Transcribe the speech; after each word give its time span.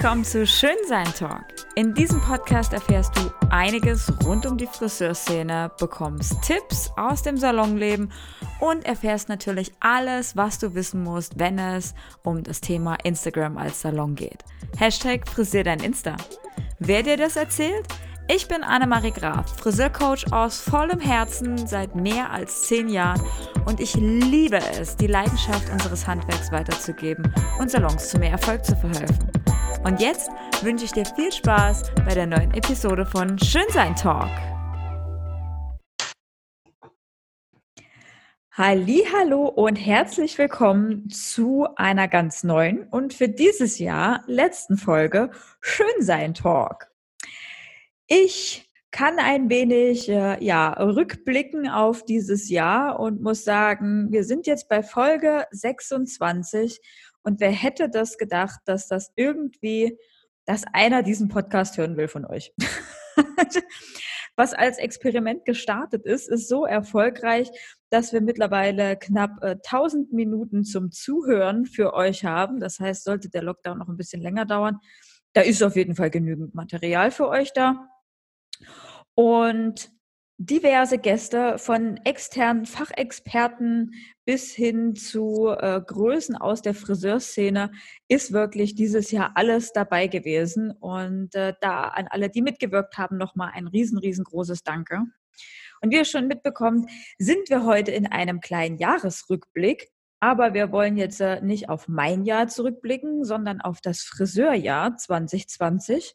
Komm 0.00 0.22
zu 0.22 0.46
Schönsein 0.46 1.12
Talk. 1.18 1.44
In 1.74 1.92
diesem 1.92 2.20
Podcast 2.20 2.72
erfährst 2.72 3.16
du 3.16 3.32
einiges 3.50 4.12
rund 4.24 4.46
um 4.46 4.56
die 4.56 4.68
Friseurszene, 4.68 5.72
bekommst 5.76 6.40
Tipps 6.40 6.92
aus 6.96 7.22
dem 7.22 7.36
Salonleben 7.36 8.12
und 8.60 8.84
erfährst 8.84 9.28
natürlich 9.28 9.72
alles, 9.80 10.36
was 10.36 10.60
du 10.60 10.76
wissen 10.76 11.02
musst, 11.02 11.40
wenn 11.40 11.58
es 11.58 11.94
um 12.22 12.44
das 12.44 12.60
Thema 12.60 12.96
Instagram 13.02 13.58
als 13.58 13.80
Salon 13.80 14.14
geht. 14.14 14.44
Hashtag 14.76 15.28
Frisier 15.28 15.64
dein 15.64 15.80
Insta. 15.80 16.16
Wer 16.78 17.02
dir 17.02 17.16
das 17.16 17.34
erzählt? 17.34 17.88
Ich 18.28 18.46
bin 18.46 18.62
Annemarie 18.62 19.10
Graf, 19.10 19.56
Friseurcoach 19.58 20.32
aus 20.32 20.60
vollem 20.60 21.00
Herzen 21.00 21.66
seit 21.66 21.96
mehr 21.96 22.30
als 22.30 22.68
zehn 22.68 22.88
Jahren 22.88 23.22
und 23.66 23.80
ich 23.80 23.96
liebe 23.96 24.58
es, 24.58 24.94
die 24.94 25.08
Leidenschaft 25.08 25.68
unseres 25.70 26.06
Handwerks 26.06 26.52
weiterzugeben 26.52 27.32
und 27.58 27.68
Salons 27.68 28.10
zu 28.10 28.18
mehr 28.20 28.30
Erfolg 28.30 28.64
zu 28.64 28.76
verhelfen. 28.76 29.28
Und 29.84 30.00
jetzt 30.00 30.30
wünsche 30.62 30.84
ich 30.84 30.92
dir 30.92 31.04
viel 31.04 31.30
Spaß 31.30 31.92
bei 32.04 32.14
der 32.14 32.26
neuen 32.26 32.52
Episode 32.52 33.06
von 33.06 33.38
Schönsein 33.38 33.94
Talk. 33.94 34.30
Hallo 38.50 39.46
und 39.46 39.76
herzlich 39.76 40.36
willkommen 40.36 41.08
zu 41.10 41.68
einer 41.76 42.08
ganz 42.08 42.42
neuen 42.42 42.88
und 42.88 43.14
für 43.14 43.28
dieses 43.28 43.78
Jahr 43.78 44.24
letzten 44.26 44.76
Folge 44.76 45.30
Schönsein 45.60 46.34
Talk. 46.34 46.88
Ich 48.08 48.68
kann 48.90 49.18
ein 49.18 49.48
wenig 49.48 50.08
äh, 50.08 50.42
ja, 50.42 50.72
rückblicken 50.72 51.68
auf 51.68 52.04
dieses 52.04 52.48
Jahr 52.48 52.98
und 52.98 53.22
muss 53.22 53.44
sagen, 53.44 54.10
wir 54.10 54.24
sind 54.24 54.46
jetzt 54.46 54.68
bei 54.68 54.82
Folge 54.82 55.46
26 55.52 56.80
und 57.22 57.40
wer 57.40 57.50
hätte 57.50 57.88
das 57.88 58.18
gedacht, 58.18 58.60
dass 58.64 58.88
das 58.88 59.12
irgendwie, 59.16 59.98
dass 60.46 60.64
einer 60.72 61.02
diesen 61.02 61.28
Podcast 61.28 61.76
hören 61.76 61.96
will 61.96 62.08
von 62.08 62.24
euch? 62.24 62.52
Was 64.36 64.54
als 64.54 64.78
Experiment 64.78 65.44
gestartet 65.44 66.06
ist, 66.06 66.28
ist 66.28 66.48
so 66.48 66.64
erfolgreich, 66.64 67.50
dass 67.90 68.12
wir 68.12 68.20
mittlerweile 68.20 68.96
knapp 68.96 69.42
äh, 69.42 69.56
1000 69.64 70.12
Minuten 70.12 70.62
zum 70.62 70.92
Zuhören 70.92 71.66
für 71.66 71.92
euch 71.92 72.24
haben. 72.24 72.60
Das 72.60 72.78
heißt, 72.78 73.02
sollte 73.02 73.30
der 73.30 73.42
Lockdown 73.42 73.78
noch 73.78 73.88
ein 73.88 73.96
bisschen 73.96 74.22
länger 74.22 74.44
dauern, 74.44 74.78
da 75.32 75.40
ist 75.42 75.62
auf 75.62 75.76
jeden 75.76 75.94
Fall 75.94 76.10
genügend 76.10 76.54
Material 76.54 77.10
für 77.10 77.28
euch 77.28 77.52
da. 77.52 77.88
Und 79.14 79.90
diverse 80.38 80.98
Gäste 80.98 81.58
von 81.58 81.96
externen 82.04 82.64
Fachexperten 82.64 83.94
bis 84.24 84.52
hin 84.54 84.94
zu 84.94 85.48
äh, 85.48 85.80
Größen 85.84 86.36
aus 86.36 86.62
der 86.62 86.74
Friseurszene 86.74 87.72
ist 88.06 88.32
wirklich 88.32 88.76
dieses 88.76 89.10
Jahr 89.10 89.32
alles 89.34 89.72
dabei 89.72 90.06
gewesen. 90.06 90.70
Und 90.70 91.34
äh, 91.34 91.54
da 91.60 91.88
an 91.88 92.06
alle, 92.08 92.30
die 92.30 92.42
mitgewirkt 92.42 92.98
haben, 92.98 93.18
nochmal 93.18 93.50
ein 93.54 93.66
riesen, 93.66 93.98
riesengroßes 93.98 94.62
Danke. 94.62 95.02
Und 95.80 95.90
wie 95.90 95.96
ihr 95.96 96.04
schon 96.04 96.28
mitbekommt, 96.28 96.88
sind 97.18 97.50
wir 97.50 97.64
heute 97.64 97.90
in 97.90 98.06
einem 98.06 98.40
kleinen 98.40 98.78
Jahresrückblick. 98.78 99.88
Aber 100.20 100.54
wir 100.54 100.70
wollen 100.70 100.96
jetzt 100.96 101.20
äh, 101.20 101.40
nicht 101.40 101.68
auf 101.68 101.88
mein 101.88 102.24
Jahr 102.24 102.46
zurückblicken, 102.46 103.24
sondern 103.24 103.60
auf 103.60 103.80
das 103.80 104.02
Friseurjahr 104.02 104.96
2020. 104.96 106.14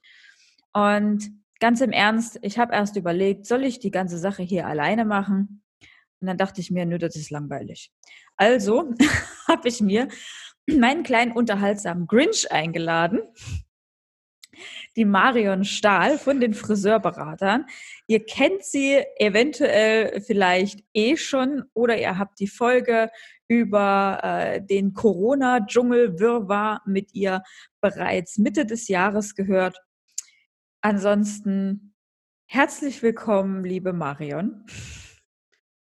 Und 0.72 1.43
ganz 1.60 1.82
im 1.82 1.92
Ernst, 1.92 2.40
ich 2.42 2.58
habe 2.58 2.74
erst 2.74 2.96
überlegt, 2.96 3.46
soll 3.46 3.64
ich 3.64 3.80
die 3.80 3.92
ganze 3.92 4.18
Sache 4.18 4.44
hier 4.44 4.68
alleine 4.68 5.06
machen? 5.06 5.64
Und 6.20 6.28
dann 6.28 6.38
dachte 6.38 6.62
ich 6.62 6.72
mir, 6.72 6.86
nö, 6.86 6.98
das 6.98 7.16
ist 7.16 7.32
langweilig. 7.32 7.92
Also 8.38 8.94
habe 9.48 9.68
ich 9.68 9.82
mir 9.82 10.08
meinen 10.68 11.04
kleinen 11.04 11.34
unterhaltsamen 11.34 12.08
Grinch 12.08 12.52
eingeladen, 12.52 13.20
die 14.96 15.06
Marion 15.06 15.66
Stahl 15.66 16.18
von 16.18 16.40
den 16.40 16.54
Friseurberatern. 16.54 17.66
Ihr 18.08 18.26
kennt 18.26 18.64
sie 18.64 19.04
eventuell 19.18 20.22
vielleicht 20.22 20.84
eh 20.94 21.18
schon 21.18 21.64
oder 21.74 21.98
ihr 21.98 22.18
habt 22.18 22.40
die 22.40 22.48
Folge 22.48 23.10
über 23.48 24.20
äh, 24.24 24.62
den 24.62 24.94
Corona-Dschungel-Wirrwarr 24.94 26.82
mit 26.86 27.14
ihr 27.14 27.44
bereits 27.82 28.38
Mitte 28.38 28.66
des 28.66 28.88
Jahres 28.88 29.36
gehört. 29.36 29.78
Ansonsten 30.86 31.94
herzlich 32.46 33.02
willkommen, 33.02 33.64
liebe 33.64 33.94
Marion. 33.94 34.66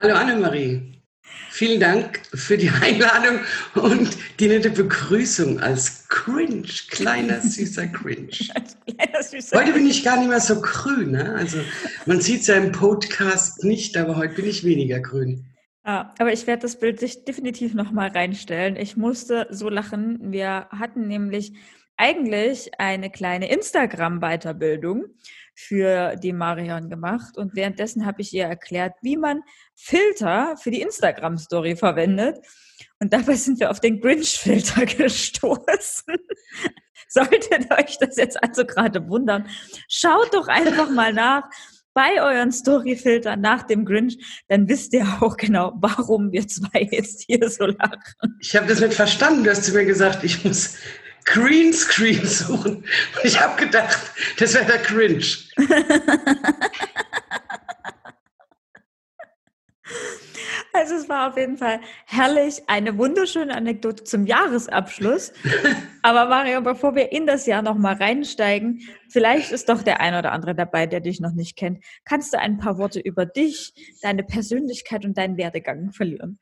Hallo 0.00 0.15
Annemarie. 0.15 1.03
Vielen 1.50 1.81
Dank 1.81 2.22
für 2.32 2.56
die 2.56 2.71
Einladung 2.71 3.41
und 3.75 4.16
die 4.38 4.47
nette 4.47 4.71
Begrüßung 4.71 5.59
als 5.59 6.06
Cringe, 6.06 6.69
kleiner 6.91 7.41
süßer 7.41 7.88
Cringe. 7.88 8.28
kleiner, 8.87 9.21
süßer 9.21 9.59
heute 9.59 9.72
bin 9.72 9.88
ich 9.88 10.05
gar 10.05 10.16
nicht 10.16 10.28
mehr 10.28 10.38
so 10.38 10.60
grün. 10.60 11.11
Ne? 11.11 11.34
Also 11.34 11.59
man 12.06 12.21
sieht 12.21 12.43
es 12.43 12.47
ja 12.47 12.55
im 12.55 12.71
Podcast 12.71 13.65
nicht, 13.65 13.97
aber 13.97 14.15
heute 14.15 14.37
bin 14.37 14.47
ich 14.47 14.62
weniger 14.62 15.00
grün. 15.00 15.44
Ja, 15.84 16.15
aber 16.21 16.32
ich 16.32 16.47
werde 16.47 16.62
das 16.62 16.78
Bild 16.78 17.00
sich 17.00 17.25
definitiv 17.25 17.75
nochmal 17.75 18.11
reinstellen. 18.11 18.76
Ich 18.76 18.97
musste 18.97 19.49
so 19.50 19.69
lachen. 19.69 20.31
Wir 20.31 20.69
hatten 20.71 21.09
nämlich 21.09 21.53
eigentlich 21.97 22.71
eine 22.78 23.10
kleine 23.10 23.50
Instagram-Weiterbildung 23.50 25.05
für 25.55 26.16
die 26.16 26.32
Marion 26.32 26.91
gemacht 26.91 27.38
und 27.38 27.55
währenddessen 27.55 28.05
habe 28.05 28.22
ich 28.22 28.32
ihr 28.32 28.44
erklärt, 28.44 28.94
wie 29.03 29.16
man 29.16 29.43
Filter 29.75 30.56
für 30.56 30.71
die 30.71 30.82
Instagram-Story 30.82 31.77
verwendet. 31.77 32.38
Und 32.99 33.12
dabei 33.12 33.34
sind 33.34 33.60
wir 33.60 33.71
auf 33.71 33.81
den 33.81 34.00
Grinch-Filter 34.00 34.87
gestoßen. 34.87 36.16
Solltet 37.09 37.71
euch 37.71 37.99
das 37.99 38.16
jetzt 38.16 38.43
also 38.43 38.65
gerade 38.65 39.09
wundern, 39.09 39.49
schaut 39.88 40.34
doch 40.34 40.49
einfach 40.49 40.91
mal 40.91 41.12
nach 41.12 41.49
bei 41.94 42.21
euren 42.21 42.50
Story-Filtern 42.50 43.41
nach 43.41 43.62
dem 43.62 43.84
Grinch, 43.84 44.19
dann 44.49 44.69
wisst 44.69 44.93
ihr 44.94 45.06
auch 45.21 45.37
genau, 45.37 45.72
warum 45.76 46.32
wir 46.32 46.47
zwei 46.49 46.88
jetzt 46.91 47.22
hier 47.26 47.49
so 47.49 47.66
lachen. 47.66 48.37
Ich 48.41 48.56
habe 48.56 48.66
das 48.66 48.81
nicht 48.81 48.94
verstanden. 48.94 49.44
Du 49.44 49.50
hast 49.50 49.65
zu 49.65 49.72
mir 49.72 49.84
gesagt, 49.84 50.25
ich 50.25 50.44
muss 50.44 50.76
Greenscreen 51.25 52.27
suchen. 52.27 52.77
Und 52.77 53.25
ich 53.25 53.41
habe 53.41 53.65
gedacht, 53.65 53.99
das 54.39 54.55
wäre 54.55 54.67
der 54.67 54.79
Cringe. 54.79 55.25
Also 60.77 60.97
es 60.97 61.09
war 61.09 61.29
auf 61.29 61.37
jeden 61.37 61.57
Fall 61.57 61.81
herrlich, 62.05 62.62
eine 62.67 62.99
wunderschöne 62.99 63.55
Anekdote 63.55 64.03
zum 64.03 64.27
Jahresabschluss. 64.27 65.33
Aber 66.03 66.27
Mario, 66.27 66.61
bevor 66.62 66.97
wir 66.97 67.12
in 67.12 67.29
das 67.29 67.47
Jahr 67.47 67.62
nochmal 67.62 67.95
reinsteigen, 67.95 68.81
vielleicht 69.09 69.53
ist 69.53 69.69
doch 69.69 69.83
der 69.83 70.01
ein 70.01 70.17
oder 70.17 70.33
andere 70.33 70.56
dabei, 70.56 70.87
der 70.87 70.99
dich 70.99 71.21
noch 71.21 71.33
nicht 71.33 71.56
kennt. 71.56 71.85
Kannst 72.05 72.35
du 72.35 72.41
ein 72.41 72.59
paar 72.59 72.77
Worte 72.77 72.99
über 72.99 73.25
dich, 73.25 73.73
deine 74.03 74.25
Persönlichkeit 74.25 75.05
und 75.05 75.17
deinen 75.17 75.37
Werdegang 75.37 75.93
verlieren? 75.93 76.41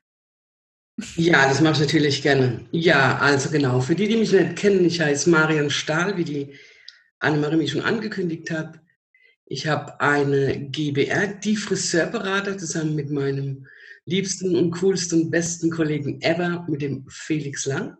Ja, 1.15 1.47
das 1.47 1.59
mache 1.61 1.73
ich 1.73 1.79
natürlich 1.79 2.21
gerne. 2.21 2.65
Ja, 2.71 3.17
also 3.17 3.49
genau. 3.49 3.81
Für 3.81 3.95
die, 3.95 4.07
die 4.07 4.17
mich 4.17 4.31
nicht 4.31 4.55
kennen, 4.55 4.85
ich 4.85 5.01
heiße 5.01 5.29
Marion 5.29 5.69
Stahl, 5.69 6.17
wie 6.17 6.23
die 6.23 6.53
Annemarie 7.19 7.57
mich 7.57 7.71
schon 7.71 7.81
angekündigt 7.81 8.51
hat. 8.51 8.79
Ich 9.45 9.67
habe 9.67 9.99
eine 9.99 10.69
GBR, 10.69 11.27
die 11.27 11.55
Friseurberater, 11.55 12.57
zusammen 12.57 12.95
mit 12.95 13.09
meinem 13.09 13.67
liebsten 14.05 14.55
und 14.55 14.71
coolsten 14.71 15.23
und 15.23 15.31
besten 15.31 15.71
Kollegen 15.71 16.21
ever, 16.21 16.65
mit 16.69 16.81
dem 16.81 17.05
Felix 17.09 17.65
Lang. 17.65 17.97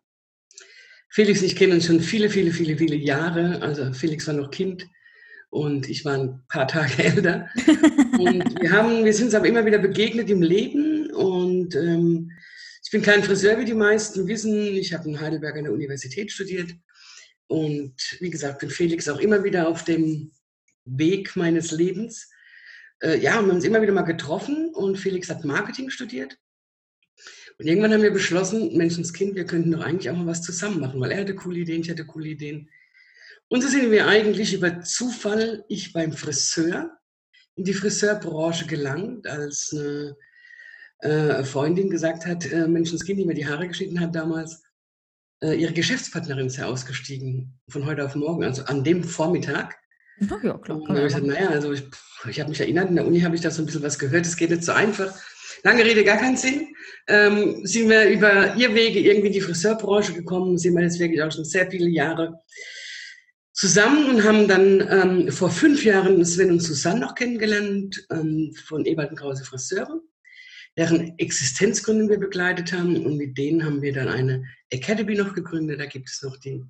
Felix 1.10 1.42
und 1.42 1.48
ich 1.48 1.56
kennen 1.56 1.74
uns 1.74 1.86
schon 1.86 2.00
viele, 2.00 2.30
viele, 2.30 2.52
viele, 2.52 2.78
viele 2.78 2.96
Jahre. 2.96 3.62
Also 3.62 3.94
Felix 3.94 4.28
war 4.28 4.34
noch 4.34 4.52
Kind 4.52 4.88
und 5.50 5.90
ich 5.90 6.06
war 6.06 6.14
ein 6.14 6.42
paar 6.48 6.68
Tage 6.68 7.04
älter. 7.04 7.50
Und 8.20 8.62
wir, 8.62 8.72
haben, 8.72 9.06
wir 9.06 9.14
sind 9.14 9.26
uns 9.26 9.36
aber 9.36 9.48
immer 9.48 9.66
wieder 9.66 9.80
begegnet 9.80 10.30
im 10.30 10.42
Leben 10.42 11.12
und 11.12 11.76
ähm, 11.76 12.32
bin 12.94 13.02
kein 13.02 13.24
Friseur, 13.24 13.60
wie 13.60 13.66
die 13.66 13.74
meisten 13.74 14.28
wissen. 14.28 14.56
Ich 14.76 14.94
habe 14.94 15.10
in 15.10 15.20
Heidelberg 15.20 15.58
an 15.58 15.64
der 15.64 15.74
Universität 15.74 16.32
studiert. 16.32 16.72
Und 17.48 17.96
wie 18.20 18.30
gesagt, 18.30 18.60
bin 18.60 18.70
Felix 18.70 19.10
auch 19.10 19.20
immer 19.20 19.44
wieder 19.44 19.68
auf 19.68 19.84
dem 19.84 20.32
Weg 20.86 21.36
meines 21.36 21.72
Lebens. 21.72 22.30
Äh, 23.02 23.18
ja, 23.18 23.32
wir 23.32 23.34
haben 23.34 23.50
uns 23.50 23.66
immer 23.66 23.82
wieder 23.82 23.94
mal 23.94 24.04
getroffen 24.04 24.70
und 24.76 24.98
Felix 24.98 25.30
hat 25.30 25.44
Marketing 25.44 25.90
studiert. 25.90 26.38
Und 27.58 27.66
irgendwann 27.66 27.94
haben 27.94 28.04
wir 28.04 28.14
beschlossen, 28.14 28.78
Menschenskind, 28.78 29.36
wir 29.36 29.46
könnten 29.46 29.72
doch 29.72 29.82
eigentlich 29.82 30.12
auch 30.12 30.18
mal 30.18 30.28
was 30.28 30.44
zusammen 30.44 30.80
machen, 30.80 31.02
weil 31.02 31.12
er 31.12 31.22
hatte 31.22 31.36
coole 31.36 31.60
Ideen, 31.60 31.82
ich 31.82 31.90
hatte 31.90 32.06
coole 32.06 32.30
Ideen. 32.30 32.70
Und 33.48 33.62
so 33.62 33.70
sind 33.70 33.90
wir 33.90 34.08
eigentlich 34.08 34.54
über 34.54 34.82
Zufall, 34.82 35.66
ich 35.68 35.94
beim 35.94 36.14
Friseur, 36.14 36.96
in 37.56 37.64
die 37.64 37.74
Friseurbranche 37.74 38.68
gelangt, 38.68 39.26
als 39.26 39.72
eine 39.74 40.16
äh, 41.04 41.44
Freundin 41.44 41.90
gesagt 41.90 42.26
hat, 42.26 42.52
äh, 42.52 42.68
Menschenskind, 42.68 43.20
die 43.20 43.26
mir 43.26 43.34
die 43.34 43.48
Haare 43.48 43.68
geschnitten 43.68 44.00
hat 44.00 44.16
damals, 44.16 44.64
äh, 45.44 45.56
ihre 45.56 45.74
Geschäftspartnerin 45.74 46.48
ist 46.48 46.58
ja 46.58 46.66
ausgestiegen 46.66 47.60
von 47.70 47.86
heute 47.86 48.06
auf 48.06 48.16
morgen, 48.16 48.44
also 48.44 48.64
an 48.64 48.84
dem 48.84 49.04
Vormittag. 49.04 49.76
Ach 50.30 50.44
ja, 50.44 50.58
klar. 50.58 50.78
Und 50.78 50.88
dann 50.88 50.98
habe 50.98 51.08
ich 51.08 51.14
gesagt, 51.14 51.26
naja, 51.26 51.50
also 51.50 51.74
ich, 51.74 51.84
ich 52.30 52.40
habe 52.40 52.50
mich 52.50 52.62
erinnert, 52.62 52.90
in 52.90 52.96
der 52.96 53.06
Uni 53.06 53.20
habe 53.22 53.36
ich 53.36 53.42
da 53.42 53.52
so 53.52 53.62
ein 53.62 53.66
bisschen 53.66 53.84
was 53.84 54.00
gehört, 54.00 54.26
es 54.26 54.38
geht 54.38 54.52
nicht 54.52 54.64
so 54.64 54.72
einfach. 54.72 55.14
Lange 55.64 55.84
Rede, 55.84 56.04
gar 56.04 56.18
keinen 56.18 56.38
Sinn. 56.38 56.68
Ähm, 57.08 57.66
sind 57.66 57.90
wir 57.90 58.10
über 58.10 58.56
ihr 58.56 58.74
Wege 58.74 59.00
irgendwie 59.00 59.28
in 59.28 59.34
die 59.34 59.42
Friseurbranche 59.42 60.14
gekommen, 60.14 60.58
sind 60.58 60.74
wir 60.76 60.84
jetzt 60.84 61.00
wirklich 61.00 61.22
auch 61.22 61.32
schon 61.32 61.46
sehr 61.46 61.70
viele 61.70 61.90
Jahre. 61.90 62.40
zusammen 63.54 64.10
und 64.10 64.24
haben 64.24 64.48
dann 64.48 64.88
ähm, 64.90 65.32
vor 65.32 65.50
fünf 65.50 65.84
Jahren 65.86 66.24
Sven 66.26 66.52
und 66.52 66.60
Susanne 66.60 67.02
noch 67.02 67.16
kennengelernt 67.16 68.06
ähm, 68.10 68.54
von 68.66 68.86
Ewald 68.86 69.12
und 69.12 69.20
Krause 69.20 69.44
Friseure, 69.46 70.02
deren 70.78 71.18
Existenzgründung 71.20 72.10
wir 72.10 72.20
begleitet 72.20 72.74
haben. 72.74 73.06
Und 73.06 73.18
mit 73.18 73.38
denen 73.38 73.64
haben 73.64 73.82
wir 73.82 73.94
dann 73.94 74.08
eine 74.08 74.46
Academy 74.70 75.16
noch 75.16 75.34
gegründet. 75.34 75.80
Da 75.80 75.86
gibt 75.86 76.10
es 76.10 76.22
noch 76.22 76.38
die 76.38 76.64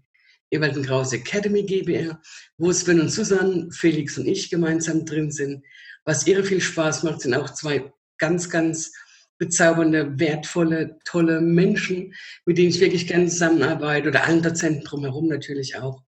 Ewald 0.51 0.85
Krause 0.85 1.17
Academy 1.17 1.63
GBR, 1.63 2.21
wo 2.57 2.71
Sven 2.71 3.01
und 3.01 3.09
Susanne, 3.09 3.69
Felix 3.71 4.17
und 4.17 4.27
ich 4.27 4.49
gemeinsam 4.49 5.05
drin 5.05 5.31
sind. 5.31 5.63
Was 6.05 6.27
irre 6.27 6.43
viel 6.43 6.61
Spaß 6.61 7.03
macht, 7.03 7.21
sind 7.21 7.33
auch 7.33 7.49
zwei 7.53 7.91
ganz, 8.17 8.49
ganz 8.49 8.93
bezaubernde, 9.37 10.19
wertvolle, 10.19 10.99
tolle 11.05 11.41
Menschen, 11.41 12.13
mit 12.45 12.57
denen 12.57 12.69
ich 12.69 12.79
wirklich 12.79 13.07
gerne 13.07 13.27
zusammenarbeite 13.27 14.09
oder 14.09 14.25
allen 14.25 14.43
Dozenten 14.43 14.83
drumherum 14.83 15.27
natürlich 15.27 15.75
auch. 15.75 16.03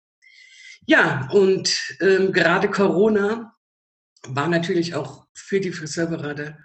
Ja, 0.87 1.29
und 1.32 1.97
ähm, 2.00 2.32
gerade 2.32 2.69
Corona 2.69 3.55
war 4.26 4.49
natürlich 4.49 4.94
auch 4.94 5.26
für 5.32 5.61
die 5.61 5.73
Friseurberater 5.73 6.58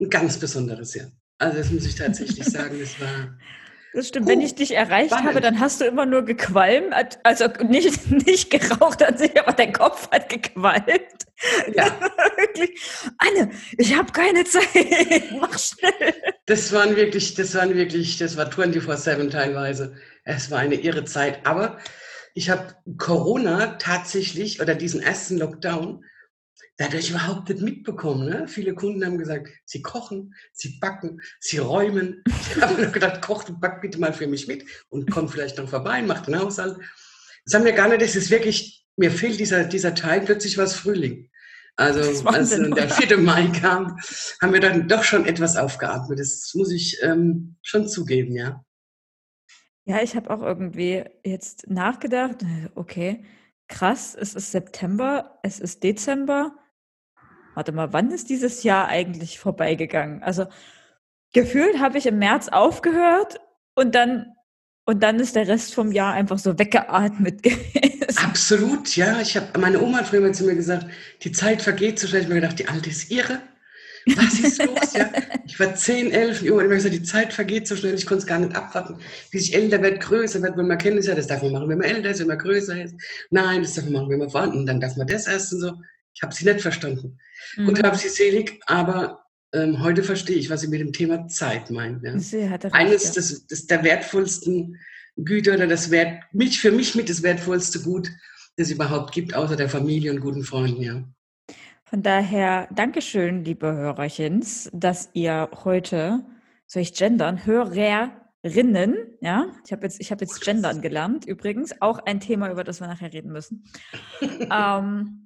ein 0.00 0.10
ganz 0.10 0.38
besonderes 0.38 0.94
Jahr. 0.94 1.10
Also 1.38 1.58
das 1.58 1.70
muss 1.70 1.86
ich 1.86 1.94
tatsächlich 1.94 2.44
sagen, 2.44 2.78
das 2.78 3.00
war 3.00 3.38
das 3.94 4.08
stimmt. 4.08 4.28
Wenn 4.28 4.40
ich 4.40 4.54
dich 4.54 4.74
erreicht 4.74 5.12
habe, 5.12 5.40
dann 5.40 5.60
hast 5.60 5.80
du 5.80 5.84
immer 5.84 6.06
nur 6.06 6.24
gequalmt, 6.24 7.18
also 7.24 7.46
nicht, 7.68 8.10
nicht 8.26 8.50
geraucht 8.50 9.02
an 9.02 9.16
sich, 9.16 9.38
aber 9.38 9.52
dein 9.52 9.72
Kopf 9.72 10.10
hat 10.10 10.28
gequalmt. 10.28 10.86
Ja. 11.74 11.86
wirklich. 12.36 12.80
Anne, 13.18 13.50
ich 13.76 13.96
habe 13.96 14.12
keine 14.12 14.44
Zeit. 14.44 15.32
Mach 15.40 15.58
schnell. 15.58 16.14
Das 16.46 16.72
waren 16.72 16.94
wirklich, 16.94 17.34
das 17.34 17.56
waren 17.56 17.74
wirklich, 17.74 18.16
das 18.18 18.36
war 18.36 18.48
24-7 18.48 19.28
teilweise. 19.28 19.96
Es 20.22 20.52
war 20.52 20.60
eine 20.60 20.76
irre 20.76 21.04
Zeit. 21.04 21.44
Aber 21.44 21.78
ich 22.34 22.48
habe 22.48 22.76
Corona 22.96 23.74
tatsächlich 23.78 24.60
oder 24.60 24.76
diesen 24.76 25.02
ersten 25.02 25.36
Lockdown 25.38 26.04
dadurch 26.82 27.10
überhaupt 27.10 27.48
nicht 27.48 27.62
mitbekommen. 27.62 28.28
Ne? 28.28 28.48
Viele 28.48 28.74
Kunden 28.74 29.04
haben 29.04 29.18
gesagt, 29.18 29.48
sie 29.64 29.82
kochen, 29.82 30.34
sie 30.52 30.78
backen, 30.80 31.20
sie 31.40 31.58
räumen. 31.58 32.22
Ich 32.54 32.60
habe 32.60 32.82
nur 32.82 32.92
gedacht, 32.92 33.22
kocht 33.22 33.48
und 33.48 33.60
backt 33.60 33.80
bitte 33.80 33.98
mal 33.98 34.12
für 34.12 34.26
mich 34.26 34.46
mit 34.46 34.64
und 34.90 35.10
kommt 35.10 35.30
vielleicht 35.30 35.56
noch 35.56 35.68
vorbei, 35.68 36.02
macht 36.02 36.26
den 36.26 36.38
Haushalt. 36.38 36.76
Das 37.44 37.54
haben 37.54 37.64
wir 37.64 37.72
gar 37.72 37.88
nicht, 37.88 38.02
das 38.02 38.14
ist 38.14 38.30
wirklich, 38.30 38.86
mir 38.96 39.10
fehlt 39.10 39.40
dieser, 39.40 39.64
dieser 39.64 39.94
Teil, 39.94 40.20
plötzlich 40.20 40.58
war 40.58 40.64
es 40.64 40.74
Frühling. 40.74 41.30
Also 41.76 42.26
als 42.28 42.50
der 42.50 42.88
4. 42.90 43.18
Mai 43.18 43.46
kam, 43.58 43.98
haben 44.42 44.52
wir 44.52 44.60
dann 44.60 44.86
doch 44.86 45.02
schon 45.02 45.24
etwas 45.24 45.56
aufgeatmet. 45.56 46.18
Das 46.18 46.52
muss 46.54 46.70
ich 46.70 46.98
ähm, 47.02 47.56
schon 47.62 47.88
zugeben, 47.88 48.36
ja. 48.36 48.62
Ja, 49.84 50.02
ich 50.02 50.14
habe 50.14 50.30
auch 50.30 50.42
irgendwie 50.42 51.04
jetzt 51.24 51.68
nachgedacht, 51.70 52.44
okay, 52.74 53.24
krass, 53.68 54.14
es 54.14 54.34
ist 54.34 54.52
September, 54.52 55.38
es 55.42 55.58
ist 55.58 55.82
Dezember. 55.82 56.54
Warte 57.54 57.72
mal, 57.72 57.92
wann 57.92 58.10
ist 58.10 58.30
dieses 58.30 58.62
Jahr 58.62 58.88
eigentlich 58.88 59.38
vorbeigegangen? 59.38 60.22
Also 60.22 60.46
gefühlt 61.32 61.80
habe 61.80 61.98
ich 61.98 62.06
im 62.06 62.18
März 62.18 62.48
aufgehört 62.48 63.40
und 63.74 63.94
dann 63.94 64.32
und 64.84 65.02
dann 65.02 65.20
ist 65.20 65.36
der 65.36 65.46
Rest 65.46 65.74
vom 65.74 65.92
Jahr 65.92 66.12
einfach 66.12 66.38
so 66.38 66.58
weggeatmet 66.58 67.42
gewesen. 67.42 68.18
Absolut, 68.18 68.96
ja. 68.96 69.20
Ich 69.20 69.36
habe 69.36 69.58
meine 69.60 69.80
Oma 69.80 69.98
hat 69.98 70.08
früher 70.08 70.20
mal 70.20 70.34
zu 70.34 70.44
mir 70.44 70.56
gesagt, 70.56 70.86
die 71.22 71.32
Zeit 71.32 71.62
vergeht 71.62 71.98
so 71.98 72.08
schnell. 72.08 72.22
Ich 72.22 72.26
habe 72.26 72.34
mir 72.34 72.40
gedacht, 72.40 72.58
die 72.58 72.68
Alte 72.68 72.90
ist 72.90 73.10
irre. 73.10 73.40
Was 74.16 74.40
ist 74.40 74.64
los? 74.64 74.92
Ja? 74.94 75.08
Ich 75.46 75.60
war 75.60 75.74
10, 75.74 76.10
11 76.10 76.42
Uhr 76.42 76.56
und 76.56 76.64
immer 76.64 76.74
gesagt, 76.74 76.94
die 76.94 77.02
Zeit 77.02 77.32
vergeht 77.32 77.68
so 77.68 77.76
schnell, 77.76 77.94
ich 77.94 78.06
konnte 78.06 78.22
es 78.22 78.26
gar 78.26 78.40
nicht 78.40 78.56
abwarten. 78.56 78.98
Wie 79.30 79.38
sich 79.38 79.54
älter 79.54 79.80
wird, 79.80 80.00
größer 80.00 80.42
wird, 80.42 80.56
wenn 80.56 80.66
man 80.66 80.78
kennt 80.78 80.98
es 80.98 81.06
ja, 81.06 81.14
das 81.14 81.28
darf 81.28 81.42
man 81.42 81.52
machen, 81.52 81.68
wenn 81.68 81.78
man 81.78 81.88
älter 81.88 82.10
ist, 82.10 82.20
wenn 82.20 82.26
man 82.26 82.38
größer 82.38 82.82
ist. 82.82 82.96
Nein, 83.30 83.62
das 83.62 83.74
darf 83.74 83.84
man 83.84 83.94
machen, 83.94 84.10
wenn 84.10 84.18
man 84.18 84.30
vorhanden 84.30 84.66
dann 84.66 84.80
darf 84.80 84.96
man 84.96 85.06
das 85.06 85.28
erst 85.28 85.52
und 85.52 85.60
so. 85.60 85.72
Ich 86.14 86.22
habe 86.22 86.34
sie 86.34 86.44
nicht 86.44 86.60
verstanden. 86.60 87.18
Mhm. 87.56 87.68
Und 87.68 87.82
habe 87.82 87.96
sie 87.96 88.08
selig, 88.08 88.60
aber 88.66 89.24
ähm, 89.52 89.82
heute 89.82 90.02
verstehe 90.02 90.36
ich, 90.36 90.50
was 90.50 90.62
sie 90.62 90.68
mit 90.68 90.80
dem 90.80 90.92
Thema 90.92 91.26
Zeit 91.28 91.70
meint. 91.70 92.02
Ja. 92.02 92.18
Sie 92.18 92.38
recht, 92.38 92.72
Eines 92.72 93.04
ja. 93.04 93.12
des, 93.14 93.46
des, 93.46 93.66
der 93.66 93.84
wertvollsten 93.84 94.78
Güter 95.16 95.54
oder 95.54 95.66
das 95.66 95.90
Wert, 95.90 96.22
mich, 96.32 96.60
für 96.60 96.72
mich 96.72 96.94
mit 96.94 97.10
das 97.10 97.22
wertvollste 97.22 97.80
Gut, 97.80 98.10
das 98.56 98.68
es 98.68 98.72
überhaupt 98.72 99.12
gibt, 99.12 99.34
außer 99.34 99.56
der 99.56 99.68
Familie 99.68 100.10
und 100.10 100.20
guten 100.20 100.42
Freunden, 100.42 100.82
ja. 100.82 101.04
Von 101.84 102.02
daher, 102.02 102.68
Dankeschön, 102.74 103.44
liebe 103.44 103.70
Hörerchens, 103.70 104.70
dass 104.72 105.10
ihr 105.12 105.50
heute, 105.64 106.24
soll 106.66 106.80
ich 106.80 106.94
gendern, 106.94 107.44
Hörerinnen, 107.44 108.96
ja, 109.20 109.52
ich 109.66 109.72
habe 109.72 109.82
jetzt, 109.82 110.00
ich 110.00 110.10
habe 110.10 110.24
jetzt 110.24 110.40
gendern 110.40 110.80
gelernt, 110.80 111.26
übrigens, 111.26 111.74
auch 111.82 111.98
ein 111.98 112.20
Thema, 112.20 112.50
über 112.50 112.64
das 112.64 112.80
wir 112.80 112.86
nachher 112.86 113.12
reden 113.12 113.30
müssen. 113.30 113.64
ähm, 114.22 115.21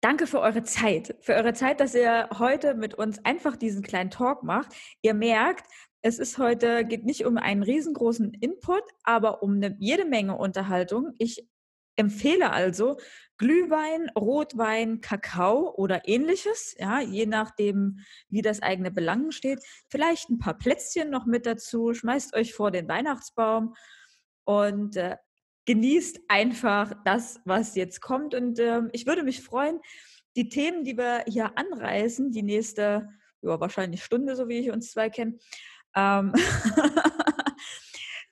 Danke 0.00 0.26
für 0.26 0.40
eure 0.40 0.62
Zeit, 0.62 1.14
für 1.20 1.34
eure 1.34 1.52
Zeit, 1.52 1.78
dass 1.80 1.94
ihr 1.94 2.30
heute 2.38 2.74
mit 2.74 2.94
uns 2.94 3.22
einfach 3.24 3.56
diesen 3.56 3.82
kleinen 3.82 4.10
Talk 4.10 4.42
macht. 4.42 4.74
Ihr 5.02 5.12
merkt, 5.12 5.66
es 6.00 6.18
ist 6.18 6.38
heute, 6.38 6.86
geht 6.86 7.04
nicht 7.04 7.26
um 7.26 7.36
einen 7.36 7.62
riesengroßen 7.62 8.32
Input, 8.32 8.82
aber 9.02 9.42
um 9.42 9.56
eine, 9.56 9.76
jede 9.78 10.06
Menge 10.06 10.38
Unterhaltung. 10.38 11.12
Ich 11.18 11.46
empfehle 11.96 12.50
also 12.50 12.96
Glühwein, 13.36 14.08
Rotwein, 14.16 15.02
Kakao 15.02 15.74
oder 15.74 16.08
ähnliches, 16.08 16.74
ja, 16.78 17.00
je 17.00 17.26
nachdem, 17.26 18.00
wie 18.30 18.40
das 18.40 18.62
eigene 18.62 18.90
Belangen 18.90 19.32
steht. 19.32 19.62
Vielleicht 19.88 20.30
ein 20.30 20.38
paar 20.38 20.56
Plätzchen 20.56 21.10
noch 21.10 21.26
mit 21.26 21.44
dazu, 21.44 21.92
schmeißt 21.92 22.34
euch 22.34 22.54
vor 22.54 22.70
den 22.70 22.88
Weihnachtsbaum 22.88 23.74
und 24.44 24.96
äh, 24.96 25.16
genießt 25.66 26.20
einfach 26.28 26.92
das, 27.04 27.40
was 27.44 27.74
jetzt 27.74 28.00
kommt. 28.00 28.34
Und 28.34 28.58
äh, 28.58 28.82
ich 28.92 29.06
würde 29.06 29.22
mich 29.22 29.42
freuen, 29.42 29.80
die 30.36 30.48
Themen, 30.48 30.84
die 30.84 30.96
wir 30.96 31.24
hier 31.26 31.56
anreißen, 31.56 32.30
die 32.32 32.42
nächste, 32.42 33.08
ja, 33.42 33.60
wahrscheinlich 33.60 34.04
Stunde, 34.04 34.36
so 34.36 34.48
wie 34.48 34.58
ich 34.58 34.70
uns 34.70 34.92
zwei 34.92 35.10
kenne, 35.10 35.38
ähm, 35.94 36.32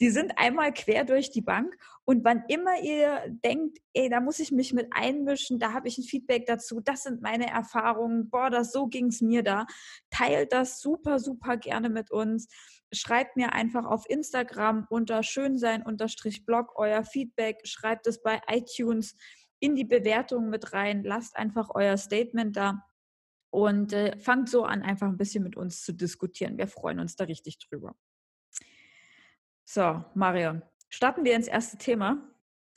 Die 0.00 0.10
sind 0.10 0.32
einmal 0.36 0.72
quer 0.72 1.04
durch 1.04 1.30
die 1.30 1.40
Bank 1.40 1.76
und 2.04 2.24
wann 2.24 2.44
immer 2.46 2.80
ihr 2.82 3.36
denkt, 3.44 3.78
ey, 3.94 4.08
da 4.08 4.20
muss 4.20 4.38
ich 4.38 4.52
mich 4.52 4.72
mit 4.72 4.86
einmischen, 4.92 5.58
da 5.58 5.72
habe 5.72 5.88
ich 5.88 5.98
ein 5.98 6.04
Feedback 6.04 6.46
dazu, 6.46 6.80
das 6.80 7.02
sind 7.02 7.20
meine 7.20 7.50
Erfahrungen, 7.50 8.30
boah, 8.30 8.48
das 8.48 8.70
so 8.70 8.86
ging 8.86 9.06
es 9.06 9.20
mir 9.20 9.42
da, 9.42 9.66
teilt 10.10 10.52
das 10.52 10.80
super, 10.80 11.18
super 11.18 11.56
gerne 11.56 11.88
mit 11.88 12.12
uns. 12.12 12.46
Schreibt 12.92 13.36
mir 13.36 13.52
einfach 13.52 13.84
auf 13.84 14.08
Instagram 14.08 14.86
unter 14.88 15.22
schönsein-blog 15.22 16.72
euer 16.76 17.04
Feedback, 17.04 17.60
schreibt 17.64 18.06
es 18.06 18.22
bei 18.22 18.40
iTunes 18.48 19.14
in 19.60 19.74
die 19.74 19.84
Bewertung 19.84 20.48
mit 20.48 20.72
rein, 20.72 21.02
lasst 21.04 21.36
einfach 21.36 21.70
euer 21.74 21.96
Statement 21.96 22.56
da 22.56 22.84
und 23.50 23.92
äh, 23.92 24.18
fangt 24.18 24.48
so 24.48 24.64
an, 24.64 24.82
einfach 24.82 25.08
ein 25.08 25.16
bisschen 25.16 25.42
mit 25.42 25.56
uns 25.56 25.82
zu 25.82 25.92
diskutieren. 25.92 26.58
Wir 26.58 26.68
freuen 26.68 27.00
uns 27.00 27.16
da 27.16 27.24
richtig 27.24 27.58
drüber. 27.58 27.94
So, 29.64 30.04
Marion, 30.14 30.62
starten 30.88 31.24
wir 31.24 31.34
ins 31.34 31.48
erste 31.48 31.76
Thema. 31.76 32.34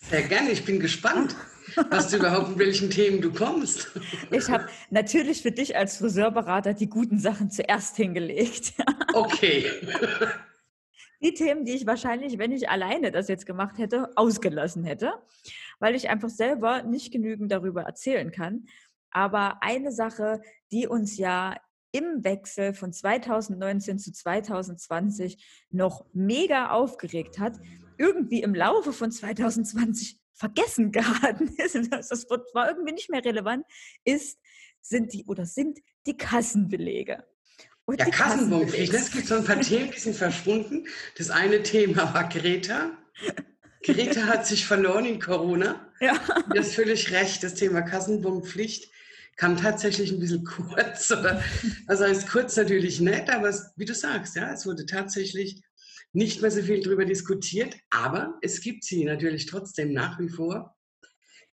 Sehr 0.10 0.24
gerne, 0.24 0.52
ich 0.52 0.66
bin 0.66 0.80
gespannt, 0.80 1.36
was 1.90 2.10
du 2.10 2.18
überhaupt 2.18 2.50
in 2.50 2.60
welchen 2.60 2.90
Themen 2.90 3.22
du 3.22 3.32
kommst. 3.32 3.92
Ich 4.32 4.50
habe 4.50 4.68
natürlich 4.90 5.42
für 5.42 5.52
dich 5.52 5.76
als 5.76 5.98
Friseurberater 5.98 6.74
die 6.74 6.90
guten 6.90 7.20
Sachen 7.20 7.50
zuerst 7.50 7.96
hingelegt. 7.96 8.74
Okay. 9.14 9.66
Die 11.22 11.34
Themen, 11.34 11.66
die 11.66 11.74
ich 11.74 11.86
wahrscheinlich, 11.86 12.38
wenn 12.40 12.52
ich 12.52 12.70
alleine 12.70 13.12
das 13.12 13.28
jetzt 13.28 13.46
gemacht 13.46 13.78
hätte, 13.78 14.10
ausgelassen 14.16 14.84
hätte, 14.84 15.14
weil 15.80 15.96
ich 15.96 16.10
einfach 16.10 16.30
selber 16.30 16.82
nicht 16.84 17.12
genügend 17.12 17.52
darüber 17.52 17.84
erzählen 17.84 18.32
kann. 18.32 18.66
Aber 19.12 19.62
eine 19.62 19.92
Sache, 19.92 20.42
die 20.72 20.88
uns 20.88 21.18
ja 21.18 21.56
im 21.92 22.24
Wechsel 22.24 22.74
von 22.74 22.94
2019 22.94 24.00
zu 24.00 24.12
2020 24.12 25.66
noch 25.70 26.06
mega 26.14 26.72
aufgeregt 26.72 27.38
hat, 27.38 27.60
irgendwie 28.02 28.42
im 28.42 28.56
Laufe 28.56 28.92
von 28.94 29.12
2020 29.12 30.20
vergessen 30.34 30.92
geraten 30.92 31.54
ist, 31.58 31.76
das 31.92 32.26
war 32.54 32.70
irgendwie 32.70 32.94
nicht 32.94 33.10
mehr 33.10 33.24
relevant, 33.24 33.66
ist, 34.04 34.40
sind 34.82 35.14
die 35.14 35.26
oder 35.26 35.46
sind 35.46 35.80
die 36.08 36.18
Kassenbelege. 36.18 37.24
Und 37.86 38.00
ja, 38.00 38.10
Kassenbonpflicht. 38.10 38.94
Es 38.94 39.12
gibt 39.12 39.28
so 39.28 39.36
ein 39.36 39.44
paar 39.44 39.60
Themen, 39.62 39.92
die 39.92 40.00
sind 40.00 40.16
verschwunden. 40.16 40.88
Das 41.18 41.30
eine 41.30 41.62
Thema 41.62 42.14
war 42.14 42.28
Greta. 42.30 42.98
Greta 43.84 44.22
hat 44.28 44.48
sich 44.48 44.66
verloren 44.66 45.06
in 45.06 45.20
Corona. 45.20 45.92
Ja. 46.00 46.14
Du 46.50 46.60
hast 46.60 46.74
völlig 46.74 47.12
recht, 47.12 47.44
das 47.44 47.56
Thema 47.56 47.82
Kassenbonpflicht 47.82 48.92
kam 49.36 49.58
tatsächlich 49.58 50.12
ein 50.12 50.20
bisschen 50.20 50.44
kurz. 50.46 51.12
Oder, 51.12 51.44
also 51.88 52.06
ist 52.06 52.30
kurz 52.30 52.56
natürlich 52.56 53.00
nett, 53.00 53.30
aber 53.30 53.50
es, 53.50 53.72
wie 53.76 53.86
du 53.86 53.94
sagst, 53.94 54.36
ja, 54.36 54.52
es 54.54 54.66
wurde 54.66 54.86
tatsächlich 54.86 55.62
nicht 56.14 56.42
mehr 56.42 56.52
so 56.52 56.62
viel 56.62 56.82
darüber 56.82 57.06
diskutiert, 57.06 57.78
aber 57.90 58.38
es 58.42 58.62
gibt 58.62 58.84
sie 58.84 59.06
natürlich 59.06 59.46
trotzdem 59.46 59.94
nach 59.94 60.20
wie 60.20 60.30
vor. 60.30 60.76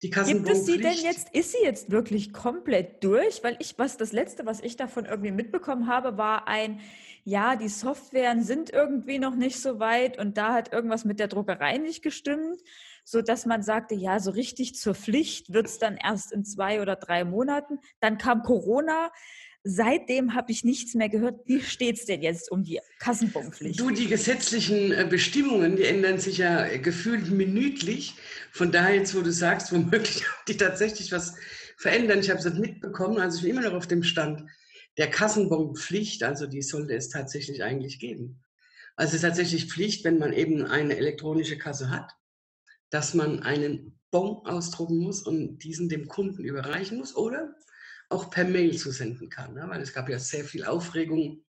die 0.03 0.11
Gibt 0.11 0.49
es 0.49 0.67
sie 0.67 0.79
denn 0.79 0.97
jetzt, 0.97 1.35
ist 1.35 1.53
sie 1.53 1.62
jetzt 1.62 1.91
wirklich 1.91 2.33
komplett 2.33 3.05
durch? 3.05 3.43
Weil 3.45 3.57
ich, 3.61 3.79
was 3.79 3.97
das 3.97 4.12
Letzte, 4.12 4.47
was 4.47 4.61
ich 4.61 4.77
davon 4.77 5.05
irgendwie 5.07 5.31
mitbekommen 5.31 5.87
habe, 5.87 6.17
war 6.17 6.49
ein, 6.49 6.81
ja, 7.25 7.57
die 7.57 7.69
Softwaren 7.69 8.43
sind 8.43 8.71
irgendwie 8.71 9.19
noch 9.19 9.35
nicht 9.35 9.61
so 9.61 9.79
weit 9.79 10.19
und 10.19 10.38
da 10.38 10.55
hat 10.55 10.73
irgendwas 10.73 11.05
mit 11.05 11.21
der 11.21 11.29
Druckerei 11.29 11.79
nicht 11.79 12.03
gestimmt, 12.03 12.61
so 13.05 13.23
dass 13.23 13.47
man 13.47 13.62
sagte, 13.62 13.95
ja, 13.95 14.19
so 14.19 14.31
richtig 14.31 14.75
zur 14.75 14.95
Pflicht 14.95 15.53
wird 15.53 15.67
es 15.67 15.79
dann 15.79 15.97
erst 15.97 16.33
in 16.33 16.45
zwei 16.45 16.83
oder 16.83 16.97
drei 16.97 17.25
Monaten. 17.25 17.79
Dann 18.00 18.19
kam 18.19 18.43
Corona. 18.43 19.11
Seitdem 19.65 20.35
habe 20.35 20.53
ich 20.53 20.65
nichts 20.65 20.95
mehr 20.95 21.09
gehört. 21.09 21.41
Wie 21.47 21.61
steht 21.61 21.99
es 21.99 22.07
denn 22.07 22.23
jetzt 22.23 22.50
um 22.50 22.62
die 22.62 22.81
Kassenbonpflicht? 23.00 23.79
Du, 23.79 23.91
die 23.91 24.07
gesetzlichen 24.07 24.93
äh, 24.93 25.07
Bestimmungen, 25.09 25.77
die 25.77 25.85
ändern 25.85 26.19
sich 26.19 26.38
ja 26.38 26.65
äh, 26.67 26.79
gefühlt 26.79 27.31
minütlich. 27.31 28.15
Von 28.53 28.71
daher 28.71 28.95
jetzt, 28.95 29.15
wo 29.17 29.21
du 29.21 29.33
sagst, 29.33 29.73
womöglich 29.73 30.25
die 30.47 30.57
tatsächlich 30.57 31.12
was 31.12 31.35
verändern. 31.77 32.21
Ich 32.21 32.31
habe 32.31 32.41
es 32.41 32.55
mitbekommen, 32.55 33.19
also 33.19 33.37
ich 33.38 33.43
bin 33.43 33.53
immer 33.53 33.69
noch 33.69 33.75
auf 33.75 33.87
dem 33.87 34.03
Stand 34.03 34.49
der 34.97 35.11
Kassenbonpflicht. 35.11 36.23
Also 36.23 36.47
die 36.47 36.62
sollte 36.62 36.95
es 36.95 37.09
tatsächlich 37.09 37.62
eigentlich 37.62 37.99
geben. 37.99 38.41
Also 38.97 39.11
es 39.11 39.15
ist 39.17 39.23
tatsächlich 39.23 39.67
Pflicht, 39.67 40.05
wenn 40.05 40.19
man 40.19 40.33
eben 40.33 40.65
eine 40.67 40.97
elektronische 40.97 41.59
Kasse 41.59 41.91
hat, 41.91 42.12
dass 42.91 43.15
man 43.15 43.43
einen 43.43 43.99
Bon 44.11 44.47
ausdrucken 44.47 44.99
muss 44.99 45.23
und 45.23 45.59
diesen 45.59 45.88
dem 45.88 46.09
Kunden 46.09 46.43
überreichen 46.45 46.99
muss 46.99 47.15
oder 47.15 47.55
auch 48.09 48.31
per 48.31 48.45
Mail 48.45 48.77
zusenden 48.77 49.29
kann. 49.29 49.55
Ne? 49.55 49.65
Weil 49.69 49.83
es 49.83 49.93
gab 49.93 50.09
ja 50.09 50.19
sehr 50.19 50.45
viel 50.45 50.65
Aufregung, 50.65 51.45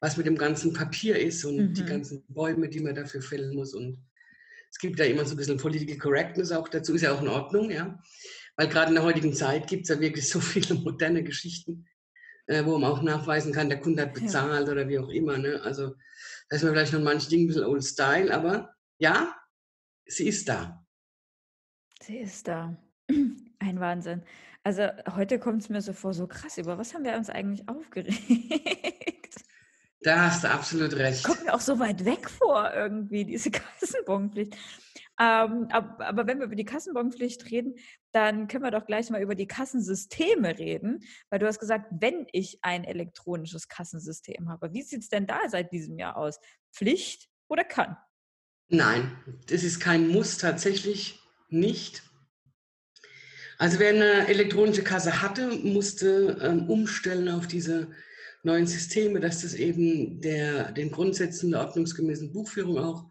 was 0.00 0.16
mit 0.16 0.26
dem 0.26 0.36
ganzen 0.36 0.72
Papier 0.72 1.18
ist 1.18 1.44
und 1.44 1.56
mhm. 1.56 1.74
die 1.74 1.84
ganzen 1.84 2.24
Bäume, 2.28 2.68
die 2.68 2.80
man 2.80 2.94
dafür 2.94 3.22
fällen 3.22 3.54
muss. 3.54 3.74
Und 3.74 4.04
es 4.70 4.78
gibt 4.78 4.98
ja 4.98 5.06
immer 5.06 5.24
so 5.24 5.34
ein 5.34 5.36
bisschen 5.36 5.56
Political 5.56 5.98
Correctness 5.98 6.52
auch 6.52 6.68
dazu, 6.68 6.94
ist 6.94 7.02
ja 7.02 7.12
auch 7.12 7.22
in 7.22 7.28
Ordnung, 7.28 7.70
ja. 7.70 7.98
Weil 8.56 8.68
gerade 8.68 8.90
in 8.90 8.94
der 8.94 9.04
heutigen 9.04 9.32
Zeit 9.32 9.66
gibt 9.66 9.84
es 9.84 9.88
ja 9.88 10.00
wirklich 10.00 10.28
so 10.28 10.40
viele 10.40 10.74
moderne 10.74 11.22
Geschichten, 11.22 11.86
äh, 12.46 12.64
wo 12.64 12.76
man 12.76 12.90
auch 12.90 13.02
nachweisen 13.02 13.52
kann, 13.52 13.68
der 13.68 13.80
Kunde 13.80 14.02
hat 14.02 14.14
bezahlt 14.14 14.66
ja. 14.66 14.72
oder 14.72 14.88
wie 14.88 14.98
auch 14.98 15.08
immer. 15.08 15.38
Ne? 15.38 15.60
Also 15.62 15.94
da 16.48 16.56
ist 16.56 16.62
man 16.62 16.72
vielleicht 16.72 16.92
noch 16.92 17.00
manche 17.00 17.30
Dinge 17.30 17.44
ein 17.44 17.46
bisschen 17.48 17.64
old 17.64 17.84
style, 17.84 18.34
aber 18.34 18.74
ja, 18.98 19.34
sie 20.06 20.28
ist 20.28 20.48
da. 20.48 20.84
Sie 22.02 22.18
ist 22.18 22.46
da. 22.46 22.76
Ein 23.58 23.80
Wahnsinn. 23.80 24.22
Also 24.64 24.88
heute 25.14 25.38
kommt 25.38 25.62
es 25.62 25.68
mir 25.68 25.82
so 25.82 25.92
vor, 25.92 26.14
so 26.14 26.26
krass, 26.26 26.56
über 26.56 26.78
was 26.78 26.94
haben 26.94 27.04
wir 27.04 27.14
uns 27.16 27.28
eigentlich 27.28 27.68
aufgeregt? 27.68 29.34
Da 30.00 30.22
hast 30.26 30.44
du 30.44 30.50
absolut 30.50 30.94
recht. 30.96 31.24
Kommt 31.24 31.44
mir 31.44 31.54
auch 31.54 31.60
so 31.60 31.78
weit 31.78 32.04
weg 32.04 32.28
vor, 32.28 32.72
irgendwie, 32.74 33.24
diese 33.24 33.50
Kassenbonpflicht. 33.52 34.54
Ähm, 35.20 35.68
aber, 35.70 36.06
aber, 36.06 36.26
wenn 36.26 36.38
wir 36.38 36.46
über 36.46 36.56
die 36.56 36.64
Kassenbonpflicht 36.64 37.50
reden, 37.50 37.74
dann 38.12 38.48
können 38.48 38.64
wir 38.64 38.70
doch 38.70 38.84
gleich 38.84 39.10
mal 39.10 39.22
über 39.22 39.34
die 39.34 39.46
Kassensysteme 39.46 40.58
reden, 40.58 41.04
weil 41.30 41.38
du 41.38 41.46
hast 41.46 41.60
gesagt, 41.60 41.86
wenn 41.90 42.26
ich 42.32 42.58
ein 42.62 42.84
elektronisches 42.84 43.68
Kassensystem 43.68 44.48
habe. 44.48 44.72
Wie 44.72 44.82
sieht 44.82 45.02
es 45.02 45.08
denn 45.08 45.26
da 45.26 45.40
seit 45.48 45.72
diesem 45.72 45.98
Jahr 45.98 46.16
aus? 46.16 46.40
Pflicht 46.72 47.28
oder 47.48 47.64
kann? 47.64 47.96
Nein, 48.68 49.16
das 49.46 49.62
ist 49.62 49.78
kein 49.78 50.08
Muss 50.08 50.38
tatsächlich 50.38 51.20
nicht. 51.48 52.02
Also 53.58 53.78
wer 53.78 53.90
eine 53.90 54.28
elektronische 54.28 54.82
Kasse 54.82 55.22
hatte, 55.22 55.48
musste 55.48 56.38
ähm, 56.40 56.68
umstellen 56.68 57.28
auf 57.28 57.46
diese 57.46 57.90
neuen 58.42 58.66
Systeme, 58.66 59.20
dass 59.20 59.42
das 59.42 59.54
eben 59.54 60.20
der, 60.20 60.72
den 60.72 60.90
Grundsätzen 60.90 61.52
der 61.52 61.60
ordnungsgemäßen 61.60 62.32
Buchführung 62.32 62.78
auch 62.78 63.08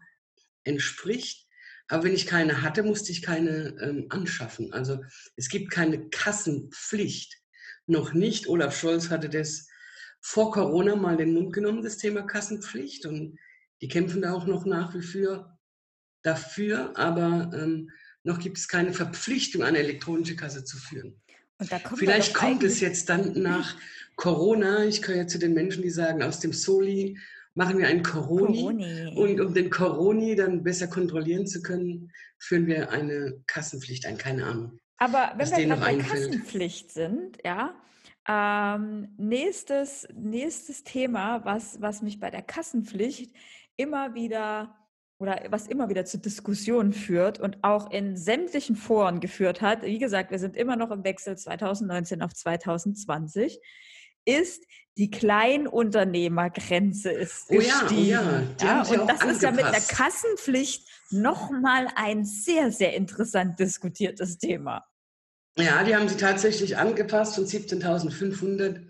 entspricht. 0.64 1.46
Aber 1.88 2.04
wenn 2.04 2.14
ich 2.14 2.26
keine 2.26 2.62
hatte, 2.62 2.82
musste 2.82 3.12
ich 3.12 3.22
keine 3.22 3.76
ähm, 3.80 4.06
anschaffen. 4.08 4.72
Also 4.72 5.02
es 5.36 5.48
gibt 5.48 5.70
keine 5.70 6.08
Kassenpflicht. 6.08 7.40
Noch 7.86 8.14
nicht. 8.14 8.48
Olaf 8.48 8.78
Scholz 8.78 9.10
hatte 9.10 9.28
das 9.28 9.68
vor 10.20 10.52
Corona 10.52 10.96
mal 10.96 11.18
den 11.18 11.34
Mund 11.34 11.52
genommen, 11.52 11.82
das 11.82 11.98
Thema 11.98 12.22
Kassenpflicht. 12.22 13.04
Und 13.04 13.38
die 13.82 13.88
kämpfen 13.88 14.22
da 14.22 14.32
auch 14.32 14.46
noch 14.46 14.64
nach 14.64 14.94
wie 14.94 15.02
vor 15.02 15.58
dafür. 16.22 16.96
Aber 16.96 17.50
ähm, 17.54 17.90
noch 18.24 18.38
gibt 18.38 18.58
es 18.58 18.68
keine 18.68 18.92
Verpflichtung, 18.92 19.62
eine 19.62 19.78
elektronische 19.78 20.36
Kasse 20.36 20.64
zu 20.64 20.76
führen. 20.76 21.20
Vielleicht 21.96 22.34
kommt 22.34 22.62
es 22.64 22.80
jetzt 22.80 23.08
dann 23.08 23.40
nach 23.40 23.76
Corona. 24.16 24.84
Ich 24.84 25.02
gehöre 25.02 25.22
ja 25.22 25.26
zu 25.26 25.38
den 25.38 25.54
Menschen, 25.54 25.82
die 25.82 25.90
sagen, 25.90 26.22
aus 26.22 26.40
dem 26.40 26.52
Soli 26.52 27.18
machen 27.54 27.78
wir 27.78 27.86
einen 27.86 28.02
Coroni. 28.02 28.60
Coroni. 28.60 29.12
Und 29.14 29.40
um 29.40 29.54
den 29.54 29.70
Coroni 29.70 30.34
dann 30.34 30.62
besser 30.64 30.88
kontrollieren 30.88 31.46
zu 31.46 31.62
können, 31.62 32.10
führen 32.38 32.66
wir 32.66 32.90
eine 32.90 33.40
Kassenpflicht 33.46 34.06
ein. 34.06 34.18
Keine 34.18 34.44
Ahnung. 34.46 34.80
Aber 34.96 35.34
wenn 35.36 35.50
wir 35.50 35.66
gerade 35.66 35.80
bei 35.80 35.96
Kassenpflicht 35.96 36.90
sind, 36.90 37.38
ja, 37.44 37.74
ähm, 38.26 39.08
nächstes, 39.18 40.08
nächstes 40.14 40.82
Thema, 40.82 41.44
was, 41.44 41.80
was 41.80 42.00
mich 42.02 42.18
bei 42.18 42.30
der 42.30 42.42
Kassenpflicht 42.42 43.34
immer 43.76 44.14
wieder 44.14 44.74
oder 45.18 45.42
was 45.50 45.66
immer 45.66 45.88
wieder 45.88 46.04
zu 46.04 46.18
Diskussionen 46.18 46.92
führt 46.92 47.40
und 47.40 47.58
auch 47.62 47.90
in 47.90 48.16
sämtlichen 48.16 48.76
Foren 48.76 49.20
geführt 49.20 49.60
hat, 49.60 49.82
wie 49.82 49.98
gesagt, 49.98 50.30
wir 50.30 50.38
sind 50.38 50.56
immer 50.56 50.76
noch 50.76 50.90
im 50.90 51.04
Wechsel 51.04 51.36
2019 51.36 52.22
auf 52.22 52.34
2020, 52.34 53.60
ist 54.24 54.64
die 54.96 55.10
Kleinunternehmergrenze 55.10 57.10
ist 57.10 57.46
oh 57.48 57.60
ja, 57.60 57.86
Oh 57.90 57.94
ja, 57.94 58.42
ja 58.62 58.82
und 58.82 59.08
das 59.08 59.24
ist 59.24 59.42
ja 59.42 59.50
mit 59.50 59.64
der 59.64 59.80
Kassenpflicht 59.80 60.88
nochmal 61.10 61.88
ein 61.96 62.24
sehr, 62.24 62.70
sehr 62.70 62.94
interessant 62.94 63.58
diskutiertes 63.58 64.38
Thema. 64.38 64.84
Ja, 65.58 65.84
die 65.84 65.94
haben 65.94 66.08
sie 66.08 66.16
tatsächlich 66.16 66.76
angepasst 66.76 67.36
von 67.36 67.44
17.500 67.44 68.82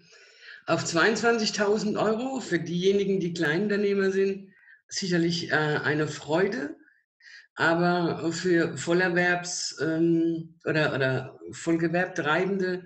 auf 0.67 0.85
22.000 0.85 2.03
Euro 2.03 2.41
für 2.41 2.59
diejenigen, 2.59 3.21
die 3.21 3.35
Kleinunternehmer 3.35 4.11
sind 4.11 4.54
sicherlich 4.89 5.51
äh, 5.51 5.55
eine 5.55 6.09
Freude, 6.09 6.77
aber 7.55 8.33
für 8.33 8.77
Vollerwerbs- 8.77 9.81
ähm, 9.81 10.59
oder, 10.65 10.95
oder 10.95 11.39
Vollgewerbtreibende, 11.53 12.85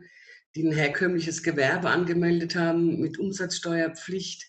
die 0.54 0.66
ein 0.66 0.72
herkömmliches 0.72 1.42
Gewerbe 1.42 1.90
angemeldet 1.90 2.56
haben 2.56 3.00
mit 3.00 3.18
Umsatzsteuerpflicht, 3.18 4.46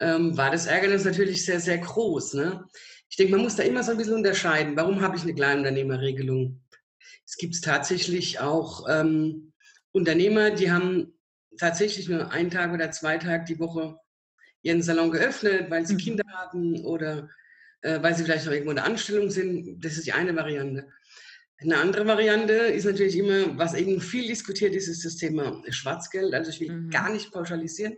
ähm, 0.00 0.36
war 0.36 0.50
das 0.50 0.66
Ärgernis 0.66 1.04
natürlich 1.04 1.44
sehr, 1.44 1.60
sehr 1.60 1.78
groß. 1.78 2.34
Ne? 2.34 2.64
Ich 3.08 3.16
denke, 3.16 3.32
man 3.32 3.42
muss 3.42 3.56
da 3.56 3.62
immer 3.62 3.82
so 3.82 3.92
ein 3.92 3.98
bisschen 3.98 4.14
unterscheiden. 4.14 4.76
Warum 4.76 5.00
habe 5.00 5.16
ich 5.16 5.22
eine 5.22 5.34
Kleinunternehmerregelung? 5.34 6.62
Es 7.26 7.36
gibt 7.36 7.62
tatsächlich 7.62 8.40
auch 8.40 8.86
ähm, 8.88 9.52
Unternehmer, 9.92 10.50
die 10.50 10.70
haben 10.70 11.18
tatsächlich 11.58 12.08
nur 12.08 12.30
einen 12.32 12.50
Tag 12.50 12.72
oder 12.72 12.90
zwei 12.90 13.18
Tage 13.18 13.44
die 13.44 13.58
Woche 13.58 13.96
ihren 14.64 14.82
Salon 14.82 15.12
geöffnet, 15.12 15.70
weil 15.70 15.86
sie 15.86 15.94
mhm. 15.94 15.98
Kinder 15.98 16.24
hatten 16.32 16.84
oder 16.84 17.28
äh, 17.82 18.02
weil 18.02 18.16
sie 18.16 18.24
vielleicht 18.24 18.46
noch 18.46 18.52
irgendwo 18.52 18.70
in 18.70 18.76
der 18.76 18.86
Anstellung 18.86 19.30
sind. 19.30 19.84
Das 19.84 19.92
ist 19.92 20.06
die 20.06 20.12
eine 20.12 20.34
Variante. 20.34 20.88
Eine 21.60 21.76
andere 21.76 22.06
Variante 22.06 22.52
ist 22.52 22.84
natürlich 22.84 23.16
immer, 23.16 23.56
was 23.58 23.74
eben 23.74 24.00
viel 24.00 24.26
diskutiert 24.26 24.74
ist, 24.74 24.88
ist 24.88 25.04
das 25.04 25.16
Thema 25.16 25.62
Schwarzgeld. 25.68 26.34
Also 26.34 26.50
ich 26.50 26.60
will 26.60 26.72
mhm. 26.72 26.90
gar 26.90 27.10
nicht 27.10 27.30
pauschalisieren, 27.30 27.96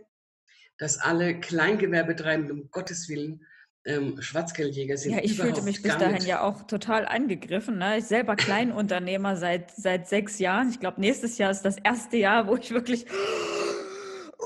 dass 0.77 0.99
alle 0.99 1.39
Kleingewerbetreibenden 1.39 2.61
um 2.61 2.69
Gottes 2.69 3.09
Willen 3.09 3.45
ähm, 3.85 4.21
Schwarzgeldjäger 4.21 4.97
sind. 4.97 5.13
Ja, 5.13 5.19
ich 5.23 5.37
fühlte 5.37 5.61
mich 5.61 5.81
bis 5.81 5.97
dahin 5.97 6.25
ja 6.25 6.41
auch 6.41 6.63
total 6.67 7.05
angegriffen. 7.05 7.77
Ne? 7.77 7.99
Ich 7.99 8.05
selber 8.05 8.35
Kleinunternehmer 8.35 9.37
seit, 9.37 9.71
seit 9.71 10.07
sechs 10.07 10.37
Jahren. 10.39 10.69
Ich 10.69 10.79
glaube, 10.81 10.99
nächstes 10.99 11.37
Jahr 11.37 11.51
ist 11.51 11.61
das 11.61 11.77
erste 11.77 12.17
Jahr, 12.17 12.47
wo 12.47 12.57
ich 12.57 12.71
wirklich 12.71 13.05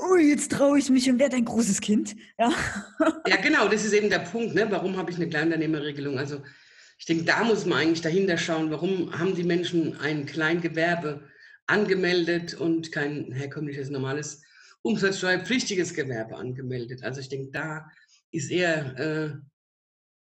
oh, 0.02 0.16
jetzt 0.16 0.52
traue 0.52 0.78
ich 0.78 0.90
mich 0.90 1.08
und 1.10 1.18
werde 1.18 1.36
ein 1.36 1.44
großes 1.44 1.80
Kind. 1.80 2.14
Ja. 2.38 2.52
ja, 3.26 3.36
genau, 3.36 3.68
das 3.68 3.84
ist 3.84 3.92
eben 3.92 4.10
der 4.10 4.20
Punkt. 4.20 4.54
Ne? 4.54 4.66
Warum 4.70 4.96
habe 4.96 5.10
ich 5.10 5.16
eine 5.16 5.28
Kleinunternehmerregelung? 5.28 6.18
Also 6.18 6.42
ich 6.98 7.06
denke, 7.06 7.24
da 7.24 7.44
muss 7.44 7.66
man 7.66 7.78
eigentlich 7.78 8.00
dahinter 8.00 8.38
schauen, 8.38 8.70
warum 8.70 9.18
haben 9.18 9.34
die 9.34 9.42
Menschen 9.42 9.98
ein 10.00 10.26
Kleingewerbe 10.26 11.28
angemeldet 11.66 12.54
und 12.54 12.92
kein 12.92 13.32
herkömmliches, 13.32 13.90
normales, 13.90 14.42
umsatzsteuerpflichtiges 14.82 15.94
Gewerbe 15.94 16.36
angemeldet. 16.36 17.02
Also 17.02 17.20
ich 17.20 17.28
denke, 17.28 17.50
da 17.50 17.88
ist 18.30 18.50
eher 18.50 18.98
äh, 18.98 19.30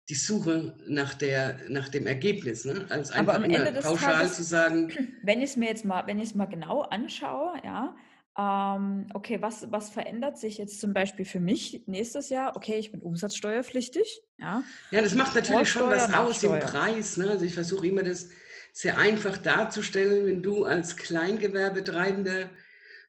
die 0.08 0.14
Suche 0.14 0.76
nach, 0.86 1.14
der, 1.14 1.58
nach 1.68 1.88
dem 1.88 2.06
Ergebnis, 2.06 2.64
ne? 2.64 2.86
als 2.88 3.10
einfach 3.10 3.34
Aber 3.34 3.44
am 3.44 3.50
Ende 3.50 3.80
pauschal 3.80 4.14
Tages, 4.14 4.36
zu 4.36 4.42
sagen. 4.42 4.92
Wenn 5.22 5.38
ich 5.38 5.50
es 5.50 5.56
mir 5.56 5.68
jetzt 5.68 5.84
mal, 5.84 6.06
wenn 6.06 6.18
ich 6.18 6.30
es 6.30 6.34
mal 6.34 6.46
genau 6.46 6.82
anschaue, 6.82 7.54
ja, 7.64 7.96
ähm, 8.36 9.06
okay, 9.14 9.40
was, 9.40 9.70
was 9.70 9.90
verändert 9.90 10.38
sich 10.38 10.58
jetzt 10.58 10.80
zum 10.80 10.92
Beispiel 10.92 11.24
für 11.24 11.38
mich 11.38 11.84
nächstes 11.86 12.30
Jahr? 12.30 12.56
Okay, 12.56 12.76
ich 12.78 12.90
bin 12.90 13.00
umsatzsteuerpflichtig. 13.00 14.22
Ja, 14.38 14.64
ja 14.90 15.02
das 15.02 15.14
macht 15.14 15.36
natürlich 15.36 15.68
schon 15.68 15.88
was 15.88 16.12
aus 16.12 16.42
im 16.42 16.58
Preis. 16.58 17.16
Ne? 17.16 17.30
Also 17.30 17.44
ich 17.44 17.54
versuche 17.54 17.86
immer 17.86 18.02
das 18.02 18.28
sehr 18.72 18.98
einfach 18.98 19.38
darzustellen, 19.38 20.26
wenn 20.26 20.42
du 20.42 20.64
als 20.64 20.96
Kleingewerbetreibender 20.96 22.50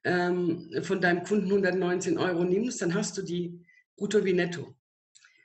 ähm, 0.03 0.69
von 0.83 1.01
deinem 1.01 1.23
Kunden 1.23 1.47
119 1.47 2.19
Euro 2.19 2.43
nimmst, 2.43 2.83
dann 2.83 2.93
hast 2.93 3.17
du 3.17 3.23
die 3.23 3.65
brutto 3.97 4.23
wie 4.23 4.33
netto. 4.33 4.75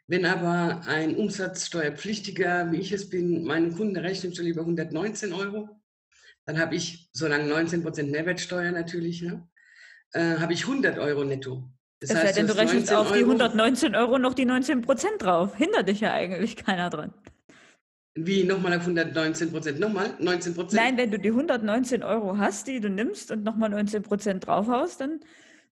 Wenn 0.06 0.26
aber 0.26 0.82
ein 0.86 1.16
Umsatzsteuerpflichtiger, 1.16 2.70
wie 2.70 2.80
ich 2.80 2.92
es 2.92 3.08
bin, 3.08 3.44
meinen 3.44 3.74
Kunden 3.74 3.96
rechnet 3.96 4.36
schon 4.36 4.44
lieber 4.44 4.60
119 4.60 5.32
Euro, 5.32 5.80
dann 6.44 6.58
habe 6.58 6.74
ich, 6.74 7.08
solange 7.12 7.46
19 7.46 7.82
Prozent 7.82 8.10
Mehrwertsteuer 8.10 8.72
natürlich, 8.72 9.22
ne, 9.22 9.48
äh, 10.12 10.36
habe 10.36 10.52
ich 10.52 10.62
100 10.66 10.98
Euro 10.98 11.24
netto. 11.24 11.62
Das, 12.00 12.10
das 12.10 12.24
heißt, 12.24 12.38
denn 12.38 12.46
du 12.46 12.56
rechnest 12.56 12.92
auf 12.92 13.12
die 13.12 13.20
119 13.20 13.94
Euro 13.94 14.18
noch 14.18 14.34
die 14.34 14.46
19 14.46 14.80
Prozent 14.82 15.14
drauf. 15.18 15.54
Hindert 15.56 15.88
dich 15.88 16.00
ja 16.00 16.12
eigentlich 16.12 16.56
keiner 16.56 16.88
dran. 16.88 17.12
Wie 18.14 18.44
nochmal 18.44 18.72
auf 18.72 18.82
119 18.82 19.52
Prozent? 19.52 19.78
Nochmal 19.78 20.14
19 20.18 20.54
Prozent? 20.54 20.82
Nein, 20.82 20.96
wenn 20.96 21.10
du 21.10 21.18
die 21.18 21.28
119 21.28 22.02
Euro 22.02 22.38
hast, 22.38 22.66
die 22.66 22.80
du 22.80 22.88
nimmst 22.88 23.30
und 23.30 23.44
nochmal 23.44 23.70
19 23.70 24.02
Prozent 24.02 24.46
draufhaust, 24.46 25.00
dann 25.00 25.20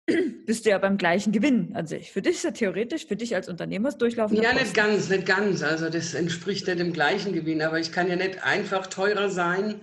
bist 0.46 0.64
du 0.66 0.70
ja 0.70 0.78
beim 0.78 0.98
gleichen 0.98 1.32
Gewinn 1.32 1.76
an 1.76 1.86
sich. 1.86 2.10
Für 2.10 2.22
dich 2.22 2.36
ist 2.36 2.44
ja 2.44 2.50
theoretisch, 2.50 3.06
für 3.06 3.16
dich 3.16 3.34
als 3.34 3.48
Unternehmer 3.48 3.90
ist 3.90 3.98
durchlaufen. 3.98 4.40
Ja, 4.40 4.52
nicht 4.52 4.74
ganz, 4.74 5.08
nicht 5.08 5.26
ganz. 5.26 5.62
Also 5.62 5.88
das 5.90 6.14
entspricht 6.14 6.66
ja 6.66 6.74
dem 6.74 6.92
gleichen 6.92 7.32
Gewinn. 7.32 7.62
Aber 7.62 7.78
ich 7.78 7.92
kann 7.92 8.08
ja 8.08 8.16
nicht 8.16 8.42
einfach 8.42 8.86
teurer 8.88 9.30
sein 9.30 9.82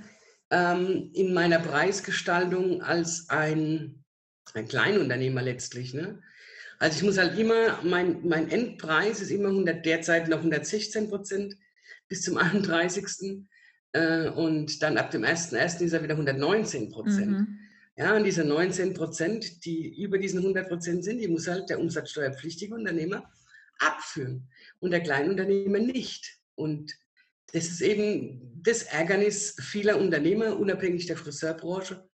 ähm, 0.51 1.10
in 1.13 1.34
meiner 1.34 1.60
Preisgestaltung 1.60 2.81
als 2.81 3.29
ein, 3.29 4.00
ein 4.55 4.67
Kleinunternehmer 4.67 5.41
letztlich. 5.41 5.93
Ne? 5.93 6.22
Also 6.79 6.98
ich 6.98 7.03
muss 7.03 7.17
halt 7.17 7.38
immer, 7.38 7.79
mein, 7.84 8.27
mein 8.27 8.50
Endpreis 8.50 9.22
ist 9.22 9.31
immer 9.31 9.50
100, 9.50 9.86
derzeit 9.86 10.27
noch 10.27 10.39
116 10.39 11.10
Prozent 11.10 11.55
bis 12.08 12.24
zum 12.24 12.38
31. 12.38 13.46
Äh, 13.93 14.29
und 14.29 14.81
dann 14.81 14.98
ab 14.98 15.12
dem 15.12 15.24
1.1. 15.24 15.81
ist 15.81 15.93
er 15.93 16.03
wieder 16.03 16.13
119 16.13 16.89
Prozent. 16.89 17.31
Mhm. 17.31 17.60
Ja, 17.98 18.15
und 18.15 18.24
diese 18.24 18.43
19 18.43 18.93
Prozent, 18.93 19.65
die 19.65 20.01
über 20.01 20.17
diesen 20.17 20.39
100 20.39 20.67
Prozent 20.67 21.03
sind, 21.03 21.20
die 21.20 21.27
muss 21.27 21.48
halt 21.48 21.70
der 21.70 21.79
umsatzsteuerpflichtige 21.79 22.74
Unternehmer 22.74 23.29
abführen 23.79 24.50
und 24.79 24.91
der 24.91 25.01
Kleinunternehmer 25.01 25.79
nicht. 25.79 26.39
Und 26.55 26.93
das 27.53 27.65
ist 27.65 27.81
eben 27.81 28.62
das 28.63 28.84
Ärgernis 28.84 29.55
vieler 29.60 30.00
Unternehmer, 30.00 30.58
unabhängig 30.58 31.05
der 31.08 31.17
Friseurbranche. 31.17 32.10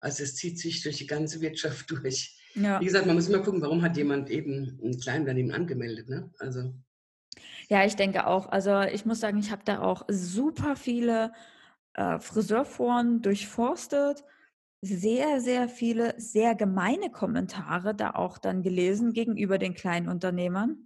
Also 0.00 0.22
es 0.22 0.36
zieht 0.36 0.58
sich 0.58 0.82
durch 0.82 0.98
die 0.98 1.06
ganze 1.06 1.40
Wirtschaft 1.40 1.90
durch. 1.90 2.36
Ja. 2.54 2.80
Wie 2.80 2.86
gesagt, 2.86 3.06
man 3.06 3.16
muss 3.16 3.28
immer 3.28 3.42
gucken, 3.42 3.60
warum 3.60 3.82
hat 3.82 3.96
jemand 3.96 4.30
eben 4.30 4.78
ein 4.82 4.98
Kleinunternehmen 4.98 5.52
angemeldet. 5.52 6.08
Ne? 6.08 6.30
Also 6.38 6.72
ja, 7.68 7.84
ich 7.84 7.96
denke 7.96 8.26
auch. 8.26 8.48
Also 8.48 8.80
ich 8.82 9.04
muss 9.04 9.20
sagen, 9.20 9.38
ich 9.38 9.50
habe 9.50 9.62
da 9.64 9.80
auch 9.80 10.04
super 10.08 10.76
viele 10.76 11.32
äh, 11.94 12.18
Friseurforen 12.18 13.22
durchforstet, 13.22 14.24
sehr, 14.82 15.40
sehr 15.40 15.68
viele 15.68 16.14
sehr 16.18 16.54
gemeine 16.54 17.10
Kommentare 17.10 17.94
da 17.94 18.10
auch 18.10 18.38
dann 18.38 18.62
gelesen 18.62 19.12
gegenüber 19.12 19.58
den 19.58 19.74
kleinen 19.74 20.08
Unternehmern, 20.08 20.85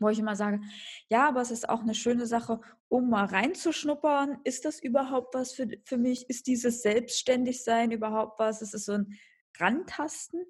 wo 0.00 0.08
ich 0.08 0.18
immer 0.18 0.34
sage, 0.34 0.60
ja, 1.08 1.28
aber 1.28 1.40
es 1.40 1.50
ist 1.50 1.68
auch 1.68 1.82
eine 1.82 1.94
schöne 1.94 2.26
Sache, 2.26 2.60
um 2.88 3.08
mal 3.08 3.26
reinzuschnuppern. 3.26 4.40
Ist 4.44 4.64
das 4.64 4.80
überhaupt 4.80 5.34
was 5.34 5.52
für, 5.52 5.68
für 5.84 5.98
mich? 5.98 6.28
Ist 6.28 6.46
dieses 6.46 6.82
Selbstständigsein 6.82 7.92
überhaupt 7.92 8.38
was? 8.40 8.62
Es 8.62 8.74
ist 8.74 8.86
so 8.86 8.94
ein 8.94 9.18
Rantasten 9.58 10.44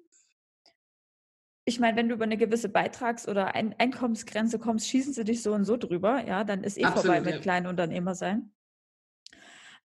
ich 1.63 1.79
meine, 1.79 1.95
wenn 1.95 2.09
du 2.09 2.15
über 2.15 2.23
eine 2.23 2.37
gewisse 2.37 2.69
Beitrags- 2.69 3.27
oder 3.27 3.55
Ein 3.55 3.75
Einkommensgrenze 3.77 4.57
kommst, 4.59 4.87
schießen 4.87 5.13
sie 5.13 5.23
dich 5.23 5.43
so 5.43 5.53
und 5.53 5.63
so 5.63 5.77
drüber, 5.77 6.25
ja, 6.25 6.43
dann 6.43 6.63
ist 6.63 6.77
eh 6.77 6.85
Absolut, 6.85 7.05
vorbei 7.05 7.21
mit 7.21 7.35
ja. 7.35 7.41
kleinen 7.41 7.67
Unternehmer 7.67 8.15
sein. 8.15 8.51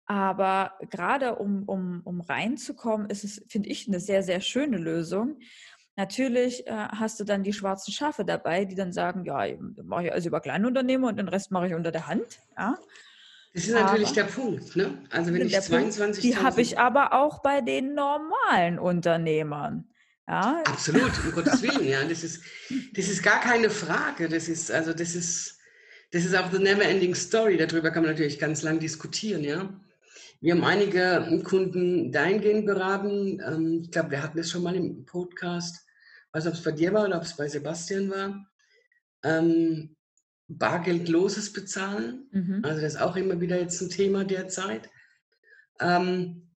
Aber 0.06 0.74
gerade 0.90 1.36
um, 1.36 1.64
um, 1.64 2.02
um 2.04 2.20
reinzukommen, 2.20 3.08
ist 3.08 3.24
es, 3.24 3.44
finde 3.48 3.70
ich, 3.70 3.88
eine 3.88 4.00
sehr, 4.00 4.22
sehr 4.22 4.40
schöne 4.40 4.76
Lösung. 4.76 5.38
Natürlich 5.96 6.66
äh, 6.66 6.72
hast 6.72 7.20
du 7.20 7.24
dann 7.24 7.44
die 7.44 7.52
schwarzen 7.52 7.92
Schafe 7.92 8.24
dabei, 8.24 8.64
die 8.64 8.74
dann 8.74 8.92
sagen, 8.92 9.24
ja, 9.24 9.44
mache 9.84 10.06
ich 10.06 10.12
also 10.12 10.28
über 10.28 10.40
Kleinunternehmer 10.40 11.08
und 11.08 11.16
den 11.16 11.28
Rest 11.28 11.52
mache 11.52 11.68
ich 11.68 11.74
unter 11.74 11.92
der 11.92 12.08
Hand. 12.08 12.40
Ja. 12.58 12.76
Das 13.54 13.66
ist 13.66 13.74
natürlich 13.74 14.08
aber, 14.08 14.14
der 14.14 14.24
Punkt, 14.24 14.74
ne? 14.74 14.98
Also 15.10 15.32
wenn 15.32 15.46
ich 15.46 15.60
22 15.60 16.22
Die 16.22 16.36
habe 16.36 16.60
ich 16.60 16.76
aber 16.76 17.12
auch 17.12 17.40
bei 17.40 17.60
den 17.60 17.94
normalen 17.94 18.80
Unternehmern. 18.80 19.88
Ja. 20.26 20.62
Absolut, 20.66 21.12
um 21.24 21.32
Gottes 21.34 21.62
Willen, 21.62 21.86
ja. 21.86 22.02
Das 22.04 22.24
ist, 22.24 22.42
das 22.94 23.08
ist 23.08 23.22
gar 23.22 23.40
keine 23.40 23.70
Frage. 23.70 24.28
Das 24.28 24.48
ist, 24.48 24.72
also 24.72 24.92
das 24.92 25.14
ist, 25.14 25.60
das 26.10 26.24
ist 26.24 26.34
auch 26.34 26.50
the 26.50 26.58
never 26.58 26.82
ending 26.82 27.14
story. 27.14 27.56
Darüber 27.56 27.92
kann 27.92 28.02
man 28.02 28.10
natürlich 28.12 28.40
ganz 28.40 28.62
lang 28.62 28.80
diskutieren, 28.80 29.44
ja. 29.44 29.68
Wir 30.40 30.54
haben 30.54 30.64
einige 30.64 31.40
Kunden 31.44 32.10
dahingehend 32.10 32.66
beraten. 32.66 33.40
Ähm, 33.40 33.80
ich 33.84 33.90
glaube, 33.92 34.10
wir 34.10 34.22
hatten 34.22 34.38
es 34.40 34.50
schon 34.50 34.64
mal 34.64 34.74
im 34.74 35.04
Podcast. 35.04 35.83
Weiß, 36.34 36.48
ob 36.48 36.54
es 36.54 36.62
bei 36.62 36.72
dir 36.72 36.92
war 36.92 37.06
oder 37.06 37.16
ob 37.16 37.22
es 37.22 37.36
bei 37.36 37.48
Sebastian 37.48 38.10
war. 38.10 38.50
Ähm, 39.22 39.96
bargeldloses 40.48 41.52
Bezahlen. 41.52 42.28
Mhm. 42.32 42.60
Also 42.64 42.80
das 42.80 42.94
ist 42.94 43.00
auch 43.00 43.16
immer 43.16 43.40
wieder 43.40 43.58
jetzt 43.58 43.80
ein 43.80 43.88
Thema 43.88 44.24
derzeit. 44.24 44.90
Ähm, 45.80 46.50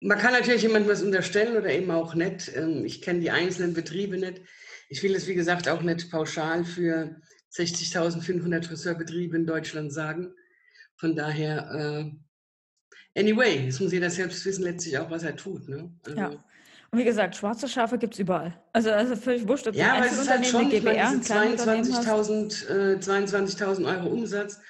man 0.00 0.18
kann 0.18 0.32
natürlich 0.32 0.62
jemandem 0.62 0.92
was 0.92 1.02
unterstellen 1.02 1.56
oder 1.56 1.70
eben 1.70 1.90
auch 1.90 2.14
nicht. 2.14 2.54
Ähm, 2.54 2.84
ich 2.84 3.02
kenne 3.02 3.20
die 3.20 3.32
einzelnen 3.32 3.74
Betriebe 3.74 4.16
nicht. 4.16 4.40
Ich 4.88 5.02
will 5.02 5.14
es, 5.16 5.26
wie 5.26 5.34
gesagt, 5.34 5.68
auch 5.68 5.82
nicht 5.82 6.10
pauschal 6.10 6.64
für 6.64 7.16
60.500 7.52 8.64
Friseurbetriebe 8.64 9.36
in 9.36 9.46
Deutschland 9.46 9.92
sagen. 9.92 10.32
Von 10.96 11.16
daher, 11.16 11.70
äh, 13.16 13.20
anyway, 13.20 13.66
es 13.66 13.80
muss 13.80 13.92
jeder 13.92 14.10
selbst 14.10 14.44
wissen, 14.46 14.62
letztlich 14.62 14.96
auch, 14.98 15.10
was 15.10 15.24
er 15.24 15.34
tut. 15.34 15.68
Ne? 15.68 15.92
Also, 16.04 16.18
ja. 16.18 16.44
Wie 16.96 17.04
gesagt, 17.04 17.36
schwarze 17.36 17.68
Schafe 17.68 17.98
gibt 17.98 18.14
es 18.14 18.20
überall. 18.20 18.58
Also, 18.72 18.90
also 18.90 19.16
völlig 19.16 19.46
wurscht, 19.46 19.66
ob 19.66 19.74
ja, 19.74 19.94
aber 19.94 20.06
es 20.06 20.18
ist 20.18 20.30
halt 20.30 20.46
schon, 20.46 20.70
ich 20.70 20.82
meine, 20.82 21.00
22.000 21.00 22.94
äh, 22.94 23.00
22 23.00 23.64
Euro 23.64 24.08
Umsatz 24.08 24.60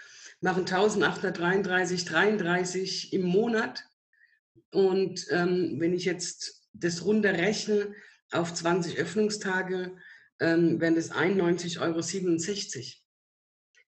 machen 0.40 0.64
1.833, 0.64 2.06
33 2.06 3.12
im 3.12 3.22
Monat. 3.22 3.84
Und 4.70 5.26
ähm, 5.30 5.76
wenn 5.78 5.94
ich 5.94 6.04
jetzt 6.04 6.68
das 6.72 7.04
runterrechne 7.04 7.94
auf 8.30 8.52
20 8.52 8.98
Öffnungstage, 8.98 9.96
ähm, 10.40 10.80
wären 10.80 10.96
das 10.96 11.12
91,67 11.12 11.80
Euro, 11.80 12.00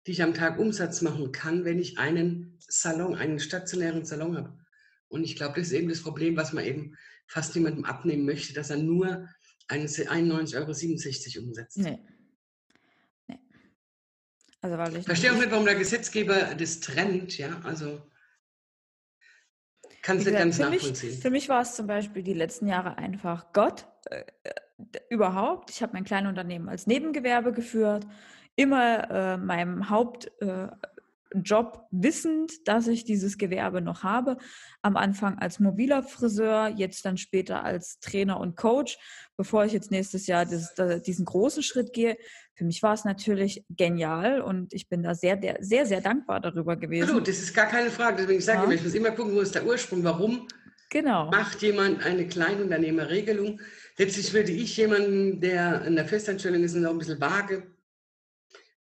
die 0.07 0.11
ich 0.11 0.23
am 0.23 0.35
Tag 0.35 0.59
Umsatz 0.59 1.01
machen 1.01 1.33
kann, 1.33 1.65
wenn 1.65 1.79
ich 1.79 1.99
einen 1.99 2.59
Salon, 2.67 3.15
einen 3.15 3.39
stationären 3.39 4.05
Salon 4.05 4.37
habe. 4.37 4.59
Und 5.09 5.25
ich 5.25 5.37
glaube, 5.37 5.61
das 5.61 5.69
ist 5.69 5.75
eben 5.75 5.89
das 5.89 6.03
Problem, 6.03 6.37
was 6.37 6.53
man 6.53 6.65
eben 6.65 6.97
fast 7.33 7.57
niemandem 7.57 7.85
abnehmen 7.85 8.27
möchte, 8.27 8.53
dass 8.53 8.69
er 8.69 8.77
nur 8.77 9.27
91,67 9.69 11.37
Euro 11.39 11.47
umsetzt. 11.47 11.79
Nee. 11.79 11.99
nee. 13.27 13.39
Also, 14.61 14.77
weil 14.77 14.97
ich 14.97 15.07
verstehe 15.07 15.33
auch 15.33 15.37
nicht, 15.37 15.51
warum 15.51 15.65
der 15.65 15.77
Gesetzgeber 15.77 16.55
das 16.55 16.81
trennt, 16.81 17.39
ja, 17.39 17.59
also 17.65 18.03
Kannst 20.03 20.27
du 20.27 20.33
ganz 20.33 20.57
für 20.57 20.63
nachvollziehen. 20.65 21.11
Mich, 21.11 21.21
für 21.21 21.31
mich 21.31 21.49
war 21.49 21.63
es 21.63 21.75
zum 21.75 21.87
Beispiel 21.87 22.23
die 22.23 22.35
letzten 22.35 22.67
Jahre 22.67 22.99
einfach 22.99 23.53
Gott 23.53 23.87
äh, 24.11 24.25
überhaupt. 25.09 25.71
Ich 25.71 25.81
habe 25.83 25.93
mein 25.95 26.05
Kleinunternehmen 26.05 26.69
als 26.69 26.87
Nebengewerbe 26.87 27.53
geführt, 27.53 28.05
immer 28.57 29.11
äh, 29.11 29.37
meinem 29.39 29.89
Haupt 29.89 30.31
äh, 30.43 30.69
Job 31.37 31.87
wissend, 31.91 32.67
dass 32.67 32.87
ich 32.87 33.05
dieses 33.05 33.39
Gewerbe 33.39 33.81
noch 33.81 34.03
habe. 34.03 34.37
Am 34.83 34.97
Anfang 34.97 35.39
als 35.39 35.61
mobiler 35.61 36.03
Friseur, 36.03 36.69
jetzt 36.69 37.05
dann 37.05 37.17
später 37.17 37.65
als 37.65 37.99
Trainer 38.01 38.39
und 38.41 38.57
Coach, 38.57 38.99
bevor 39.37 39.65
ich 39.65 39.73
jetzt 39.73 39.91
nächstes 39.91 40.27
Jahr 40.27 40.45
das, 40.45 40.75
diesen 41.05 41.25
großen 41.25 41.63
Schritt 41.63 41.93
gehe. 41.93 42.17
Für 42.55 42.65
mich 42.65 42.83
war 42.83 42.95
es 42.95 43.05
natürlich 43.05 43.65
genial 43.71 44.41
und 44.41 44.75
ich 44.75 44.89
bin 44.89 45.03
da 45.03 45.15
sehr, 45.15 45.41
sehr, 45.61 45.87
sehr 45.87 46.01
dankbar 46.01 46.41
darüber 46.41 46.77
gewesen. 46.77 47.05
Absolut, 47.05 47.29
das 47.29 47.39
ist 47.39 47.55
gar 47.55 47.67
keine 47.67 47.91
Frage. 47.91 48.19
Deswegen 48.19 48.41
sage 48.41 48.65
ja. 48.65 48.69
ich, 48.71 48.75
ich 48.77 48.85
muss 48.85 48.95
immer 48.95 49.11
gucken, 49.11 49.35
wo 49.35 49.41
ist 49.41 49.55
der 49.55 49.67
Ursprung, 49.67 50.05
warum 50.05 50.47
genau. 50.91 51.31
macht 51.31 51.63
jemand 51.63 52.05
eine 52.05 52.27
Kleinunternehmerregelung. 52.27 53.61
Letztlich 53.97 54.33
würde 54.33 54.53
ich 54.53 54.77
jemanden, 54.77 55.41
der 55.41 55.85
in 55.85 55.97
der 55.97 56.07
Festanstellung 56.07 56.63
ist, 56.63 56.75
noch 56.75 56.91
ein 56.91 56.99
bisschen 56.99 57.21
vage, 57.21 57.65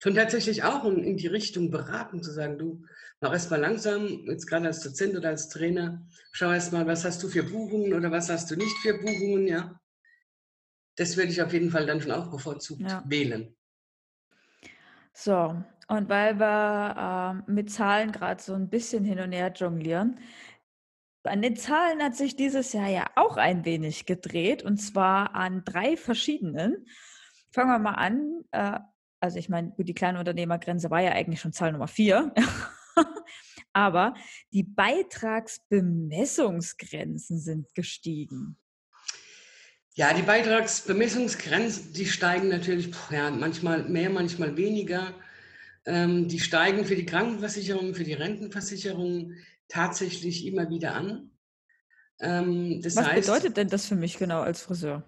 schon 0.02 0.16
tatsächlich 0.16 0.64
auch 0.64 0.84
in, 0.84 1.04
in 1.04 1.16
die 1.16 1.28
Richtung 1.28 1.70
beraten, 1.70 2.24
zu 2.24 2.32
sagen, 2.32 2.58
du, 2.58 2.84
mach 3.20 3.32
erst 3.32 3.52
mal 3.52 3.60
langsam, 3.60 4.26
jetzt 4.26 4.46
gerade 4.46 4.66
als 4.66 4.80
Dozent 4.80 5.16
oder 5.16 5.28
als 5.28 5.48
Trainer, 5.48 6.04
schau 6.32 6.50
erst 6.50 6.72
mal, 6.72 6.84
was 6.88 7.04
hast 7.04 7.22
du 7.22 7.28
für 7.28 7.44
Buchungen 7.44 7.94
oder 7.94 8.10
was 8.10 8.28
hast 8.28 8.50
du 8.50 8.56
nicht 8.56 8.76
für 8.78 8.98
Buchungen, 8.98 9.46
ja. 9.46 9.80
Das 10.96 11.16
würde 11.16 11.30
ich 11.30 11.40
auf 11.40 11.52
jeden 11.52 11.70
Fall 11.70 11.86
dann 11.86 12.00
schon 12.00 12.10
auch 12.10 12.32
bevorzugt 12.32 12.80
ja. 12.82 13.04
wählen. 13.06 13.54
So, 15.12 15.62
und 15.86 16.08
weil 16.08 16.36
wir 16.40 17.44
äh, 17.46 17.52
mit 17.52 17.70
Zahlen 17.70 18.10
gerade 18.10 18.42
so 18.42 18.54
ein 18.54 18.68
bisschen 18.68 19.04
hin 19.04 19.20
und 19.20 19.30
her 19.30 19.52
jonglieren, 19.54 20.18
an 21.22 21.42
den 21.42 21.54
Zahlen 21.54 22.02
hat 22.02 22.16
sich 22.16 22.34
dieses 22.34 22.72
Jahr 22.72 22.88
ja 22.88 23.06
auch 23.14 23.36
ein 23.36 23.64
wenig 23.64 24.04
gedreht 24.06 24.64
und 24.64 24.78
zwar 24.78 25.36
an 25.36 25.62
drei 25.64 25.96
verschiedenen. 25.96 26.88
Fangen 27.52 27.70
wir 27.70 27.78
mal 27.78 27.94
an. 27.94 28.42
Äh, 28.50 28.80
also 29.22 29.38
ich 29.38 29.48
meine, 29.48 29.72
die 29.78 29.94
Kleinunternehmergrenze 29.94 30.90
war 30.90 31.00
ja 31.00 31.12
eigentlich 31.12 31.40
schon 31.40 31.52
Zahl 31.52 31.70
Nummer 31.70 31.86
vier. 31.86 32.34
Aber 33.72 34.14
die 34.52 34.64
Beitragsbemessungsgrenzen 34.64 37.38
sind 37.38 37.72
gestiegen. 37.74 38.56
Ja, 39.94 40.12
die 40.12 40.22
Beitragsbemessungsgrenzen, 40.22 41.92
die 41.92 42.06
steigen 42.06 42.48
natürlich 42.48 42.90
ja, 43.10 43.30
manchmal 43.30 43.84
mehr, 43.84 44.10
manchmal 44.10 44.56
weniger. 44.56 45.14
Ähm, 45.86 46.26
die 46.26 46.40
steigen 46.40 46.84
für 46.84 46.96
die 46.96 47.06
Krankenversicherung, 47.06 47.94
für 47.94 48.02
die 48.04 48.14
Rentenversicherung 48.14 49.34
tatsächlich 49.68 50.46
immer 50.46 50.68
wieder 50.68 50.96
an. 50.96 51.30
Ähm, 52.20 52.80
Was 52.82 52.96
heißt, 52.96 53.26
bedeutet 53.26 53.56
denn 53.56 53.68
das 53.68 53.86
für 53.86 53.94
mich 53.94 54.18
genau 54.18 54.40
als 54.40 54.62
Friseur? 54.62 55.04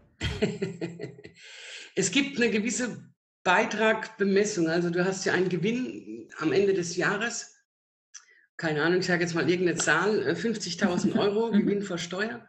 es 1.96 2.12
gibt 2.12 2.36
eine 2.36 2.50
gewisse 2.50 3.12
Beitragbemessung. 3.44 4.68
Also 4.68 4.90
du 4.90 5.04
hast 5.04 5.24
ja 5.24 5.34
einen 5.34 5.48
Gewinn 5.48 6.28
am 6.38 6.52
Ende 6.52 6.74
des 6.74 6.96
Jahres. 6.96 7.54
Keine 8.56 8.82
Ahnung, 8.82 8.98
ich 9.00 9.06
sage 9.06 9.22
jetzt 9.22 9.34
mal 9.34 9.48
irgendeine 9.48 9.78
Zahl, 9.78 10.28
50.000 10.30 11.14
äh, 11.14 11.18
Euro 11.18 11.52
mhm. 11.52 11.60
Gewinn 11.60 11.82
vor 11.82 11.98
Steuer. 11.98 12.48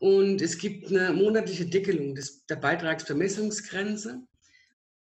Und 0.00 0.42
es 0.42 0.58
gibt 0.58 0.88
eine 0.88 1.12
monatliche 1.12 1.66
Deckelung 1.66 2.14
des, 2.14 2.46
der 2.46 2.56
Beitragsbemessungsgrenze. 2.56 4.22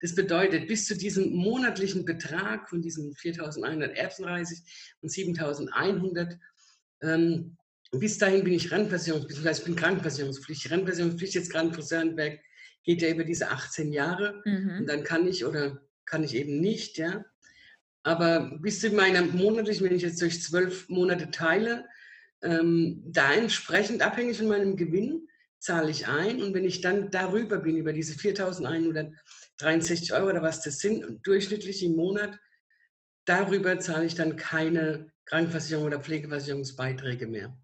Das 0.00 0.14
bedeutet, 0.14 0.68
bis 0.68 0.86
zu 0.86 0.96
diesem 0.96 1.32
monatlichen 1.32 2.04
Betrag 2.04 2.68
von 2.68 2.82
diesen 2.82 3.14
4.130 3.14 4.58
und 5.00 5.10
7.100 5.10 6.38
ähm, 7.02 7.56
bis 7.98 8.18
dahin 8.18 8.44
bin 8.44 8.52
ich 8.52 8.72
Rentenversicherungspflichtig, 8.72 9.58
ich 9.58 9.64
bin 9.64 9.76
Krankenversicherungspflichtig. 9.76 10.70
Rentenversicherungspflichtig 10.70 11.34
jetzt 11.34 11.52
gerade 11.52 11.68
in 11.68 11.74
Friseurenberg 11.74 12.40
geht 12.84 13.02
ja 13.02 13.10
über 13.10 13.24
diese 13.24 13.50
18 13.50 13.92
Jahre 13.92 14.42
mhm. 14.44 14.78
und 14.80 14.86
dann 14.88 15.04
kann 15.04 15.26
ich 15.26 15.44
oder 15.44 15.80
kann 16.04 16.24
ich 16.24 16.34
eben 16.34 16.60
nicht, 16.60 16.98
ja. 16.98 17.24
Aber 18.02 18.58
bis 18.60 18.80
zu 18.80 18.90
meiner 18.90 19.22
monatlichen, 19.22 19.86
wenn 19.86 19.96
ich 19.96 20.02
jetzt 20.02 20.20
durch 20.20 20.42
zwölf 20.42 20.88
Monate 20.90 21.30
teile, 21.30 21.86
ähm, 22.42 23.02
da 23.06 23.32
entsprechend 23.32 24.02
abhängig 24.02 24.36
von 24.36 24.48
meinem 24.48 24.76
Gewinn 24.76 25.28
zahle 25.58 25.90
ich 25.90 26.06
ein 26.06 26.42
und 26.42 26.52
wenn 26.52 26.66
ich 26.66 26.82
dann 26.82 27.10
darüber 27.10 27.58
bin, 27.58 27.78
über 27.78 27.94
diese 27.94 28.18
4.163 29.60 30.14
Euro 30.14 30.30
oder 30.30 30.42
was 30.42 30.62
das 30.62 30.78
sind, 30.78 31.26
durchschnittlich 31.26 31.82
im 31.82 31.96
Monat, 31.96 32.38
darüber 33.24 33.78
zahle 33.78 34.06
ich 34.06 34.14
dann 34.14 34.36
keine 34.36 35.12
Krankenversicherung 35.26 35.86
oder 35.86 36.00
Pflegeversicherungsbeiträge 36.00 37.26
mehr. 37.26 37.56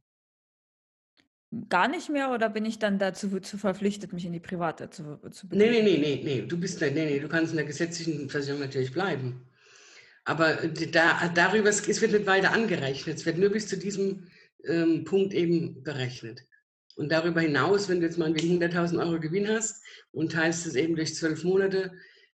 Gar 1.68 1.88
nicht 1.88 2.08
mehr 2.08 2.30
oder 2.30 2.48
bin 2.48 2.64
ich 2.64 2.78
dann 2.78 3.00
dazu 3.00 3.40
zu 3.40 3.58
verpflichtet, 3.58 4.12
mich 4.12 4.24
in 4.24 4.32
die 4.32 4.40
private 4.40 4.88
zu, 4.88 5.18
zu 5.32 5.48
Nee, 5.50 5.68
nee, 5.68 5.82
nee, 5.82 5.98
nee, 5.98 6.20
nee, 6.22 6.42
du 6.42 6.56
bist 6.56 6.80
nee, 6.80 6.90
nee, 6.90 7.18
du 7.18 7.28
kannst 7.28 7.50
in 7.50 7.56
der 7.56 7.66
gesetzlichen 7.66 8.30
Versicherung 8.30 8.60
natürlich 8.60 8.92
bleiben. 8.92 9.48
Aber 10.24 10.54
da, 10.92 11.28
darüber, 11.34 11.70
es 11.70 12.00
wird 12.00 12.12
nicht 12.12 12.26
weiter 12.26 12.52
angerechnet. 12.52 13.16
Es 13.16 13.26
wird 13.26 13.38
nur 13.38 13.50
bis 13.50 13.66
zu 13.66 13.76
diesem 13.76 14.28
ähm, 14.64 15.02
Punkt 15.04 15.34
eben 15.34 15.82
berechnet. 15.82 16.44
Und 17.00 17.10
darüber 17.10 17.40
hinaus, 17.40 17.88
wenn 17.88 18.00
du 18.00 18.06
jetzt 18.06 18.18
mal 18.18 18.30
100.000 18.30 18.98
Euro 18.98 19.18
Gewinn 19.18 19.48
hast 19.48 19.82
und 20.12 20.32
teilst 20.32 20.66
es 20.66 20.74
eben 20.74 20.96
durch 20.96 21.14
zwölf 21.14 21.44
Monate, 21.44 21.92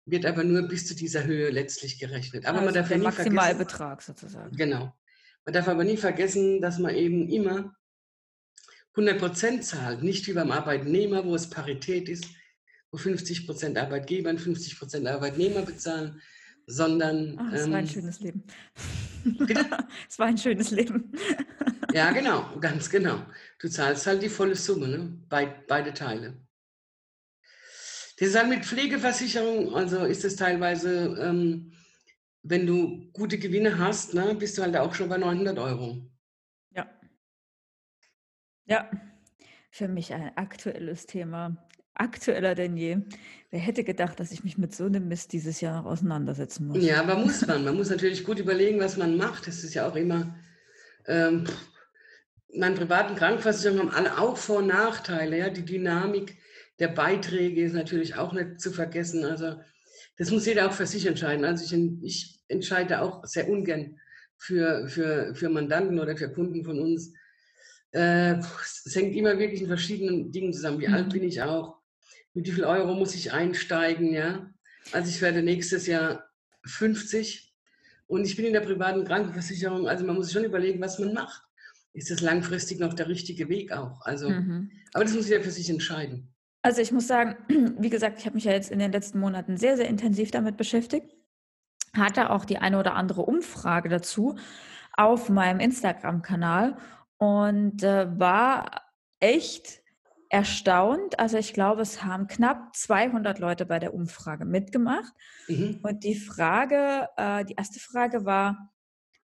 wird 0.07 0.24
aber 0.24 0.42
nur 0.42 0.62
bis 0.62 0.87
zu 0.87 0.96
dieser 0.96 1.24
Höhe 1.24 1.50
letztlich 1.50 1.98
gerechnet. 1.98 2.46
Aber 2.46 2.61
also 2.61 2.64
man 2.64 2.74
darf 2.74 2.88
der 2.88 2.96
ja 2.96 3.03
nie 3.03 3.05
Maximalbetrag 3.05 4.00
sozusagen. 4.00 4.57
Genau. 4.57 4.94
Man 5.44 5.53
darf 5.53 5.68
aber 5.68 5.85
nie 5.85 5.98
vergessen, 5.98 6.62
dass 6.62 6.79
man 6.79 6.94
eben 6.94 7.29
immer 7.29 7.77
100 8.96 9.18
Prozent 9.18 9.64
zahlt, 9.66 10.03
nicht 10.03 10.27
wie 10.29 10.33
beim 10.33 10.50
Arbeitnehmer, 10.50 11.27
wo 11.27 11.35
es 11.35 11.50
Parität 11.50 12.09
ist, 12.09 12.24
wo 12.90 12.96
50 12.96 13.46
Prozent 13.46 13.77
Arbeitgeber 13.77 14.31
und 14.31 14.40
50 14.40 14.79
Prozent 14.79 15.07
Arbeitnehmer 15.07 15.61
bezahlen, 15.61 16.22
sondern. 16.66 17.37
Ach, 17.38 17.53
es 17.53 17.66
ähm, 17.66 17.70
war 17.72 17.79
ein 17.81 17.88
schönes 17.88 18.20
Leben. 18.20 18.44
es 20.09 20.18
war 20.18 20.27
ein 20.27 20.38
schönes 20.38 20.70
Leben. 20.70 21.12
Ja, 21.95 22.11
genau, 22.13 22.59
ganz 22.61 22.91
genau. 22.91 23.25
Du 23.59 23.69
zahlst 23.69 24.07
halt 24.07 24.23
die 24.23 24.29
volle 24.29 24.57
Summe, 24.57 24.89
ne? 24.89 25.19
Be 25.29 25.55
beide 25.69 25.95
Teile. 25.95 26.41
Das 28.19 28.29
ist 28.29 28.37
halt 28.37 28.49
mit 28.49 28.65
Pflegeversicherung, 28.65 29.75
also 29.75 30.05
ist 30.05 30.25
es 30.25 30.37
teilweise, 30.37 31.17
ähm, 31.21 31.73
wenn 32.43 32.67
du 32.67 33.11
gute 33.13 33.39
Gewinne 33.39 33.79
hast, 33.79 34.15
ne, 34.15 34.35
bist 34.35 34.57
du 34.57 34.63
halt 34.63 34.77
auch 34.77 34.95
schon 34.95 35.09
bei 35.09 35.17
900 35.17 35.59
Euro. 35.59 36.09
Ja, 38.67 38.91
für 39.71 39.89
mich 39.89 40.15
ein 40.15 40.37
aktuelles 40.37 41.07
Thema. 41.07 41.57
Aktueller 41.95 42.55
denn 42.55 42.77
je. 42.77 42.99
Wer 43.51 43.61
hätte 43.61 43.85
gedacht, 43.85 44.19
dass 44.19 44.33
ich 44.33 44.43
mich 44.43 44.59
mit 44.59 44.75
so 44.75 44.87
einem 44.87 45.07
Mist 45.07 45.33
dieses 45.33 45.61
Jahr 45.61 45.83
noch 45.83 45.91
auseinandersetzen 45.91 46.67
muss? 46.67 46.83
Ja, 46.83 47.01
aber 47.01 47.17
muss 47.17 47.47
man. 47.47 47.65
Man 47.65 47.77
muss 47.77 47.91
natürlich 47.91 48.25
gut 48.25 48.39
überlegen, 48.41 48.81
was 48.81 48.97
man 48.97 49.17
macht. 49.17 49.47
Das 49.47 49.63
ist 49.63 49.75
ja 49.75 49.87
auch 49.87 49.95
immer. 49.95 50.35
Ähm, 51.07 51.45
meine 52.57 52.75
privaten 52.75 53.17
Krankenversicherungen 53.17 53.83
haben 53.83 53.95
alle 53.95 54.19
auch 54.19 54.37
Vor- 54.37 54.59
und 54.59 54.69
Nachteile. 54.69 55.38
Ja? 55.38 55.51
Die 55.51 55.64
Dynamik 55.64 56.37
der 56.79 56.88
Beiträge 56.88 57.64
ist 57.64 57.75
natürlich 57.75 58.17
auch 58.17 58.33
nicht 58.33 58.61
zu 58.61 58.71
vergessen. 58.71 59.25
Also, 59.25 59.61
das 60.17 60.31
muss 60.31 60.47
jeder 60.47 60.69
auch 60.69 60.73
für 60.73 60.87
sich 60.87 61.07
entscheiden. 61.07 61.45
Also, 61.45 61.64
ich, 61.64 62.03
ich 62.03 62.40
entscheide 62.49 63.01
auch 63.01 63.25
sehr 63.25 63.49
ungern 63.49 63.99
für, 64.37 64.88
für, 64.88 65.35
für 65.35 65.49
Mandanten 65.49 65.99
oder 65.99 66.17
für 66.17 66.33
Kunden 66.33 66.64
von 66.64 66.79
uns, 66.79 67.12
äh, 67.95 68.38
es 68.85 68.95
hängt 68.95 69.14
immer 69.14 69.38
wirklich 69.38 69.62
in 69.62 69.69
verschiedenen 69.69 70.33
Dingen 70.33 70.53
zusammen. 70.53 70.81
Wie 70.81 70.88
mhm. 70.88 70.95
alt 70.95 71.12
bin 71.12 71.23
ich 71.23 71.40
auch? 71.40 71.77
Mit 72.35 72.47
wie 72.47 72.51
viel 72.51 72.64
Euro 72.64 72.95
muss 72.95 73.14
ich 73.14 73.33
einsteigen? 73.33 74.12
Ja? 74.12 74.53
Also 74.93 75.09
ich 75.09 75.23
werde 75.23 75.43
nächstes 75.43 75.87
Jahr 75.87 76.29
50 76.67 77.55
und 78.07 78.27
ich 78.27 78.37
bin 78.37 78.47
in 78.47 78.53
der 78.53 78.61
privaten 78.61 79.05
Krankenversicherung. 79.05 79.88
Also 79.88 80.05
man 80.05 80.17
muss 80.17 80.33
schon 80.33 80.45
überlegen, 80.45 80.81
was 80.81 80.99
man 80.99 81.14
macht. 81.14 81.43
Ist 81.95 82.11
das 82.11 82.21
langfristig 82.21 82.81
noch 82.81 82.93
der 82.93 83.09
richtige 83.09 83.49
Weg 83.49 83.73
auch? 83.73 84.03
Also, 84.03 84.29
mhm. 84.29 84.71
aber 84.93 85.05
das 85.05 85.15
muss 85.15 85.29
jeder 85.29 85.43
für 85.43 85.53
sich 85.53 85.71
entscheiden. 85.71 86.35
Also 86.61 86.81
ich 86.81 86.93
muss 86.93 87.07
sagen, 87.07 87.37
wie 87.79 87.91
gesagt, 87.91 88.19
ich 88.19 88.27
habe 88.27 88.35
mich 88.35 88.45
ja 88.45 88.53
jetzt 88.53 88.71
in 88.71 88.81
den 88.81 88.91
letzten 88.91 89.21
Monaten 89.21 89.57
sehr, 89.57 89.77
sehr 89.77 89.89
intensiv 89.89 90.31
damit 90.33 90.57
beschäftigt. 90.57 91.15
Hatte 91.97 92.31
auch 92.31 92.45
die 92.45 92.59
eine 92.59 92.81
oder 92.81 92.95
andere 92.95 93.23
Umfrage 93.23 93.89
dazu 93.89 94.37
auf 94.93 95.29
meinem 95.29 95.61
Instagram-Kanal 95.61 96.77
und 97.19 97.83
äh, 97.85 98.19
war 98.19 98.83
echt 99.21 99.83
erstaunt. 100.31 101.19
Also 101.21 101.39
ich 101.39 101.53
glaube, 101.53 101.83
es 101.83 102.03
haben 102.03 102.27
knapp 102.27 102.75
200 102.75 103.39
Leute 103.39 103.67
bei 103.67 103.79
der 103.79 103.95
Umfrage 103.95 104.45
mitgemacht. 104.45 105.13
Mhm. 105.47 105.79
Und 105.83 106.03
die 106.03 106.17
Frage, 106.17 107.09
äh, 107.17 107.45
die 107.45 107.55
erste 107.55 107.79
Frage 107.79 108.25
war, 108.25 108.74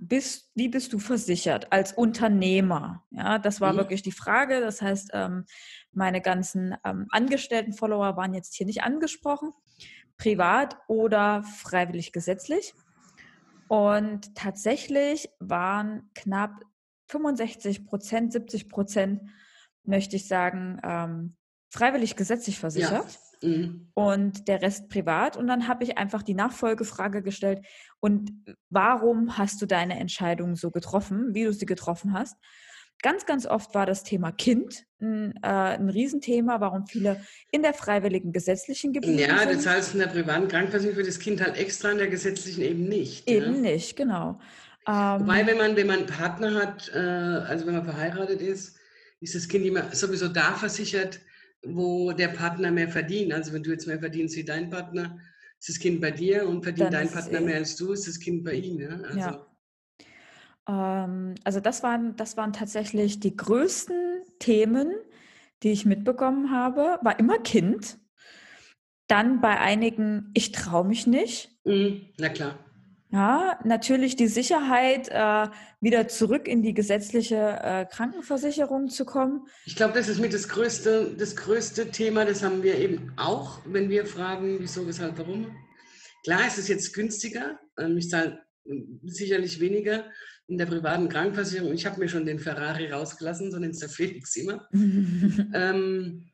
bist, 0.01 0.51
wie 0.55 0.69
bist 0.69 0.93
du 0.93 0.99
versichert 0.99 1.73
als 1.73 1.93
Unternehmer? 1.93 3.05
Ja, 3.11 3.39
das 3.39 3.61
war 3.61 3.75
mhm. 3.75 3.79
wirklich 3.79 4.03
die 4.03 4.13
Frage. 4.13 4.61
Das 4.61 4.81
heißt, 4.81 5.11
ähm, 5.13 5.45
meine 5.93 6.21
ganzen 6.21 6.75
ähm, 6.85 7.07
Angestellten-Follower 7.11 8.17
waren 8.17 8.35
jetzt 8.35 8.55
hier 8.55 8.67
nicht 8.67 8.83
angesprochen, 8.83 9.53
privat 10.17 10.77
oder 10.89 11.43
freiwillig 11.43 12.13
gesetzlich. 12.13 12.75
Und 13.69 14.35
tatsächlich 14.35 15.29
waren 15.39 16.11
knapp 16.15 16.65
65 17.09 17.85
Prozent, 17.85 18.33
70 18.33 18.69
Prozent, 18.69 19.23
möchte 19.85 20.17
ich 20.17 20.27
sagen, 20.27 20.81
ähm, 20.83 21.37
freiwillig 21.69 22.17
gesetzlich 22.17 22.59
versichert. 22.59 23.13
Ja. 23.13 23.30
Mhm. 23.43 23.89
Und 23.95 24.49
der 24.49 24.63
Rest 24.63 24.89
privat. 24.89 25.37
Und 25.37 25.47
dann 25.47 25.69
habe 25.69 25.85
ich 25.85 25.99
einfach 25.99 26.23
die 26.23 26.35
Nachfolgefrage 26.35 27.23
gestellt. 27.23 27.65
Und 28.01 28.33
warum 28.69 29.39
hast 29.39 29.61
du 29.63 29.67
deine 29.67 29.99
Entscheidung 29.99 30.57
so 30.57 30.71
getroffen, 30.71 31.35
wie 31.35 31.45
du 31.45 31.53
sie 31.53 31.67
getroffen 31.67 32.13
hast? 32.13 32.37
Ganz, 33.03 33.25
ganz 33.25 33.47
oft 33.47 33.75
war 33.75 33.87
das 33.87 34.03
Thema 34.03 34.31
Kind 34.31 34.85
ein, 35.01 35.35
äh, 35.43 35.47
ein 35.49 35.89
Riesenthema, 35.89 36.61
warum 36.61 36.87
viele 36.87 37.25
in 37.51 37.63
der 37.63 37.73
freiwilligen 37.73 38.31
gesetzlichen 38.33 38.93
geblieben 38.93 39.19
ja, 39.19 39.39
sind. 39.39 39.49
Ja, 39.49 39.53
du 39.55 39.59
zahlst 39.59 39.95
in 39.95 40.01
der 40.01 40.09
privaten 40.09 40.49
Krankenversicherung 40.49 40.97
für 40.97 41.07
das 41.07 41.19
Kind 41.19 41.41
halt 41.41 41.57
extra, 41.57 41.91
in 41.93 41.99
der 41.99 42.09
gesetzlichen 42.09 42.63
eben 42.63 42.89
nicht. 42.89 43.27
Eben 43.27 43.55
ja? 43.55 43.73
nicht, 43.73 43.97
genau. 43.97 44.39
Ähm, 44.87 45.21
Wobei, 45.21 45.47
wenn 45.47 45.57
man, 45.57 45.77
wenn 45.77 45.87
man 45.87 45.99
einen 46.01 46.07
Partner 46.07 46.55
hat, 46.55 46.91
äh, 46.95 46.99
also 46.99 47.67
wenn 47.67 47.75
man 47.75 47.85
verheiratet 47.85 48.43
ist, 48.43 48.77
ist 49.21 49.35
das 49.35 49.49
Kind 49.49 49.65
immer 49.65 49.95
sowieso 49.95 50.29
da 50.29 50.53
versichert, 50.53 51.21
wo 51.63 52.13
der 52.13 52.29
Partner 52.29 52.71
mehr 52.71 52.89
verdient. 52.89 53.33
Also 53.33 53.53
wenn 53.53 53.63
du 53.63 53.71
jetzt 53.71 53.87
mehr 53.87 53.99
verdienst 53.99 54.37
wie 54.37 54.45
dein 54.45 54.71
Partner, 54.71 55.19
ist 55.59 55.69
das 55.69 55.79
Kind 55.79 56.01
bei 56.01 56.11
dir 56.11 56.49
und 56.49 56.63
verdient 56.63 56.93
dein 56.93 57.11
Partner 57.11 57.41
eh 57.41 57.45
mehr 57.45 57.57
als 57.57 57.77
du, 57.77 57.93
ist 57.93 58.09
das 58.09 58.19
Kind 58.19 58.45
bei 58.45 58.55
ihm. 58.55 58.81
Ja? 58.81 59.01
Also. 59.03 59.19
ja. 59.19 59.47
Ähm, 60.69 61.35
also 61.45 61.61
das 61.61 61.83
waren, 61.83 62.17
das 62.17 62.37
waren 62.37 62.53
tatsächlich 62.53 63.21
die 63.21 63.37
größten 63.37 64.23
Themen, 64.39 64.95
die 65.63 65.73
ich 65.73 65.85
mitbekommen 65.85 66.51
habe. 66.51 66.99
War 67.03 67.19
immer 67.19 67.39
Kind. 67.39 67.99
Dann 69.07 69.41
bei 69.41 69.59
einigen, 69.59 70.31
ich 70.35 70.53
traue 70.53 70.87
mich 70.87 71.07
nicht. 71.07 71.51
Mhm, 71.65 72.07
na 72.17 72.29
klar. 72.29 72.59
Ja, 73.13 73.59
natürlich 73.65 74.15
die 74.15 74.29
Sicherheit, 74.29 75.09
äh, 75.09 75.49
wieder 75.81 76.07
zurück 76.07 76.47
in 76.47 76.63
die 76.63 76.75
gesetzliche 76.75 77.59
äh, 77.63 77.85
Krankenversicherung 77.87 78.89
zu 78.89 79.05
kommen. 79.05 79.47
Ich 79.67 79.75
glaube, 79.75 79.95
das 79.95 80.09
ist 80.09 80.21
mit 80.21 80.33
das 80.33 80.49
größte, 80.49 81.17
das 81.19 81.35
größte 81.35 81.91
Thema. 81.91 82.25
Das 82.25 82.43
haben 82.45 82.63
wir 82.63 82.79
eben 82.79 83.13
auch, 83.17 83.61
wenn 83.67 83.91
wir 83.91 84.07
fragen, 84.07 84.59
wieso, 84.61 84.87
weshalb, 84.87 85.19
warum. 85.19 85.57
Klar 86.23 86.47
ist 86.47 86.59
es 86.59 86.69
jetzt 86.69 86.93
günstiger. 86.93 87.59
Ähm, 87.79 87.99
ich 87.99 88.09
zahle 88.09 88.41
sicherlich 89.03 89.59
weniger, 89.59 90.05
in 90.51 90.59
der 90.59 90.67
privaten 90.67 91.09
Krankenversicherung. 91.09 91.73
Ich 91.73 91.87
habe 91.87 92.01
mir 92.01 92.09
schon 92.09 92.27
den 92.27 92.41
Ferrari 92.41 92.91
rausgelassen, 92.91 93.51
so 93.51 93.59
nennt 93.59 93.75
es 93.75 93.81
der 93.81 93.89
Felix 93.89 94.37
immer. 94.37 94.69
ähm, 94.73 96.29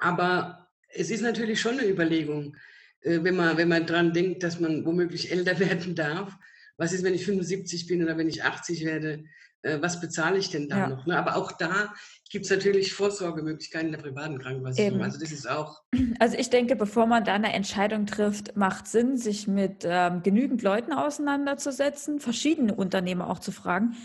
aber 0.00 0.68
es 0.88 1.10
ist 1.10 1.22
natürlich 1.22 1.60
schon 1.60 1.78
eine 1.78 1.88
Überlegung, 1.88 2.56
wenn 3.02 3.36
man, 3.36 3.56
wenn 3.56 3.68
man 3.68 3.86
dran 3.86 4.12
denkt, 4.12 4.42
dass 4.42 4.60
man 4.60 4.84
womöglich 4.84 5.30
älter 5.30 5.58
werden 5.58 5.94
darf. 5.94 6.36
Was 6.76 6.92
ist, 6.92 7.04
wenn 7.04 7.14
ich 7.14 7.24
75 7.24 7.86
bin 7.86 8.02
oder 8.02 8.16
wenn 8.16 8.28
ich 8.28 8.44
80 8.44 8.84
werde? 8.84 9.24
Äh, 9.62 9.80
was 9.80 10.00
bezahle 10.00 10.38
ich 10.38 10.50
denn 10.50 10.68
da 10.68 10.78
ja. 10.78 10.88
noch? 10.88 11.06
Ne? 11.06 11.16
Aber 11.16 11.36
auch 11.36 11.52
da 11.52 11.92
gibt 12.30 12.44
es 12.44 12.50
natürlich 12.50 12.92
Vorsorgemöglichkeiten 12.92 13.88
in 13.88 13.92
der 13.92 14.00
privaten 14.00 14.38
Krankenversicherung. 14.38 14.94
Eben. 14.94 15.04
Also 15.04 15.18
das 15.18 15.32
ist 15.32 15.48
auch. 15.48 15.82
Also 16.18 16.36
ich 16.36 16.50
denke, 16.50 16.76
bevor 16.76 17.06
man 17.06 17.24
da 17.24 17.34
eine 17.34 17.52
Entscheidung 17.52 18.06
trifft, 18.06 18.56
macht 18.56 18.86
Sinn, 18.86 19.16
sich 19.16 19.48
mit 19.48 19.84
ähm, 19.84 20.22
genügend 20.22 20.62
Leuten 20.62 20.92
auseinanderzusetzen, 20.92 22.20
verschiedene 22.20 22.74
Unternehmer 22.74 23.28
auch 23.28 23.40
zu 23.40 23.50
fragen. 23.50 23.96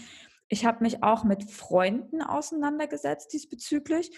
Ich 0.48 0.66
habe 0.66 0.84
mich 0.84 1.04
auch 1.04 1.24
mit 1.24 1.44
Freunden 1.44 2.22
auseinandergesetzt 2.22 3.34
diesbezüglich. 3.34 4.12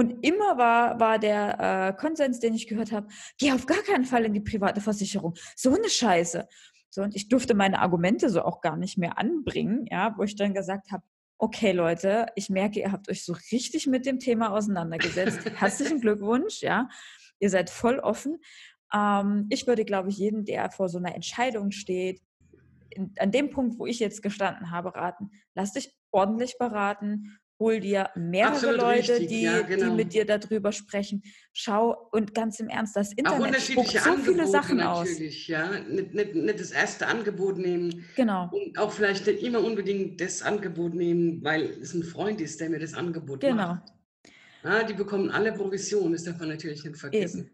Und 0.00 0.24
immer 0.24 0.56
war, 0.56 0.98
war 0.98 1.18
der 1.18 1.90
äh, 1.90 2.00
Konsens, 2.00 2.40
den 2.40 2.54
ich 2.54 2.66
gehört 2.66 2.90
habe, 2.90 3.08
geh 3.36 3.52
auf 3.52 3.66
gar 3.66 3.82
keinen 3.82 4.06
Fall 4.06 4.24
in 4.24 4.32
die 4.32 4.40
private 4.40 4.80
Versicherung. 4.80 5.34
So 5.54 5.74
eine 5.74 5.90
Scheiße. 5.90 6.48
So, 6.88 7.02
und 7.02 7.14
ich 7.14 7.28
durfte 7.28 7.52
meine 7.52 7.80
Argumente 7.80 8.30
so 8.30 8.40
auch 8.40 8.62
gar 8.62 8.78
nicht 8.78 8.96
mehr 8.96 9.18
anbringen, 9.18 9.84
ja, 9.90 10.14
wo 10.16 10.22
ich 10.22 10.36
dann 10.36 10.54
gesagt 10.54 10.90
habe, 10.90 11.02
okay 11.36 11.72
Leute, 11.72 12.28
ich 12.34 12.48
merke, 12.48 12.80
ihr 12.80 12.92
habt 12.92 13.10
euch 13.10 13.26
so 13.26 13.36
richtig 13.52 13.88
mit 13.88 14.06
dem 14.06 14.18
Thema 14.20 14.52
auseinandergesetzt. 14.52 15.40
Herzlichen 15.60 16.00
Glückwunsch, 16.00 16.62
ja. 16.62 16.88
Ihr 17.38 17.50
seid 17.50 17.68
voll 17.68 17.98
offen. 17.98 18.38
Ähm, 18.94 19.48
ich 19.50 19.66
würde, 19.66 19.84
glaube 19.84 20.08
ich, 20.08 20.16
jeden, 20.16 20.46
der 20.46 20.70
vor 20.70 20.88
so 20.88 20.96
einer 20.96 21.14
Entscheidung 21.14 21.72
steht, 21.72 22.22
in, 22.88 23.12
an 23.18 23.32
dem 23.32 23.50
Punkt, 23.50 23.78
wo 23.78 23.84
ich 23.84 23.98
jetzt 23.98 24.22
gestanden 24.22 24.70
habe, 24.70 24.94
raten, 24.94 25.30
lass 25.54 25.74
dich 25.74 25.94
ordentlich 26.10 26.56
beraten, 26.58 27.38
hol 27.60 27.78
dir 27.78 28.10
mehrere 28.16 28.54
Absolut 28.54 28.80
Leute, 28.80 29.12
richtig, 29.12 29.28
die, 29.28 29.42
ja, 29.42 29.60
genau. 29.60 29.90
die 29.90 29.96
mit 29.96 30.14
dir 30.14 30.24
darüber 30.24 30.72
sprechen. 30.72 31.22
Schau 31.52 32.08
und 32.10 32.34
ganz 32.34 32.58
im 32.58 32.68
Ernst, 32.68 32.96
das 32.96 33.12
Internet 33.12 33.60
spuckt 33.60 33.90
so 33.90 33.98
Angebote 33.98 34.32
viele 34.32 34.46
Sachen 34.48 34.76
natürlich, 34.78 35.42
aus. 35.42 35.46
Ja, 35.48 35.80
nicht, 35.80 36.14
nicht, 36.14 36.34
nicht 36.34 36.58
das 36.60 36.70
erste 36.72 37.06
Angebot 37.06 37.58
nehmen. 37.58 38.06
Genau. 38.16 38.50
Und 38.50 38.78
auch 38.78 38.90
vielleicht 38.90 39.26
nicht 39.26 39.42
immer 39.42 39.62
unbedingt 39.62 40.20
das 40.20 40.42
Angebot 40.42 40.94
nehmen, 40.94 41.44
weil 41.44 41.64
es 41.82 41.94
ein 41.94 42.02
Freund 42.02 42.40
ist, 42.40 42.60
der 42.60 42.70
mir 42.70 42.80
das 42.80 42.94
Angebot 42.94 43.40
genau. 43.40 43.54
macht. 43.54 43.92
Genau. 44.62 44.76
Ja, 44.78 44.82
die 44.82 44.94
bekommen 44.94 45.30
alle 45.30 45.52
Provisionen, 45.52 46.12
das 46.14 46.24
darf 46.24 46.38
man 46.38 46.48
natürlich 46.48 46.84
nicht 46.84 46.96
vergessen. 46.96 47.40
Eben 47.40 47.50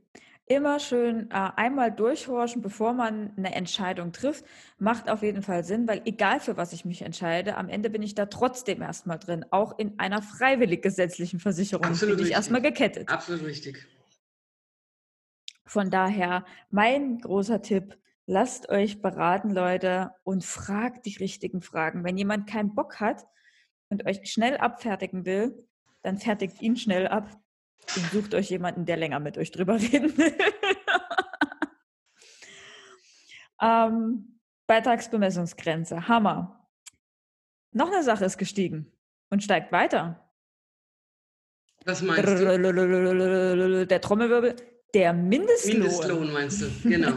immer 0.46 0.78
schön 0.78 1.30
äh, 1.30 1.50
einmal 1.56 1.90
durchhorchen, 1.90 2.62
bevor 2.62 2.92
man 2.92 3.32
eine 3.36 3.54
Entscheidung 3.54 4.12
trifft. 4.12 4.44
Macht 4.78 5.10
auf 5.10 5.22
jeden 5.22 5.42
Fall 5.42 5.64
Sinn, 5.64 5.88
weil 5.88 6.02
egal 6.04 6.40
für 6.40 6.56
was 6.56 6.72
ich 6.72 6.84
mich 6.84 7.02
entscheide, 7.02 7.56
am 7.56 7.68
Ende 7.68 7.90
bin 7.90 8.02
ich 8.02 8.14
da 8.14 8.26
trotzdem 8.26 8.80
erstmal 8.80 9.18
drin. 9.18 9.44
Auch 9.50 9.78
in 9.78 9.98
einer 9.98 10.22
freiwillig 10.22 10.82
gesetzlichen 10.82 11.40
Versicherung 11.40 11.84
Absolut 11.84 12.16
bin 12.16 12.26
ich 12.26 12.32
erstmal 12.32 12.62
gekettet. 12.62 13.08
Absolut 13.08 13.44
richtig. 13.44 13.86
Von 15.64 15.90
daher 15.90 16.44
mein 16.70 17.18
großer 17.18 17.60
Tipp, 17.60 17.98
lasst 18.26 18.68
euch 18.68 19.02
beraten, 19.02 19.50
Leute, 19.50 20.12
und 20.22 20.44
fragt 20.44 21.06
die 21.06 21.16
richtigen 21.16 21.60
Fragen. 21.60 22.04
Wenn 22.04 22.16
jemand 22.16 22.48
keinen 22.48 22.74
Bock 22.76 23.00
hat 23.00 23.24
und 23.88 24.06
euch 24.06 24.20
schnell 24.30 24.56
abfertigen 24.58 25.26
will, 25.26 25.66
dann 26.02 26.18
fertigt 26.18 26.62
ihn 26.62 26.76
schnell 26.76 27.08
ab 27.08 27.28
und 27.94 28.10
sucht 28.12 28.34
euch 28.34 28.50
jemanden, 28.50 28.86
der 28.86 28.96
länger 28.96 29.20
mit 29.20 29.38
euch 29.38 29.50
drüber 29.50 29.74
reden 29.80 30.16
will. 30.16 30.34
ähm, 33.62 34.40
Beitragsbemessungsgrenze, 34.66 36.08
Hammer. 36.08 36.68
Noch 37.72 37.92
eine 37.92 38.02
Sache 38.02 38.24
ist 38.24 38.38
gestiegen 38.38 38.92
und 39.30 39.42
steigt 39.42 39.70
weiter. 39.70 40.26
Was 41.84 42.02
meinst 42.02 42.26
du? 42.26 43.86
Der 43.86 44.00
Trommelwirbel, 44.00 44.56
der 44.92 45.12
Mindestlohn. 45.12 45.78
Mindestlohn 45.78 46.32
meinst 46.32 46.62
du, 46.62 46.70
genau. 46.82 47.16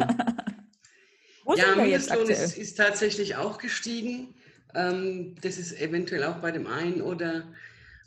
Ja, 1.55 1.75
Mindestlohn 1.75 2.29
ist, 2.29 2.57
ist, 2.57 2.75
tatsächlich 2.75 3.35
auch 3.35 3.57
gestiegen. 3.57 4.35
Ähm, 4.75 5.35
das 5.41 5.57
ist 5.57 5.79
eventuell 5.81 6.23
auch 6.25 6.37
bei 6.37 6.51
dem 6.51 6.67
einen 6.67 7.01
oder 7.01 7.47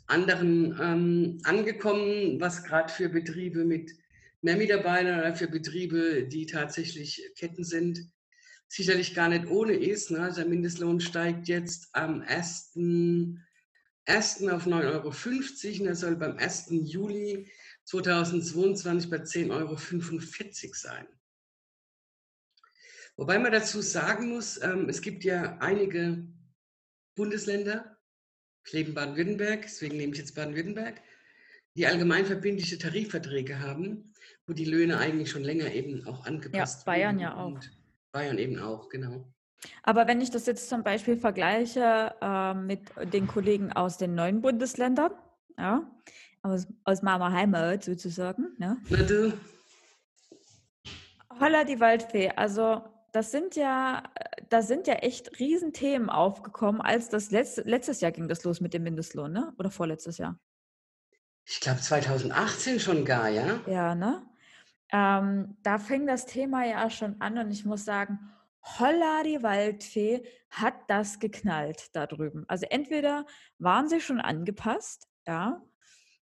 anderen 0.07 0.77
ähm, 0.81 1.39
angekommen, 1.43 2.39
was 2.39 2.63
gerade 2.63 2.91
für 2.91 3.09
Betriebe 3.09 3.63
mit 3.63 3.91
mehr 4.41 4.57
Mitarbeitern 4.57 5.19
oder 5.19 5.35
für 5.35 5.47
Betriebe, 5.47 6.27
die 6.27 6.45
tatsächlich 6.45 7.31
Ketten 7.37 7.63
sind, 7.63 8.11
sicherlich 8.67 9.15
gar 9.15 9.29
nicht 9.29 9.47
ohne 9.47 9.73
ist. 9.73 10.11
Ne? 10.11 10.19
Also 10.19 10.41
der 10.41 10.49
Mindestlohn 10.49 10.99
steigt 10.99 11.47
jetzt 11.47 11.89
am 11.93 12.21
1. 12.21 12.73
1. 14.05 14.47
auf 14.49 14.67
9,50 14.67 14.71
Euro 14.91 15.81
und 15.81 15.87
er 15.87 15.95
soll 15.95 16.15
beim 16.17 16.37
1. 16.37 16.67
Juli 16.71 17.49
2022 17.85 19.09
bei 19.09 19.17
10,45 19.17 19.51
Euro 19.51 19.77
sein. 20.73 21.07
Wobei 23.15 23.37
man 23.37 23.51
dazu 23.51 23.81
sagen 23.81 24.29
muss, 24.29 24.61
ähm, 24.61 24.89
es 24.89 25.01
gibt 25.01 25.23
ja 25.23 25.57
einige 25.59 26.27
Bundesländer, 27.15 27.92
ich 28.65 28.73
lebe 28.73 28.89
in 28.89 28.95
Baden-Württemberg, 28.95 29.63
deswegen 29.63 29.97
nehme 29.97 30.13
ich 30.13 30.19
jetzt 30.19 30.35
Baden-Württemberg, 30.35 31.01
die 31.75 31.87
allgemeinverbindliche 31.87 32.77
Tarifverträge 32.77 33.59
haben, 33.59 34.13
wo 34.47 34.53
die 34.53 34.65
Löhne 34.65 34.97
eigentlich 34.97 35.31
schon 35.31 35.43
länger 35.43 35.71
eben 35.73 36.05
auch 36.07 36.25
angepasst 36.25 36.85
Ja, 36.85 36.85
Bayern 36.85 37.19
ja 37.19 37.35
auch. 37.35 37.59
Bayern 38.11 38.37
eben 38.37 38.59
auch, 38.59 38.89
genau. 38.89 39.27
Aber 39.83 40.07
wenn 40.07 40.21
ich 40.21 40.29
das 40.29 40.45
jetzt 40.45 40.69
zum 40.69 40.83
Beispiel 40.83 41.17
vergleiche 41.17 42.13
äh, 42.21 42.53
mit 42.53 42.91
den 43.13 43.27
Kollegen 43.27 43.71
aus 43.71 43.97
den 43.97 44.13
neuen 44.13 44.41
Bundesländern, 44.41 45.13
ja, 45.57 45.89
aus, 46.41 46.67
aus 46.83 47.01
meiner 47.01 47.31
Heimat 47.31 47.83
sozusagen, 47.83 48.55
ne? 48.57 48.77
Na 48.89 48.97
du. 48.97 49.33
Holla 51.39 51.63
die 51.63 51.79
Waldfee, 51.79 52.29
also 52.29 52.83
das 53.13 53.31
sind 53.31 53.55
ja, 53.55 54.03
da 54.53 54.61
sind 54.61 54.85
ja 54.85 54.93
echt 54.95 55.39
Riesenthemen 55.39 56.11
aufgekommen, 56.11 56.79
als 56.79 57.09
das 57.09 57.31
letzte, 57.31 57.63
letztes 57.63 58.01
Jahr 58.01 58.11
ging 58.11 58.27
das 58.27 58.43
los 58.43 58.61
mit 58.61 58.75
dem 58.75 58.83
Mindestlohn, 58.83 59.31
ne? 59.31 59.51
Oder 59.57 59.71
vorletztes 59.71 60.19
Jahr? 60.19 60.39
Ich 61.43 61.59
glaube 61.59 61.81
2018 61.81 62.79
schon 62.79 63.03
gar, 63.03 63.29
ja? 63.29 63.59
Ja, 63.65 63.95
ne? 63.95 64.23
Ähm, 64.91 65.57
da 65.63 65.79
fing 65.79 66.05
das 66.05 66.27
Thema 66.27 66.65
ja 66.65 66.87
schon 66.91 67.19
an 67.19 67.39
und 67.39 67.49
ich 67.49 67.65
muss 67.65 67.83
sagen, 67.83 68.19
holla 68.61 69.23
die 69.23 69.41
Waldfee 69.41 70.23
hat 70.51 70.75
das 70.87 71.19
geknallt 71.19 71.89
da 71.93 72.05
drüben. 72.05 72.45
Also 72.47 72.67
entweder 72.69 73.25
waren 73.57 73.89
sie 73.89 74.01
schon 74.01 74.21
angepasst, 74.21 75.07
ja, 75.25 75.63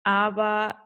aber 0.03 0.85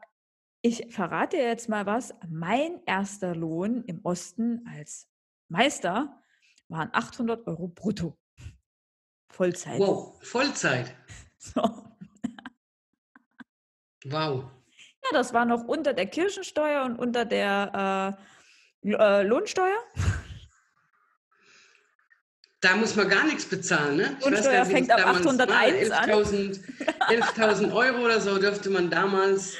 ich 0.62 0.92
verrate 0.92 1.36
jetzt 1.36 1.68
mal 1.68 1.86
was. 1.86 2.12
Mein 2.28 2.82
erster 2.86 3.36
Lohn 3.36 3.84
im 3.84 4.00
Osten 4.04 4.68
als 4.76 5.08
Meister 5.48 6.20
waren 6.70 6.88
800 6.92 7.46
Euro 7.46 7.68
brutto. 7.68 8.16
Vollzeit. 9.28 9.78
Wow, 9.78 10.18
Vollzeit. 10.22 10.94
So. 11.42 11.62
Wow. 14.04 14.44
Ja, 15.02 15.08
das 15.12 15.32
war 15.32 15.46
noch 15.46 15.64
unter 15.64 15.94
der 15.94 16.04
Kirchensteuer 16.04 16.84
und 16.84 16.98
unter 16.98 17.24
der 17.24 18.18
äh, 18.84 18.90
äh, 18.92 19.22
Lohnsteuer. 19.22 19.78
Da 22.60 22.76
muss 22.76 22.94
man 22.94 23.08
gar 23.08 23.24
nichts 23.24 23.46
bezahlen, 23.46 23.96
ne? 23.96 24.18
Lohnsteuer 24.22 24.64
nicht, 24.64 24.72
fängt 24.72 24.90
ab 24.90 25.06
801 25.06 25.90
an. 25.92 26.10
11.000 26.10 27.72
Euro 27.74 28.04
oder 28.04 28.20
so 28.20 28.36
dürfte 28.36 28.68
man 28.68 28.90
damals, 28.90 29.54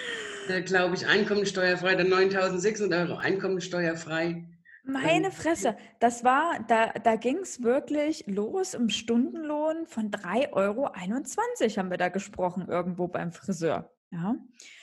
äh, 0.48 0.60
glaube 0.60 0.96
ich, 0.96 1.06
einkommensteuerfrei, 1.06 1.94
dann 1.94 2.08
9.600 2.08 3.08
Euro 3.08 3.16
einkommensteuerfrei 3.16 4.44
meine 4.92 5.30
Fresse, 5.30 5.76
das 5.98 6.24
war, 6.24 6.64
da, 6.68 6.88
da 6.88 7.16
ging 7.16 7.38
es 7.38 7.62
wirklich 7.62 8.24
los 8.26 8.74
im 8.74 8.88
Stundenlohn 8.88 9.86
von 9.86 10.10
3,21 10.10 10.52
Euro 10.52 10.88
haben 10.90 11.90
wir 11.90 11.98
da 11.98 12.08
gesprochen, 12.08 12.68
irgendwo 12.68 13.08
beim 13.08 13.32
Friseur. 13.32 13.92
Ja. 14.10 14.36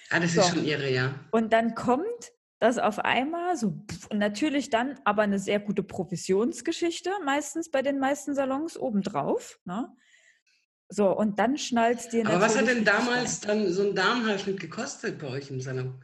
Ah, 0.10 0.20
das 0.20 0.34
so. 0.34 0.42
ist 0.42 0.50
schon 0.50 0.66
irre, 0.66 0.92
ja. 0.92 1.16
Und 1.32 1.54
dann 1.54 1.76
kommt 1.76 2.32
das 2.60 2.80
auf 2.80 3.00
einmal 3.00 3.56
so, 3.56 3.84
und 4.10 4.18
natürlich 4.18 4.70
dann 4.70 5.00
aber 5.04 5.24
eine 5.24 5.40
sehr 5.40 5.60
gute 5.60 5.84
Provisionsgeschichte, 5.84 7.12
meistens 7.24 7.70
bei 7.70 7.82
den 7.82 8.00
meisten 8.00 8.34
Salons 8.34 8.78
obendrauf. 8.78 9.60
Ne? 9.66 9.96
So, 10.90 11.16
und 11.16 11.38
dann 11.38 11.58
schnallst 11.58 12.14
dir 12.14 12.26
Aber 12.26 12.42
was 12.42 12.58
hat 12.58 12.68
denn 12.68 12.86
damals 12.86 13.42
dann 13.42 13.72
so 13.72 13.90
ein 13.90 13.96
Darmhaarschnitt 13.96 14.60
gekostet 14.60 15.20
bei 15.20 15.28
euch 15.28 15.52
im 15.52 15.60
Salon? 15.60 16.02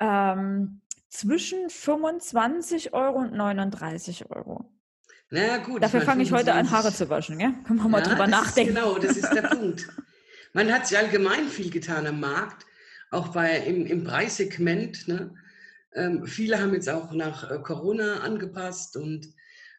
Ähm, 0.00 0.82
zwischen 1.14 1.70
25 1.70 2.92
Euro 2.92 3.18
und 3.18 3.32
39 3.32 4.30
Euro. 4.30 4.70
Na 5.30 5.58
gut. 5.58 5.82
Dafür 5.82 6.02
fange 6.02 6.22
ich 6.22 6.32
heute 6.32 6.52
an, 6.52 6.70
Haare 6.70 6.92
zu 6.92 7.08
waschen, 7.08 7.38
ja? 7.40 7.54
Können 7.66 7.80
wir 7.80 7.88
mal 7.88 8.02
ja, 8.02 8.08
drüber 8.08 8.26
nachdenken. 8.26 8.74
genau, 8.74 8.98
das 8.98 9.16
ist 9.16 9.30
der 9.30 9.42
Punkt. 9.56 9.88
Man 10.52 10.72
hat 10.72 10.86
sich 10.86 10.98
allgemein 10.98 11.48
viel 11.48 11.70
getan 11.70 12.06
am 12.06 12.20
Markt, 12.20 12.66
auch 13.10 13.28
bei, 13.28 13.58
im, 13.58 13.86
im 13.86 14.04
Preissegment. 14.04 15.08
Ne? 15.08 15.34
Ähm, 15.94 16.26
viele 16.26 16.60
haben 16.60 16.74
jetzt 16.74 16.88
auch 16.88 17.12
nach 17.12 17.50
äh, 17.50 17.58
Corona 17.60 18.20
angepasst 18.20 18.96
und 18.96 19.28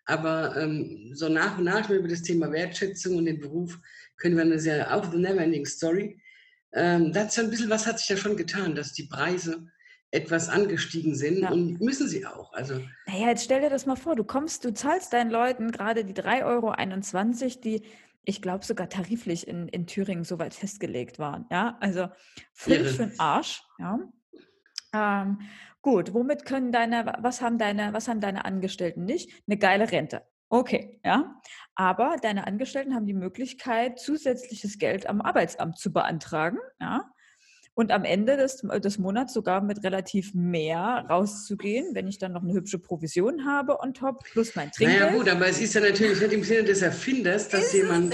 Aber 0.06 0.56
ähm, 0.58 1.12
so 1.14 1.30
nach 1.30 1.58
und 1.58 1.66
nach 1.66 1.90
über 1.90 2.08
das 2.08 2.22
Thema 2.22 2.52
Wertschätzung 2.52 3.18
und 3.18 3.26
den 3.26 3.40
Beruf 3.40 3.78
können 4.18 4.36
wir 4.36 4.44
eine 4.44 4.60
sehr, 4.60 4.94
auch 4.94 5.12
The 5.12 5.18
Neverending 5.18 5.66
Story. 5.66 6.22
Ähm, 6.74 7.12
da 7.12 7.22
hat 7.22 7.34
so 7.34 7.42
ein 7.42 7.50
bisschen 7.50 7.70
was 7.70 7.86
hat 7.86 8.00
sich 8.00 8.10
ja 8.10 8.18
schon 8.18 8.38
getan, 8.38 8.76
dass 8.76 8.94
die 8.94 9.08
Preise 9.08 9.68
etwas 10.16 10.50
angestiegen 10.50 11.14
sind 11.14 11.40
ja. 11.40 11.52
und 11.52 11.80
müssen 11.82 12.08
sie 12.08 12.26
auch. 12.26 12.54
Also, 12.54 12.82
naja, 13.06 13.28
jetzt 13.28 13.44
stell 13.44 13.62
dir 13.62 13.70
das 13.70 13.86
mal 13.86 13.96
vor, 13.96 14.16
du 14.16 14.24
kommst, 14.24 14.64
du 14.64 14.74
zahlst 14.74 15.14
deinen 15.14 15.30
Leuten 15.30 15.72
gerade 15.72 16.06
die 16.06 16.14
3,21 16.14 16.44
Euro, 16.46 17.62
die 17.64 17.84
ich 18.24 18.42
glaube 18.42 18.66
sogar 18.66 18.90
tariflich 18.90 19.48
in, 19.48 19.68
in 19.68 19.86
Thüringen 19.86 20.24
soweit 20.24 20.54
festgelegt 20.54 21.20
waren. 21.20 21.46
Ja, 21.52 21.78
also 21.80 22.08
völlig 22.54 22.96
für 22.96 23.08
den 23.08 23.20
Arsch. 23.20 23.62
Ja. 23.78 24.00
Ähm, 24.94 25.42
gut, 25.82 26.14
womit 26.14 26.46
können 26.46 26.72
deine, 26.72 27.18
was 27.20 27.42
haben 27.42 27.60
deine, 27.60 27.94
was 27.94 28.08
haben 28.08 28.22
deine 28.22 28.46
Angestellten 28.46 29.06
nicht? 29.06 29.32
Eine 29.48 29.58
geile 29.58 29.92
Rente. 29.92 30.24
Okay, 30.50 31.00
ja. 31.04 31.40
Aber 31.76 32.16
deine 32.22 32.48
Angestellten 32.48 32.96
haben 32.96 33.06
die 33.06 33.14
Möglichkeit, 33.14 34.00
zusätzliches 34.00 34.80
Geld 34.80 35.08
am 35.08 35.22
Arbeitsamt 35.22 35.78
zu 35.78 35.92
beantragen, 35.92 36.58
ja 36.80 37.10
und 37.76 37.92
am 37.92 38.06
Ende 38.06 38.38
des, 38.38 38.62
des 38.62 38.98
Monats 38.98 39.34
sogar 39.34 39.62
mit 39.62 39.84
relativ 39.84 40.34
mehr 40.34 41.06
rauszugehen, 41.10 41.94
wenn 41.94 42.08
ich 42.08 42.18
dann 42.18 42.32
noch 42.32 42.42
eine 42.42 42.54
hübsche 42.54 42.80
Provision 42.80 43.46
habe 43.46 43.80
on 43.82 43.94
top, 43.94 44.24
plus 44.24 44.56
mein 44.56 44.72
Trinkgeld. 44.72 45.02
Naja 45.02 45.14
gut, 45.14 45.30
aber 45.30 45.48
es 45.48 45.60
ist 45.60 45.74
ja 45.74 45.82
natürlich 45.82 46.20
nicht 46.22 46.34
im 46.34 46.44
Sinne 46.44 46.64
des 46.64 46.82
Erfinders, 46.82 47.50
dass 47.50 47.66
ist 47.66 47.74
jemand 47.74 48.14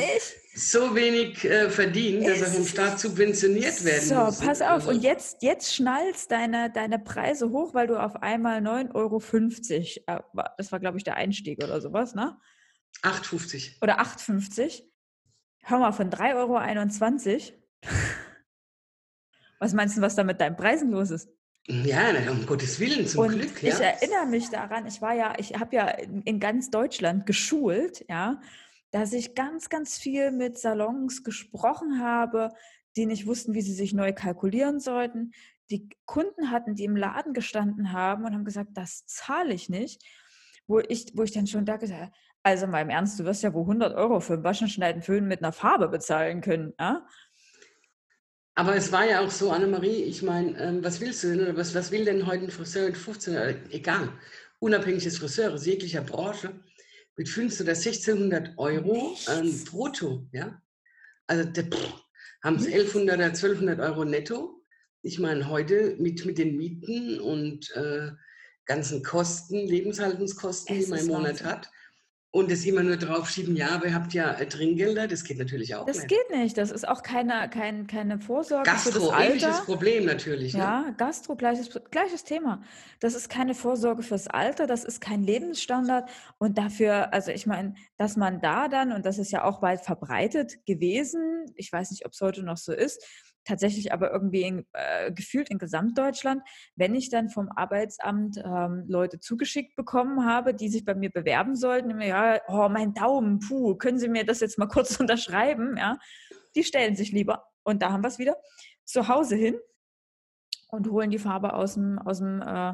so 0.54 0.96
wenig 0.96 1.46
äh, 1.46 1.70
verdient, 1.70 2.28
dass 2.28 2.42
er 2.42 2.48
vom 2.48 2.66
Staat 2.66 3.00
subventioniert 3.00 3.86
werden 3.86 4.02
so, 4.02 4.16
muss. 4.16 4.40
So, 4.40 4.46
pass 4.46 4.62
auf. 4.62 4.70
Also. 4.70 4.90
Und 4.90 5.04
jetzt, 5.04 5.44
jetzt 5.44 5.74
schnallst 5.76 6.32
deine, 6.32 6.72
deine 6.72 6.98
Preise 6.98 7.52
hoch, 7.52 7.76
weil 7.76 7.86
du 7.88 8.02
auf 8.02 8.16
einmal 8.18 8.60
9,50 8.62 10.02
Euro, 10.08 10.18
äh, 10.38 10.44
das 10.58 10.72
war 10.72 10.80
glaube 10.80 10.98
ich 10.98 11.04
der 11.04 11.16
Einstieg 11.16 11.64
oder 11.64 11.80
sowas, 11.80 12.16
ne? 12.16 12.36
8,50. 13.04 13.82
Oder 13.82 14.02
8,50. 14.02 14.84
Hör 15.64 15.78
mal, 15.78 15.92
von 15.92 16.10
3,21 16.10 16.34
Euro 16.36 16.58
was 19.62 19.74
meinst 19.74 19.96
du, 19.96 20.02
was 20.02 20.16
da 20.16 20.24
mit 20.24 20.42
deinen 20.42 20.58
Preisen 20.58 20.90
los 20.90 21.12
ist? 21.12 21.30
Ja, 21.68 22.10
um 22.32 22.48
Gottes 22.48 22.80
Willen, 22.80 23.06
zum 23.06 23.26
und 23.26 23.30
Glück. 23.30 23.62
Ja. 23.62 23.70
Ich 23.70 23.80
erinnere 23.80 24.26
mich 24.26 24.50
daran, 24.50 24.88
ich 24.88 25.02
war 25.04 25.14
ja, 25.14 25.36
ich 25.38 25.54
habe 25.54 25.76
ja 25.76 25.88
in, 25.88 26.24
in, 26.24 26.40
ganz 26.40 26.72
Deutschland 26.72 27.28
geschult, 27.28 28.04
ja, 28.10 28.42
dass 28.90 29.14
ich 29.14 29.36
ganz, 29.36 29.70
ganz 29.70 30.00
viel 30.00 30.32
mit 30.32 30.58
Salons 30.58 31.24
gesprochen 31.24 32.02
habe, 32.02 32.50
die 32.98 33.06
nicht 33.06 33.28
wussten, 33.28 33.54
wie 33.54 33.62
sie 33.62 33.76
sich 33.76 33.94
neu 33.94 34.14
kalkulieren 34.14 34.80
sollten. 34.80 35.32
Die 35.70 35.88
Kunden 36.06 36.50
hatten, 36.50 36.74
die 36.74 36.86
im 36.86 36.96
Laden 36.96 37.34
gestanden 37.34 37.94
haben 37.94 38.26
und 38.26 38.34
haben 38.34 38.44
gesagt, 38.44 38.72
das 38.74 39.06
zahle 39.06 39.54
ich 39.54 39.70
nicht. 39.70 40.04
Wo 40.66 40.80
ich, 40.80 41.12
wo 41.14 41.22
ich 41.22 41.32
dann 41.32 41.48
schon 41.48 41.66
da 41.66 41.78
gesagt 41.78 42.02
habe, 42.02 42.12
also 42.44 42.66
mal 42.66 42.82
im 42.82 42.90
Ernst, 42.90 43.20
du 43.20 43.26
wirst 43.26 43.44
ja 43.44 43.54
wohl 43.54 43.62
100 43.62 43.94
Euro 43.94 44.20
für 44.20 44.34
ein 44.34 44.44
Waschen, 44.44 44.68
Schneiden, 44.68 45.04
Föhnen 45.04 45.28
mit 45.28 45.44
einer 45.44 45.52
Farbe 45.52 45.88
bezahlen 45.88 46.42
können. 46.42 46.74
Ja? 46.80 47.06
Aber 48.56 48.76
es 48.76 48.92
war 48.92 49.06
ja 49.06 49.22
auch 49.22 49.32
so, 49.32 49.52
Annemarie, 49.52 50.04
ich 50.04 50.24
meine, 50.24 50.58
ähm, 50.60 50.84
was 50.84 51.00
willst 51.00 51.24
du 51.24 51.30
denn 51.30 51.42
oder 51.42 51.56
was, 51.56 51.74
was 51.74 51.92
will 51.92 52.06
denn 52.06 52.26
heute 52.26 52.46
ein 52.46 52.52
Friseur 52.52 52.88
mit 52.88 52.98
15 52.98 53.34
oder 53.34 53.56
egal, 53.74 54.12
unabhängig 54.60 55.04
des 55.04 55.18
Friseurs, 55.18 55.66
jeglicher 55.66 56.02
Branche, 56.02 56.60
mit 57.16 57.30
15 57.30 57.66
oder 57.66 57.76
1600 57.76 58.58
Euro 58.58 59.16
ähm, 59.30 59.64
brutto, 59.66 60.28
ja? 60.32 60.62
Also 61.28 61.50
haben 62.44 62.56
es 62.58 62.66
1100 62.66 63.16
oder 63.16 63.26
1200 63.28 63.80
Euro 63.80 64.04
netto. 64.04 64.62
Ich 65.02 65.20
meine, 65.20 65.48
heute 65.48 65.96
mit, 66.00 66.26
mit 66.26 66.38
den 66.38 66.58
Mieten 66.58 67.20
und 67.20 67.72
äh, 67.76 68.12
ganzen 68.66 69.02
Kosten, 69.04 69.68
Lebenshaltungskosten, 69.68 70.76
es 70.76 70.86
die 70.86 70.90
man 70.90 71.00
im 71.00 71.08
Monat 71.08 71.30
Wahnsinn. 71.30 71.48
hat, 71.48 71.72
und 72.34 72.50
es 72.50 72.66
immer 72.66 72.82
nur 72.82 72.96
draufschieben, 72.96 73.58
ja, 73.58 73.72
aber 73.72 73.88
ihr 73.88 73.94
habt 73.94 74.14
ja 74.14 74.32
äh, 74.32 74.48
Trinkgelder, 74.48 75.08
das 75.10 75.26
geht 75.26 75.38
natürlich 75.38 75.76
auch 75.76 75.86
das 75.86 75.98
nicht. 75.98 76.12
Das 76.12 76.18
geht 76.18 76.38
nicht, 76.38 76.58
das 76.58 76.72
ist 76.72 76.88
auch 76.88 77.04
keine, 77.04 77.50
kein, 77.50 77.88
keine 77.88 78.20
Vorsorge 78.20 78.70
Gastro, 78.70 78.92
für 78.92 79.00
das 79.00 79.10
Alter. 79.10 79.26
ähnliches 79.26 79.66
Problem 79.66 80.06
natürlich. 80.06 80.54
Ne? 80.54 80.60
Ja, 80.60 80.96
Gastro, 80.98 81.36
gleiches, 81.36 81.70
gleiches 81.92 82.24
Thema. 82.24 82.62
Das 83.02 83.16
ist 83.16 83.28
keine 83.28 83.54
Vorsorge 83.54 84.02
fürs 84.02 84.28
Alter, 84.28 84.66
das 84.66 84.86
ist 84.86 85.02
kein 85.02 85.24
Lebensstandard 85.24 86.10
und 86.38 86.58
dafür, 86.58 87.12
also 87.14 87.32
ich 87.32 87.48
meine, 87.48 87.76
dass 87.98 88.16
man 88.16 88.40
da 88.40 88.70
dann, 88.70 88.94
und 88.94 89.06
das 89.06 89.18
ist 89.18 89.32
ja 89.32 89.44
auch 89.44 89.62
weit 89.62 89.82
verbreitet 89.82 90.66
gewesen, 90.66 91.46
ich 91.56 91.72
weiß 91.72 91.92
nicht, 91.92 92.06
ob 92.06 92.14
es 92.14 92.22
heute 92.22 92.44
noch 92.44 92.58
so 92.58 92.72
ist, 92.72 93.06
tatsächlich 93.44 93.92
aber 93.92 94.12
irgendwie 94.12 94.44
in, 94.44 94.66
äh, 94.74 95.12
gefühlt 95.12 95.50
in 95.50 95.58
Gesamtdeutschland, 95.58 96.42
wenn 96.76 96.96
ich 96.96 97.10
dann 97.10 97.30
vom 97.30 97.50
Arbeitsamt 97.50 98.38
ähm, 98.38 98.86
Leute 98.88 99.20
zugeschickt 99.20 99.76
bekommen 99.76 100.26
habe, 100.26 100.54
die 100.54 100.70
sich 100.70 100.86
bei 100.86 100.96
mir 100.96 101.10
bewerben 101.10 101.56
sollten, 101.56 101.90
immer, 101.90 102.06
ja, 102.06 102.40
oh, 102.48 102.70
mein 102.70 102.94
Daumen, 102.94 103.40
puh, 103.40 103.76
können 103.76 104.00
Sie 104.00 104.10
mir 104.10 104.26
das 104.26 104.40
jetzt 104.40 104.58
mal 104.58 104.68
kurz 104.68 105.00
unterschreiben, 105.00 105.78
ja, 105.78 105.98
die 106.56 106.64
stellen 106.64 106.96
sich 106.96 107.12
lieber, 107.12 107.46
und 107.64 107.82
da 107.82 107.92
haben 107.92 108.04
wir 108.04 108.10
es 108.10 108.20
wieder, 108.20 108.38
zu 108.86 109.08
Hause 109.08 109.36
hin 109.36 109.56
und 110.70 110.90
holen 110.90 111.12
die 111.12 111.20
Farbe 111.20 111.54
aus 111.54 111.76
dem, 111.76 112.00
aus 112.00 112.20
dem 112.20 112.42
äh, 112.42 112.74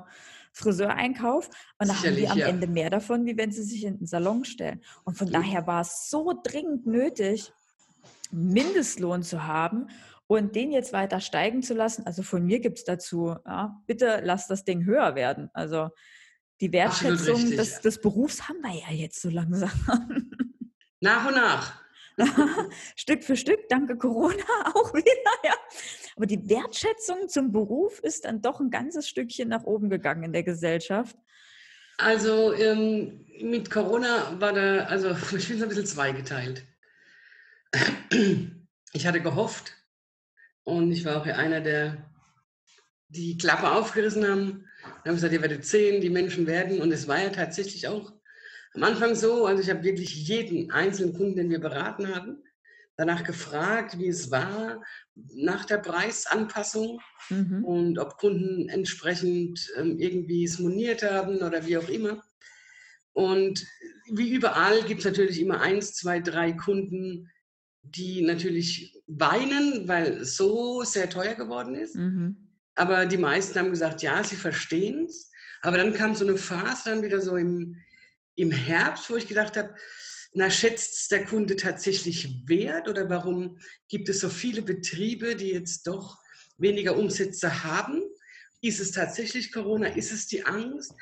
Friseureinkauf 0.53 1.49
und 1.77 1.87
da 1.87 2.01
haben 2.01 2.15
die 2.15 2.27
am 2.27 2.37
ja. 2.37 2.47
Ende 2.47 2.67
mehr 2.67 2.89
davon, 2.89 3.25
wie 3.25 3.37
wenn 3.37 3.51
sie 3.51 3.63
sich 3.63 3.83
in 3.83 3.99
den 3.99 4.07
Salon 4.07 4.43
stellen. 4.43 4.81
Und 5.03 5.15
von 5.15 5.29
daher 5.31 5.67
war 5.67 5.81
es 5.81 6.09
so 6.09 6.33
dringend 6.43 6.87
nötig, 6.87 7.53
Mindestlohn 8.31 9.23
zu 9.23 9.45
haben 9.45 9.87
und 10.27 10.55
den 10.55 10.71
jetzt 10.71 10.93
weiter 10.93 11.21
steigen 11.21 11.63
zu 11.63 11.73
lassen, 11.73 12.05
also 12.05 12.21
von 12.21 12.45
mir 12.45 12.59
gibt 12.59 12.77
es 12.79 12.83
dazu, 12.83 13.35
ja, 13.45 13.81
bitte 13.87 14.21
lass 14.23 14.47
das 14.47 14.65
Ding 14.65 14.85
höher 14.85 15.15
werden. 15.15 15.49
Also 15.53 15.89
die 16.59 16.71
Wertschätzung 16.71 17.51
des, 17.51 17.81
des, 17.81 18.01
Berufs 18.01 18.47
haben 18.49 18.59
wir 18.61 18.73
ja 18.73 18.93
jetzt 18.93 19.21
so 19.21 19.29
langsam. 19.29 19.71
Nach 20.99 21.27
und 21.27 21.35
nach. 21.35 21.79
Stück 22.95 23.23
für 23.23 23.35
Stück, 23.35 23.69
danke 23.69 23.95
Corona 23.95 24.43
auch 24.73 24.91
wieder, 24.95 25.31
ja. 25.43 25.53
Aber 26.15 26.25
die 26.25 26.49
Wertschätzung 26.49 27.29
zum 27.29 27.51
Beruf 27.51 27.99
ist 27.99 28.25
dann 28.25 28.41
doch 28.41 28.59
ein 28.59 28.71
ganzes 28.71 29.07
Stückchen 29.07 29.49
nach 29.49 29.63
oben 29.63 29.91
gegangen 29.91 30.23
in 30.23 30.33
der 30.33 30.41
Gesellschaft. 30.41 31.15
Also 31.99 32.53
ähm, 32.53 33.27
mit 33.39 33.69
Corona 33.69 34.39
war 34.39 34.53
da, 34.53 34.85
also 34.85 35.11
ich 35.37 35.47
bin 35.47 35.59
so 35.59 35.65
ein 35.65 35.69
bisschen 35.69 35.85
zweigeteilt. 35.85 36.65
Ich 38.93 39.05
hatte 39.05 39.21
gehofft, 39.21 39.73
und 40.67 40.91
ich 40.91 41.05
war 41.05 41.21
auch 41.21 41.25
einer, 41.25 41.61
der 41.61 42.11
die 43.07 43.37
Klappe 43.37 43.71
aufgerissen 43.71 44.27
haben. 44.27 44.65
Wir 45.01 45.09
haben 45.09 45.15
gesagt, 45.15 45.31
ihr 45.31 45.41
werdet 45.41 45.63
sehen, 45.63 46.01
die 46.01 46.09
Menschen 46.09 46.45
werden. 46.45 46.81
Und 46.81 46.91
es 46.91 47.07
war 47.07 47.21
ja 47.21 47.29
tatsächlich 47.29 47.87
auch 47.87 48.11
am 48.73 48.83
Anfang 48.83 49.15
so. 49.15 49.45
Also 49.45 49.63
ich 49.63 49.69
habe 49.69 49.83
wirklich 49.83 50.27
jeden 50.27 50.69
einzelnen 50.71 51.13
Kunden, 51.13 51.37
den 51.37 51.49
wir 51.49 51.61
beraten 51.61 52.13
haben, 52.13 52.43
danach 52.97 53.23
gefragt, 53.23 53.97
wie 53.97 54.09
es 54.09 54.29
war 54.29 54.83
nach 55.15 55.63
der 55.63 55.77
Preisanpassung 55.77 56.99
mhm. 57.29 57.63
und 57.63 57.97
ob 57.97 58.17
Kunden 58.17 58.67
entsprechend 58.67 59.71
ähm, 59.77 59.97
irgendwie 59.97 60.43
es 60.43 60.59
moniert 60.59 61.01
haben 61.01 61.37
oder 61.37 61.65
wie 61.65 61.77
auch 61.77 61.87
immer. 61.87 62.21
Und 63.13 63.65
wie 64.11 64.33
überall 64.33 64.83
gibt 64.83 64.99
es 64.99 65.05
natürlich 65.05 65.39
immer 65.39 65.61
eins, 65.61 65.93
zwei, 65.93 66.19
drei 66.19 66.51
Kunden, 66.51 67.31
die 67.95 68.21
natürlich 68.21 69.01
weinen, 69.07 69.87
weil 69.87 70.21
es 70.21 70.35
so 70.35 70.83
sehr 70.83 71.09
teuer 71.09 71.35
geworden 71.35 71.75
ist. 71.75 71.95
Mhm. 71.95 72.35
Aber 72.75 73.05
die 73.05 73.17
meisten 73.17 73.57
haben 73.57 73.71
gesagt, 73.71 74.01
ja, 74.01 74.23
sie 74.23 74.35
verstehen 74.35 75.05
es. 75.05 75.31
Aber 75.61 75.77
dann 75.77 75.93
kam 75.93 76.15
so 76.15 76.25
eine 76.25 76.37
Phase 76.37 76.91
dann 76.91 77.01
wieder 77.01 77.21
so 77.21 77.35
im, 77.35 77.75
im 78.35 78.51
Herbst, 78.51 79.09
wo 79.09 79.15
ich 79.15 79.27
gedacht 79.27 79.57
habe, 79.57 79.73
na, 80.33 80.49
schätzt 80.51 81.11
der 81.11 81.25
Kunde 81.25 81.55
tatsächlich 81.55 82.47
wert 82.47 82.87
oder 82.87 83.09
warum 83.09 83.57
gibt 83.87 84.09
es 84.09 84.19
so 84.19 84.29
viele 84.29 84.61
Betriebe, 84.61 85.35
die 85.35 85.49
jetzt 85.49 85.87
doch 85.87 86.19
weniger 86.57 86.95
Umsätze 86.97 87.63
haben? 87.63 88.03
Ist 88.61 88.79
es 88.79 88.91
tatsächlich 88.91 89.51
Corona? 89.51 89.87
Ist 89.87 90.11
es 90.11 90.27
die 90.27 90.45
Angst? 90.45 90.93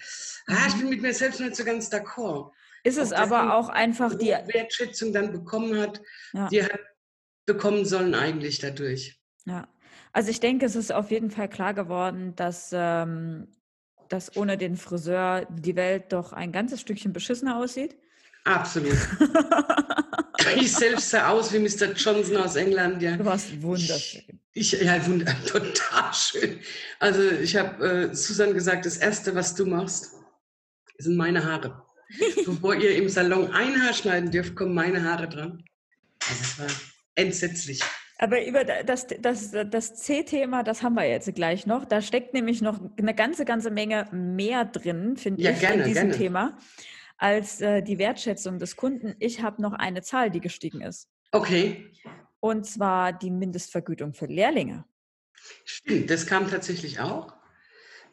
Ah, 0.48 0.68
ich 0.68 0.76
mhm. 0.76 0.80
bin 0.80 0.90
mit 0.90 1.02
mir 1.02 1.14
selbst 1.14 1.40
nicht 1.40 1.56
so 1.56 1.66
ganz 1.66 1.92
d'accord. 1.92 2.52
Ist 2.86 3.00
es 3.00 3.12
aber 3.12 3.56
auch 3.56 3.70
einfach 3.70 4.16
die 4.16 4.28
Wertschätzung 4.28 5.12
dann 5.12 5.32
bekommen 5.32 5.80
hat, 5.80 6.00
ja. 6.34 6.48
die 6.50 6.60
er 6.60 6.70
hat 6.72 6.82
bekommen 7.48 7.84
sollen 7.84 8.14
eigentlich 8.14 8.60
dadurch. 8.60 9.20
Ja, 9.46 9.68
also 10.14 10.30
ich 10.30 10.40
denke, 10.40 10.68
es 10.68 10.76
ist 10.76 10.94
auf 10.94 11.10
jeden 11.10 11.32
Fall 11.32 11.50
klar 11.50 11.74
geworden, 11.74 12.36
dass, 12.36 12.70
ähm, 12.74 13.48
dass 14.08 14.38
ohne 14.38 14.58
den 14.58 14.78
Friseur 14.78 15.48
die 15.50 15.76
Welt 15.76 16.14
doch 16.14 16.32
ein 16.32 16.52
ganzes 16.52 16.80
Stückchen 16.80 17.12
beschissener 17.12 17.58
aussieht. 17.58 17.96
Absolut. 18.44 18.98
ich 20.56 20.72
selbst 20.72 21.10
sah 21.10 21.30
aus 21.30 21.52
wie 21.52 21.60
Mr. 21.60 21.92
Johnson 21.94 22.38
aus 22.38 22.56
England. 22.56 23.02
Ja. 23.02 23.18
Du 23.18 23.26
warst 23.26 23.62
wunderschön. 23.64 24.40
Ich, 24.54 24.74
ja, 24.74 25.04
wund 25.08 25.26
total 25.48 26.14
schön. 26.14 26.60
Also 27.00 27.22
ich 27.32 27.56
habe 27.56 28.10
äh, 28.12 28.16
Susan 28.16 28.54
gesagt, 28.54 28.86
das 28.86 28.98
Erste, 28.98 29.34
was 29.34 29.56
du 29.56 29.66
machst, 29.66 30.12
sind 31.00 31.18
meine 31.18 31.44
Haare. 31.44 31.85
Bevor 32.46 32.76
ihr 32.76 32.96
im 32.96 33.10
Salon 33.10 33.52
ein 33.52 33.82
Haar 33.82 33.94
schneiden 33.94 34.32
dürft, 34.32 34.56
kommen 34.56 34.74
meine 34.74 35.04
Haare 35.04 35.28
dran. 35.28 35.64
Also 36.28 36.42
es 36.42 36.60
war 36.60 36.68
entsetzlich. 37.16 37.82
Aber 38.18 38.46
über 38.46 38.64
das, 38.64 39.08
das, 39.20 39.52
das 39.52 39.96
C-Thema, 39.96 40.64
das 40.64 40.84
haben 40.84 40.96
wir 40.96 41.04
jetzt 41.04 41.34
gleich 41.36 41.66
noch. 41.66 41.86
Da 41.86 42.02
steckt 42.02 42.34
nämlich 42.34 42.62
noch 42.62 42.80
eine 42.98 43.14
ganze, 43.14 43.44
ganze 43.44 43.72
Menge 43.72 44.08
mehr 44.12 44.66
drin, 44.66 45.18
finde 45.18 45.42
ja, 45.42 45.52
ich, 45.52 45.60
gerne, 45.60 45.84
in 45.84 45.90
diesem 45.90 46.10
gerne. 46.10 46.18
Thema. 46.18 46.58
als 47.18 47.62
äh, 47.62 47.82
die 47.82 47.98
Wertschätzung 47.98 48.60
des 48.60 48.76
Kunden. 48.76 49.16
Ich 49.20 49.42
habe 49.42 49.62
noch 49.62 49.74
eine 49.74 50.02
Zahl, 50.02 50.30
die 50.30 50.42
gestiegen 50.42 50.82
ist. 50.82 51.10
Okay. 51.32 51.92
Und 52.40 52.66
zwar 52.66 53.14
die 53.14 53.32
Mindestvergütung 53.32 54.14
für 54.14 54.28
Lehrlinge. 54.28 54.86
Stimmt, 55.66 56.10
das 56.10 56.26
kam 56.26 56.50
tatsächlich 56.50 57.00
auch. 57.00 57.34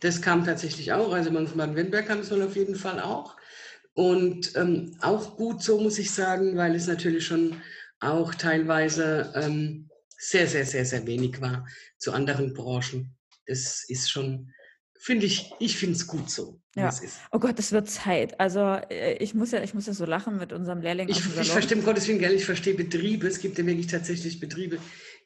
Das 0.01 0.20
kam 0.20 0.45
tatsächlich 0.45 0.93
auch. 0.93 1.12
Also 1.12 1.30
Baden-Württemberg 1.30 2.07
kam 2.07 2.18
es 2.18 2.30
wohl 2.30 2.43
auf 2.43 2.57
jeden 2.57 2.74
Fall 2.74 3.01
auch. 3.01 3.36
Und 3.95 4.57
ähm, 4.57 4.97
auch 5.01 5.36
gut 5.36 5.62
so, 5.62 5.78
muss 5.78 5.99
ich 5.99 6.11
sagen, 6.11 6.57
weil 6.57 6.74
es 6.74 6.86
natürlich 6.86 7.26
schon 7.26 7.61
auch 8.01 8.34
teilweise 8.34 9.32
ähm, 9.34 9.90
sehr, 10.18 10.47
sehr, 10.47 10.64
sehr, 10.64 10.84
sehr 10.84 11.07
wenig 11.07 11.40
war 11.40 11.66
zu 11.99 12.12
anderen 12.12 12.55
Branchen. 12.55 13.14
Das 13.47 13.84
ist 13.88 14.11
schon, 14.11 14.53
finde 14.99 15.26
ich, 15.26 15.53
ich 15.59 15.76
finde 15.76 15.97
es 15.97 16.07
gut 16.07 16.30
so. 16.30 16.61
Ja. 16.74 16.90
Oh 17.32 17.38
Gott, 17.38 17.59
das 17.59 17.72
wird 17.72 17.90
Zeit. 17.90 18.40
Also 18.40 18.61
äh, 18.88 19.14
ich 19.18 19.34
muss 19.34 19.51
ja, 19.51 19.62
ich 19.62 19.74
muss 19.74 19.86
ja 19.86 19.93
so 19.93 20.07
lachen 20.07 20.38
mit 20.38 20.53
unserem 20.53 20.80
Lehrling. 20.80 21.09
Ich, 21.09 21.18
ich 21.18 21.51
verstehe 21.51 21.76
um 21.76 21.84
Gottes 21.84 22.09
Willen, 22.09 22.18
gell, 22.18 22.32
ich 22.32 22.47
verstehe 22.47 22.74
Betriebe. 22.74 23.26
Es 23.26 23.40
gibt 23.40 23.59
ja 23.59 23.66
wirklich 23.66 23.88
tatsächlich 23.88 24.40
Betriebe, 24.40 24.78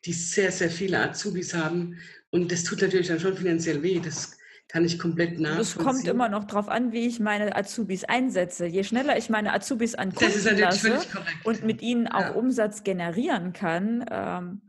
die 0.04 0.12
sehr, 0.12 0.50
sehr 0.50 0.70
viele 0.70 0.98
Azubis 0.98 1.54
haben. 1.54 1.98
Und 2.30 2.50
das 2.50 2.64
tut 2.64 2.82
natürlich 2.82 3.06
dann 3.06 3.20
schon 3.20 3.36
finanziell 3.36 3.82
weh. 3.82 4.00
Das 4.00 4.36
kann 4.68 4.84
ich 4.84 4.98
komplett 4.98 5.38
nachvollziehen. 5.38 5.60
Es 5.60 5.76
kommt 5.76 6.06
immer 6.08 6.28
noch 6.28 6.44
darauf 6.44 6.68
an, 6.68 6.92
wie 6.92 7.06
ich 7.06 7.20
meine 7.20 7.54
Azubis 7.54 8.04
einsetze. 8.04 8.66
Je 8.66 8.84
schneller 8.84 9.16
ich 9.16 9.30
meine 9.30 9.52
Azubis 9.52 9.94
an 9.94 10.14
Kunden 10.14 10.58
lasse 10.58 11.00
und 11.44 11.64
mit 11.64 11.82
ihnen 11.82 12.08
auch 12.08 12.20
ja. 12.20 12.32
Umsatz 12.32 12.82
generieren 12.82 13.52
kann. 13.52 14.04
Ähm, 14.10 14.62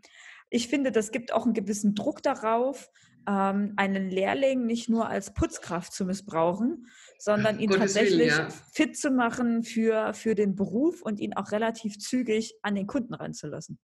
ich 0.49 0.67
finde, 0.67 0.91
das 0.91 1.11
gibt 1.11 1.33
auch 1.33 1.45
einen 1.45 1.53
gewissen 1.53 1.95
Druck 1.95 2.21
darauf, 2.21 2.91
ähm, 3.27 3.73
einen 3.75 4.09
Lehrling 4.09 4.65
nicht 4.65 4.87
nur 4.87 5.09
als 5.09 5.33
Putzkraft 5.33 5.91
zu 5.93 6.05
missbrauchen, 6.05 6.87
sondern 7.17 7.59
ihn 7.59 7.69
Gottes 7.69 7.93
tatsächlich 7.93 8.31
Willen, 8.31 8.49
ja. 8.49 8.49
fit 8.71 8.97
zu 8.97 9.11
machen 9.11 9.63
für, 9.63 10.13
für 10.13 10.35
den 10.35 10.55
Beruf 10.55 11.01
und 11.01 11.19
ihn 11.19 11.33
auch 11.33 11.51
relativ 11.51 11.97
zügig 11.97 12.53
an 12.61 12.75
den 12.75 12.87
Kunden 12.87 13.13
ranzulassen. 13.13 13.79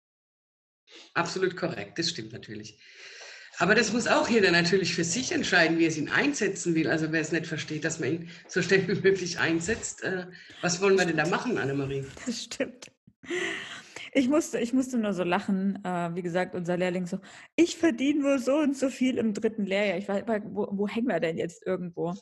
Absolut 1.14 1.54
korrekt, 1.54 1.98
das 1.98 2.08
stimmt 2.10 2.32
natürlich. 2.32 2.80
Aber 3.58 3.74
das 3.74 3.92
muss 3.92 4.06
auch 4.06 4.28
jeder 4.28 4.52
natürlich 4.52 4.94
für 4.94 5.04
sich 5.04 5.32
entscheiden, 5.32 5.78
wie 5.78 5.86
er 5.86 5.96
ihn 5.96 6.08
einsetzen 6.08 6.74
will. 6.74 6.88
Also 6.88 7.10
wer 7.10 7.20
es 7.20 7.32
nicht 7.32 7.46
versteht, 7.46 7.84
dass 7.84 7.98
man 7.98 8.12
ihn 8.12 8.30
so 8.46 8.62
schnell 8.62 8.86
wie 8.86 9.00
möglich 9.00 9.38
einsetzt. 9.38 10.04
Äh, 10.04 10.26
was 10.62 10.80
wollen 10.80 10.96
wir 10.96 11.06
denn 11.06 11.16
da 11.16 11.26
machen, 11.26 11.58
Annemarie? 11.58 12.04
Das 12.24 12.44
stimmt. 12.44 12.92
Ich 14.12 14.28
musste, 14.28 14.58
ich 14.60 14.72
musste 14.72 14.98
nur 14.98 15.12
so 15.12 15.24
lachen. 15.24 15.84
Äh, 15.84 16.14
wie 16.14 16.22
gesagt, 16.22 16.54
unser 16.54 16.76
Lehrling 16.76 17.06
so, 17.06 17.18
ich 17.56 17.76
verdiene 17.76 18.20
nur 18.20 18.38
so 18.38 18.54
und 18.58 18.76
so 18.76 18.90
viel 18.90 19.18
im 19.18 19.34
dritten 19.34 19.66
Lehrjahr. 19.66 19.98
Ich 19.98 20.08
weiß, 20.08 20.24
wo, 20.46 20.68
wo 20.70 20.86
hängen 20.86 21.08
wir 21.08 21.20
denn 21.20 21.36
jetzt 21.36 21.66
irgendwo? 21.66 22.14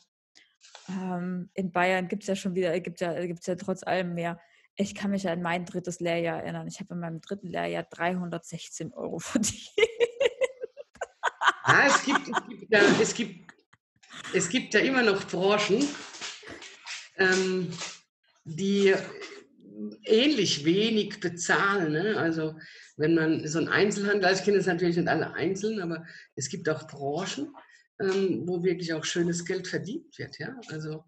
Ähm, 0.89 1.49
in 1.53 1.71
Bayern 1.71 2.07
gibt 2.07 2.23
es 2.23 2.27
ja 2.27 2.35
schon 2.35 2.55
wieder, 2.55 2.77
gibt 2.79 2.99
ja, 2.99 3.25
gibt's 3.25 3.45
ja 3.45 3.55
trotz 3.55 3.83
allem 3.83 4.15
mehr. 4.15 4.39
Ich 4.75 4.95
kann 4.95 5.11
mich 5.11 5.27
an 5.27 5.41
mein 5.41 5.65
drittes 5.65 5.99
Lehrjahr 5.99 6.41
erinnern. 6.41 6.67
Ich 6.67 6.79
habe 6.79 6.93
in 6.93 6.99
meinem 6.99 7.21
dritten 7.21 7.47
Lehrjahr 7.47 7.83
316 7.83 8.93
Euro 8.93 9.19
verdient. 9.19 9.69
Ja, 11.67 11.85
es 11.87 12.03
gibt, 12.05 12.29
es 12.29 12.47
gibt, 12.47 12.71
ja, 12.71 12.81
es 13.01 13.13
gibt, 13.13 13.51
es 14.33 14.49
gibt 14.49 14.73
ja 14.73 14.79
immer 14.79 15.03
noch 15.03 15.27
Branchen, 15.27 15.85
ähm, 17.17 17.69
die 18.45 18.95
ähnlich 20.05 20.63
wenig 20.63 21.19
bezahlen. 21.19 21.91
Ne? 21.91 22.17
Also 22.17 22.57
wenn 22.95 23.15
man 23.15 23.45
so 23.47 23.59
ein 23.59 23.67
Einzelhandel, 23.67 24.25
also 24.25 24.39
ich 24.39 24.45
kenne 24.45 24.59
es 24.59 24.65
natürlich 24.65 24.95
nicht 24.95 25.09
alle 25.09 25.33
einzeln, 25.33 25.81
aber 25.81 26.05
es 26.35 26.47
gibt 26.47 26.69
auch 26.69 26.87
Branchen, 26.87 27.53
ähm, 27.99 28.43
wo 28.47 28.63
wirklich 28.63 28.93
auch 28.93 29.03
schönes 29.03 29.43
Geld 29.43 29.67
verdient 29.67 30.17
wird. 30.17 30.39
Ja? 30.39 30.55
Also 30.69 31.03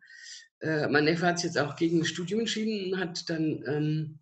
äh, 0.59 0.87
mein 0.89 1.05
Neffe 1.05 1.25
hat 1.25 1.39
sich 1.39 1.45
jetzt 1.45 1.57
auch 1.57 1.77
gegen 1.77 1.99
ein 1.99 2.05
Studium 2.05 2.41
entschieden 2.41 2.93
und 2.93 2.99
hat 2.99 3.29
dann 3.29 3.63
ähm, 3.65 4.19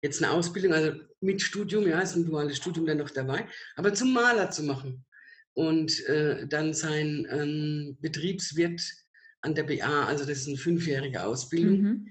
jetzt 0.00 0.22
eine 0.22 0.32
Ausbildung, 0.32 0.74
also 0.74 0.92
mit 1.20 1.42
Studium, 1.42 1.88
ja, 1.88 2.00
ist 2.00 2.14
ein 2.14 2.24
duales 2.24 2.56
Studium 2.56 2.86
dann 2.86 2.98
noch 2.98 3.10
dabei, 3.10 3.48
aber 3.74 3.92
zum 3.92 4.12
Maler 4.12 4.50
zu 4.52 4.62
machen 4.62 5.04
und 5.54 6.04
äh, 6.06 6.46
dann 6.46 6.74
sein 6.74 7.26
ähm, 7.30 7.98
Betriebswirt 8.00 8.80
an 9.42 9.54
der 9.54 9.64
BA, 9.64 10.04
also 10.04 10.24
das 10.24 10.38
ist 10.38 10.48
eine 10.48 10.56
fünfjährige 10.56 11.24
Ausbildung, 11.24 11.80
mhm. 11.80 12.08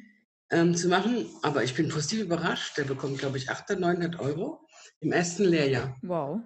ähm, 0.51 0.75
zu 0.75 0.87
machen. 0.87 1.27
Aber 1.41 1.63
ich 1.63 1.75
bin 1.75 1.89
positiv 1.89 2.21
überrascht. 2.21 2.77
Der 2.77 2.83
bekommt, 2.83 3.19
glaube 3.19 3.37
ich, 3.37 3.49
800, 3.49 3.79
900 3.79 4.19
Euro 4.19 4.67
im 4.99 5.11
ersten 5.11 5.43
Lehrjahr. 5.43 5.95
Wow. 6.01 6.41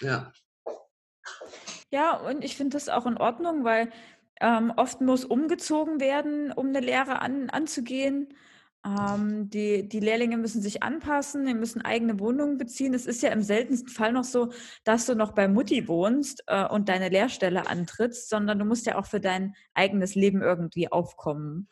Ja. 0.00 0.32
Ja, 1.90 2.16
und 2.16 2.44
ich 2.44 2.56
finde 2.56 2.76
das 2.76 2.88
auch 2.88 3.06
in 3.06 3.16
Ordnung, 3.16 3.64
weil 3.64 3.90
ähm, 4.40 4.72
oft 4.76 5.00
muss 5.00 5.24
umgezogen 5.24 6.00
werden, 6.00 6.52
um 6.52 6.68
eine 6.68 6.80
Lehre 6.80 7.20
an, 7.20 7.48
anzugehen. 7.50 8.34
Ähm, 8.86 9.50
die, 9.50 9.88
die 9.88 9.98
Lehrlinge 9.98 10.36
müssen 10.36 10.62
sich 10.62 10.82
anpassen, 10.82 11.44
die 11.44 11.54
müssen 11.54 11.82
eigene 11.82 12.20
Wohnungen 12.20 12.56
beziehen. 12.56 12.94
Es 12.94 13.06
ist 13.06 13.22
ja 13.22 13.30
im 13.30 13.42
seltensten 13.42 13.88
Fall 13.88 14.12
noch 14.12 14.24
so, 14.24 14.52
dass 14.84 15.06
du 15.06 15.16
noch 15.16 15.32
bei 15.32 15.48
Mutti 15.48 15.88
wohnst 15.88 16.44
äh, 16.46 16.64
und 16.66 16.88
deine 16.88 17.08
Lehrstelle 17.08 17.66
antrittst, 17.66 18.28
sondern 18.28 18.58
du 18.58 18.64
musst 18.64 18.86
ja 18.86 18.96
auch 18.96 19.06
für 19.06 19.18
dein 19.18 19.54
eigenes 19.74 20.14
Leben 20.14 20.40
irgendwie 20.40 20.92
aufkommen. 20.92 21.68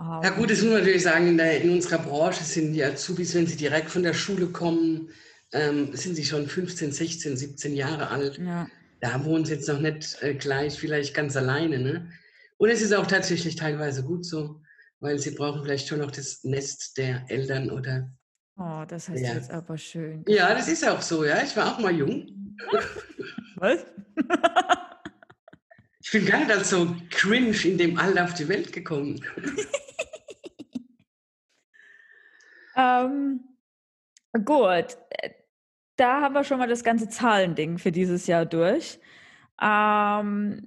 Ähm, 0.00 0.20
ja 0.24 0.30
gut, 0.30 0.50
das 0.50 0.60
muss 0.60 0.70
man 0.70 0.80
natürlich 0.80 1.04
sagen, 1.04 1.28
in, 1.28 1.36
der, 1.36 1.60
in, 1.60 1.70
unserer 1.70 1.98
Branche 1.98 2.42
sind 2.42 2.72
die 2.72 2.82
Azubis, 2.82 3.34
wenn 3.34 3.46
sie 3.46 3.56
direkt 3.56 3.90
von 3.90 4.02
der 4.02 4.14
Schule 4.14 4.46
kommen, 4.48 5.10
ähm, 5.52 5.94
sind 5.94 6.16
sie 6.16 6.24
schon 6.24 6.48
15, 6.48 6.90
16, 6.90 7.36
17 7.36 7.76
Jahre 7.76 8.08
alt. 8.08 8.38
Ja. 8.38 8.66
Da 9.00 9.24
wohnen 9.24 9.44
sie 9.44 9.54
jetzt 9.54 9.68
noch 9.68 9.78
nicht 9.78 10.20
äh, 10.20 10.34
gleich 10.34 10.80
vielleicht 10.80 11.14
ganz 11.14 11.36
alleine. 11.36 11.78
Ne? 11.78 12.10
Und 12.56 12.70
es 12.70 12.82
ist 12.82 12.92
auch 12.92 13.06
tatsächlich 13.06 13.54
teilweise 13.54 14.02
gut 14.02 14.26
so 14.26 14.60
weil 15.00 15.18
sie 15.18 15.32
brauchen 15.32 15.62
vielleicht 15.62 15.88
schon 15.88 16.00
noch 16.00 16.10
das 16.10 16.44
Nest 16.44 16.96
der 16.96 17.24
Eltern 17.28 17.70
oder. 17.70 18.10
Oh, 18.56 18.84
das 18.88 19.08
heißt 19.08 19.22
ja. 19.22 19.34
jetzt 19.34 19.50
aber 19.50 19.76
schön. 19.76 20.24
Ja, 20.26 20.54
das 20.54 20.68
ist 20.68 20.86
auch 20.86 21.02
so, 21.02 21.24
ja. 21.24 21.42
Ich 21.42 21.56
war 21.56 21.74
auch 21.74 21.78
mal 21.78 21.94
jung. 21.94 22.56
Was? 23.56 23.84
ich 26.00 26.10
bin 26.10 26.26
gar 26.26 26.38
nicht 26.38 26.50
als 26.50 26.70
so 26.70 26.94
cringe 27.10 27.56
in 27.64 27.78
dem 27.78 27.98
Alter 27.98 28.24
auf 28.24 28.34
die 28.34 28.48
Welt 28.48 28.72
gekommen. 28.72 29.22
ähm, 32.76 33.40
gut, 34.44 34.96
da 35.96 36.22
haben 36.22 36.34
wir 36.34 36.44
schon 36.44 36.58
mal 36.58 36.68
das 36.68 36.84
ganze 36.84 37.08
Zahlending 37.08 37.78
für 37.78 37.92
dieses 37.92 38.26
Jahr 38.26 38.46
durch. 38.46 38.98
Ähm, 39.60 40.62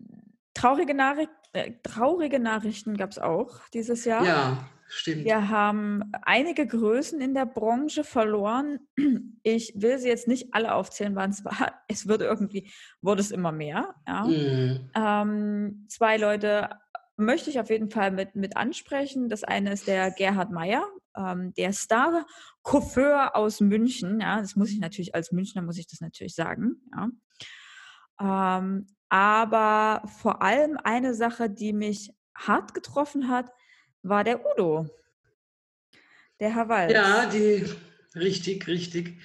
traurige 0.54 0.94
Nachricht 0.94 1.32
äh, 1.54 1.72
traurige 1.84 2.40
Nachrichten 2.40 2.98
gab 2.98 3.12
es 3.12 3.20
auch 3.20 3.60
dieses 3.74 4.06
Jahr. 4.06 4.24
Ja, 4.24 4.70
stimmt. 4.88 5.26
Wir 5.26 5.50
haben 5.50 6.12
einige 6.22 6.68
Größen 6.68 7.20
in 7.22 7.34
der 7.34 7.46
Branche 7.46 8.04
verloren. 8.04 8.80
Ich 9.42 9.74
will 9.76 9.98
sie 9.98 10.10
jetzt 10.10 10.28
nicht 10.28 10.54
alle 10.54 10.74
aufzählen, 10.74 11.16
wann 11.16 11.32
es 11.32 11.44
war. 11.44 11.74
Es 11.88 12.08
wird 12.08 12.22
irgendwie, 12.22 12.72
wurde 13.02 13.22
es 13.22 13.32
immer 13.32 13.52
mehr. 13.52 13.96
Ja. 14.08 14.26
Mhm. 14.26 14.92
Ähm, 14.96 15.86
zwei 15.90 16.18
Leute 16.18 16.70
möchte 17.18 17.50
ich 17.50 17.60
auf 17.60 17.70
jeden 17.70 17.90
Fall 17.90 18.12
mit, 18.12 18.36
mit 18.36 18.56
ansprechen. 18.56 19.28
Das 19.28 19.44
eine 19.44 19.74
ist 19.74 19.88
der 19.88 20.12
Gerhard 20.12 20.52
Meyer, 20.52 20.86
ähm, 21.18 21.54
der 21.56 21.74
Star-Coiffeur 21.74 23.36
aus 23.36 23.60
München. 23.60 24.20
Ja, 24.22 24.40
das 24.40 24.56
muss 24.56 24.70
ich 24.70 24.80
natürlich 24.80 25.16
als 25.16 25.32
Münchner, 25.32 25.62
muss 25.62 25.78
ich 25.78 25.88
das 25.88 26.00
natürlich 26.00 26.36
sagen. 26.36 26.82
Ja. 26.96 28.58
Ähm, 28.60 28.88
aber 29.10 30.08
vor 30.22 30.42
allem 30.42 30.78
eine 30.84 31.14
Sache, 31.14 31.50
die 31.50 31.74
mich 31.74 32.14
hart 32.36 32.74
getroffen 32.74 33.30
hat, 33.30 33.52
war 34.02 34.24
der 34.24 34.46
Udo. 34.46 34.88
Der 36.40 36.56
Herr 36.56 36.70
Walz. 36.70 36.94
Ja, 36.94 37.26
die, 37.26 37.66
richtig, 38.16 38.68
richtig. 38.68 39.20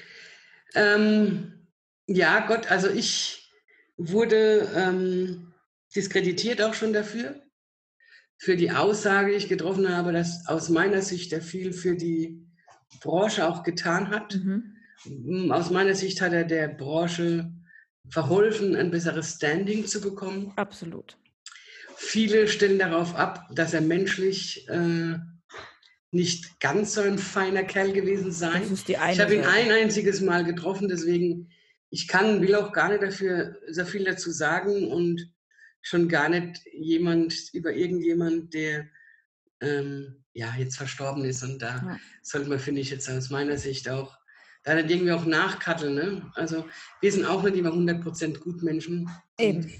Ähm, 0.74 1.68
ja, 2.06 2.46
Gott, 2.46 2.70
also 2.70 2.88
ich 2.88 3.50
wurde 3.96 4.68
ähm, 4.74 5.54
diskreditiert 5.94 6.60
auch 6.60 6.74
schon 6.74 6.92
dafür, 6.92 7.40
für 8.36 8.56
die 8.56 8.72
Aussage, 8.72 9.30
die 9.30 9.36
ich 9.36 9.48
getroffen 9.48 9.88
habe, 9.88 10.12
dass 10.12 10.46
aus 10.48 10.68
meiner 10.68 11.02
Sicht 11.02 11.32
er 11.32 11.40
viel 11.40 11.72
für 11.72 11.96
die 11.96 12.44
Branche 13.00 13.48
auch 13.48 13.62
getan 13.62 14.10
hat. 14.10 14.34
Mhm. 14.34 15.52
Aus 15.52 15.70
meiner 15.70 15.94
Sicht 15.94 16.20
hat 16.20 16.32
er 16.32 16.44
der 16.44 16.68
Branche 16.68 17.53
verholfen, 18.08 18.76
ein 18.76 18.90
besseres 18.90 19.34
Standing 19.34 19.86
zu 19.86 20.00
bekommen. 20.00 20.52
Absolut. 20.56 21.16
Viele 21.96 22.48
stellen 22.48 22.78
darauf 22.78 23.14
ab, 23.14 23.48
dass 23.54 23.72
er 23.72 23.80
menschlich 23.80 24.68
äh, 24.68 25.16
nicht 26.10 26.60
ganz 26.60 26.94
so 26.94 27.00
ein 27.00 27.18
feiner 27.18 27.64
Kerl 27.64 27.92
gewesen 27.92 28.32
sei. 28.32 28.62
ich 28.62 29.20
habe 29.20 29.34
ihn 29.34 29.44
ein 29.44 29.70
einziges 29.70 30.20
Mal 30.20 30.44
getroffen, 30.44 30.88
deswegen 30.88 31.50
ich 31.90 32.08
kann, 32.08 32.42
will 32.42 32.56
auch 32.56 32.72
gar 32.72 32.88
nicht 32.88 33.02
dafür 33.02 33.56
so 33.70 33.84
viel 33.84 34.04
dazu 34.04 34.32
sagen 34.32 34.88
und 34.88 35.32
schon 35.80 36.08
gar 36.08 36.28
nicht 36.28 36.60
jemand 36.72 37.34
über 37.52 37.72
irgendjemand, 37.72 38.52
der 38.52 38.88
ähm, 39.60 40.24
ja 40.32 40.52
jetzt 40.58 40.76
verstorben 40.76 41.24
ist. 41.24 41.44
Und 41.44 41.60
da 41.60 41.76
ja. 41.76 42.00
sollte 42.22 42.48
man, 42.48 42.58
finde 42.58 42.80
ich, 42.80 42.90
jetzt 42.90 43.08
aus 43.08 43.30
meiner 43.30 43.58
Sicht 43.58 43.88
auch 43.88 44.16
da 44.64 44.74
dann 44.74 44.88
irgendwie 44.88 45.12
auch 45.12 45.26
nachkatteln. 45.26 45.94
Ne? 45.94 46.22
Also 46.34 46.64
wir 47.00 47.12
sind 47.12 47.26
auch 47.26 47.42
nicht 47.42 47.56
immer 47.56 47.70
100% 47.70 48.40
Gutmenschen. 48.40 49.08
Eben. 49.38 49.70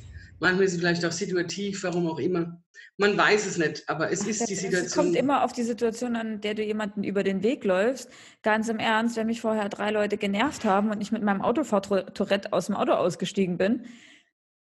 Manchmal 0.41 0.65
ist 0.65 0.73
sie 0.73 0.79
vielleicht 0.79 1.05
auch 1.05 1.13
situativ, 1.13 1.83
warum 1.85 2.07
auch 2.07 2.19
immer. 2.19 2.61
Man 2.97 3.17
weiß 3.17 3.47
es 3.47 3.59
nicht, 3.59 3.89
aber 3.89 4.13
es 4.13 4.25
ist 4.25 4.49
die 4.49 4.55
Situation. 4.55 4.87
Es 4.87 4.95
kommt 4.95 5.17
immer 5.17 5.43
auf 5.43 5.53
die 5.53 5.65
Situation 5.65 6.15
an, 6.15 6.41
der 6.41 6.55
du 6.55 6.63
jemanden 6.63 7.03
über 7.03 7.25
den 7.25 7.43
Weg 7.43 7.65
läufst. 7.65 8.09
Ganz 8.43 8.69
im 8.69 8.79
Ernst, 8.79 9.17
wenn 9.17 9.27
mich 9.27 9.41
vorher 9.41 9.69
drei 9.69 9.91
Leute 9.91 10.17
genervt 10.17 10.65
haben 10.65 10.91
und 10.91 11.01
ich 11.01 11.11
mit 11.11 11.23
meinem 11.23 11.43
Autofahrtourette 11.43 12.53
aus 12.53 12.67
dem 12.67 12.77
Auto 12.77 12.93
ausgestiegen 12.93 13.59
bin, 13.59 13.87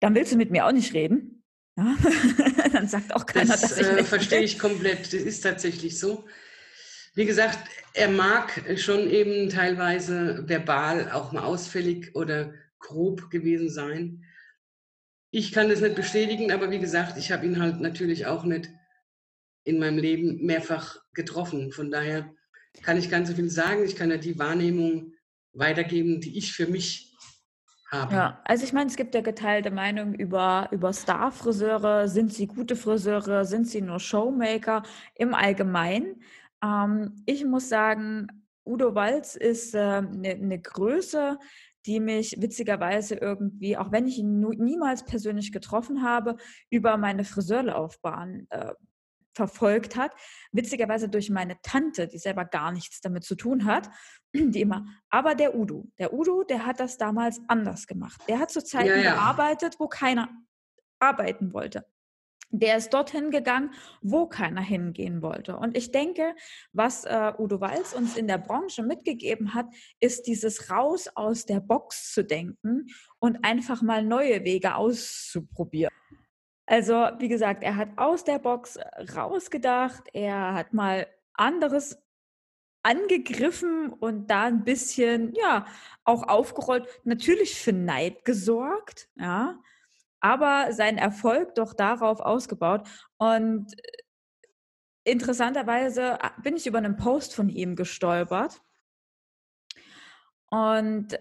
dann 0.01 0.13
willst 0.13 0.33
du 0.33 0.37
mit 0.37 0.51
mir 0.51 0.65
auch 0.65 0.73
nicht 0.73 0.93
reden. 0.93 1.43
Ja? 1.77 1.95
dann 2.73 2.87
sagt 2.87 3.15
auch 3.15 3.25
keiner, 3.25 3.51
das, 3.51 3.61
dass 3.61 3.77
ich 3.77 3.87
äh, 3.87 4.03
verstehe 4.03 4.41
ich 4.41 4.59
komplett. 4.59 5.13
Das 5.13 5.13
ist 5.13 5.41
tatsächlich 5.41 5.97
so. 5.97 6.25
Wie 7.17 7.25
gesagt, 7.25 7.57
er 7.95 8.09
mag 8.09 8.61
schon 8.77 9.09
eben 9.09 9.49
teilweise 9.49 10.47
verbal 10.47 11.11
auch 11.11 11.31
mal 11.31 11.45
ausfällig 11.45 12.15
oder 12.15 12.53
grob 12.77 13.31
gewesen 13.31 13.71
sein. 13.71 14.23
Ich 15.31 15.51
kann 15.51 15.67
das 15.67 15.81
nicht 15.81 15.95
bestätigen, 15.95 16.51
aber 16.51 16.69
wie 16.69 16.77
gesagt, 16.77 17.17
ich 17.17 17.31
habe 17.31 17.47
ihn 17.47 17.59
halt 17.59 17.81
natürlich 17.81 18.27
auch 18.27 18.43
nicht 18.43 18.69
in 19.63 19.79
meinem 19.79 19.97
Leben 19.97 20.45
mehrfach 20.45 20.99
getroffen. 21.15 21.71
Von 21.71 21.89
daher 21.89 22.31
kann 22.83 22.97
ich 22.97 23.09
ganz 23.09 23.29
so 23.29 23.35
viel 23.35 23.49
sagen. 23.49 23.83
Ich 23.83 23.95
kann 23.95 24.11
ja 24.11 24.17
die 24.17 24.37
Wahrnehmung 24.37 25.13
weitergeben, 25.53 26.21
die 26.21 26.37
ich 26.37 26.53
für 26.53 26.67
mich 26.67 27.15
habe. 27.89 28.13
Ja, 28.13 28.41
also 28.45 28.63
ich 28.63 28.73
meine, 28.73 28.91
es 28.91 28.95
gibt 28.95 29.15
ja 29.15 29.21
geteilte 29.21 29.71
Meinungen 29.71 30.13
über, 30.13 30.69
über 30.69 30.93
Star-Friseure. 30.93 32.09
Sind 32.09 32.31
sie 32.31 32.45
gute 32.45 32.75
Friseure? 32.75 33.43
Sind 33.43 33.67
sie 33.67 33.81
nur 33.81 33.99
Showmaker? 33.99 34.83
Im 35.15 35.33
Allgemeinen. 35.33 36.21
Ähm, 36.63 37.23
ich 37.25 37.45
muss 37.45 37.69
sagen, 37.69 38.27
Udo 38.65 38.95
Walz 38.95 39.35
ist 39.35 39.75
eine 39.75 40.07
äh, 40.27 40.35
ne, 40.35 40.45
ne 40.45 40.59
Größe, 40.59 41.37
die 41.85 41.99
mich 42.01 42.35
witzigerweise 42.39 43.15
irgendwie, 43.15 43.77
auch 43.77 43.91
wenn 43.91 44.07
ich 44.07 44.17
ihn 44.19 44.39
niemals 44.39 45.05
persönlich 45.05 45.51
getroffen 45.53 46.03
habe, 46.03 46.35
über 46.69 46.97
meine 46.97 47.23
Friseurlaufbahn 47.23 48.47
äh, 48.49 48.73
verfolgt 49.33 49.95
hat. 49.95 50.11
Witzigerweise 50.51 51.07
durch 51.07 51.29
meine 51.29 51.61
Tante, 51.61 52.07
die 52.07 52.17
selber 52.17 52.43
gar 52.43 52.71
nichts 52.71 52.99
damit 52.99 53.23
zu 53.23 53.35
tun 53.35 53.65
hat, 53.65 53.89
die 54.33 54.61
immer, 54.61 54.85
aber 55.09 55.35
der 55.35 55.55
Udo, 55.55 55.87
der 55.97 56.13
Udo, 56.13 56.43
der 56.43 56.65
hat 56.65 56.81
das 56.81 56.97
damals 56.97 57.39
anders 57.47 57.87
gemacht. 57.87 58.21
Der 58.27 58.39
hat 58.39 58.51
zu 58.51 58.63
Zeiten 58.63 58.89
ja, 58.89 58.95
ja. 58.97 59.13
gearbeitet, 59.13 59.75
wo 59.79 59.87
keiner 59.87 60.27
arbeiten 60.99 61.53
wollte. 61.53 61.85
Der 62.49 62.77
ist 62.77 62.93
dorthin 62.93 63.29
gegangen, 63.29 63.71
wo 64.01 64.27
keiner 64.27 64.61
hingehen 64.61 65.21
wollte. 65.21 65.57
Und 65.57 65.75
ich 65.75 65.91
denke, 65.91 66.33
was 66.71 67.03
äh, 67.03 67.33
Udo 67.37 67.59
Walz 67.59 67.93
uns 67.93 68.15
in 68.15 68.27
der 68.27 68.37
Branche 68.37 68.83
mitgegeben 68.83 69.53
hat, 69.53 69.67
ist 69.99 70.27
dieses 70.27 70.71
raus 70.71 71.09
aus 71.13 71.45
der 71.45 71.59
Box 71.59 72.13
zu 72.13 72.23
denken 72.23 72.87
und 73.19 73.43
einfach 73.43 73.81
mal 73.81 74.03
neue 74.03 74.45
Wege 74.45 74.75
auszuprobieren. 74.75 75.93
Also, 76.65 76.93
wie 77.19 77.29
gesagt, 77.29 77.63
er 77.63 77.77
hat 77.77 77.89
aus 77.97 78.25
der 78.25 78.39
Box 78.39 78.77
rausgedacht, 79.15 80.03
er 80.13 80.53
hat 80.53 80.73
mal 80.73 81.07
anderes 81.33 81.97
angegriffen 82.83 83.91
und 83.93 84.27
da 84.27 84.43
ein 84.43 84.63
bisschen, 84.63 85.33
ja, 85.33 85.65
auch 86.03 86.23
aufgerollt, 86.27 86.87
natürlich 87.03 87.55
für 87.55 87.73
Neid 87.73 88.25
gesorgt, 88.25 89.09
ja, 89.15 89.59
aber 90.19 90.73
seinen 90.73 90.97
Erfolg 90.97 91.55
doch 91.55 91.73
darauf 91.73 92.19
ausgebaut. 92.19 92.87
Und 93.17 93.73
interessanterweise 95.03 96.21
ah, 96.21 96.33
bin 96.41 96.55
ich 96.55 96.67
über 96.67 96.79
einen 96.79 96.97
Post 96.97 97.33
von 97.33 97.49
ihm 97.49 97.75
gestolpert 97.75 98.61
und 100.49 101.17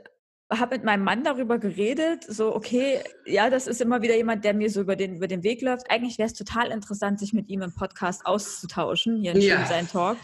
habe 0.51 0.77
mit 0.77 0.85
meinem 0.85 1.03
Mann 1.03 1.25
darüber 1.25 1.59
geredet, 1.59 2.25
so, 2.29 2.55
okay, 2.55 3.01
ja, 3.25 3.51
das 3.51 3.67
ist 3.67 3.81
immer 3.81 4.03
wieder 4.03 4.17
jemand, 4.17 4.45
der 4.45 4.55
mir 4.55 4.71
so 4.71 4.81
über 4.81 4.95
den, 4.95 5.17
über 5.17 5.27
den 5.27 5.43
Weg 5.43 5.61
läuft. 5.61 5.91
Eigentlich 5.91 6.19
wäre 6.19 6.29
es 6.29 6.35
total 6.35 6.71
interessant, 6.71 7.19
sich 7.19 7.33
mit 7.33 7.49
ihm 7.49 7.63
im 7.63 7.75
Podcast 7.75 8.25
auszutauschen, 8.27 9.21
hier 9.21 9.35
in 9.35 9.41
ja. 9.41 9.67
sein 9.67 9.89
Talk. 9.89 10.17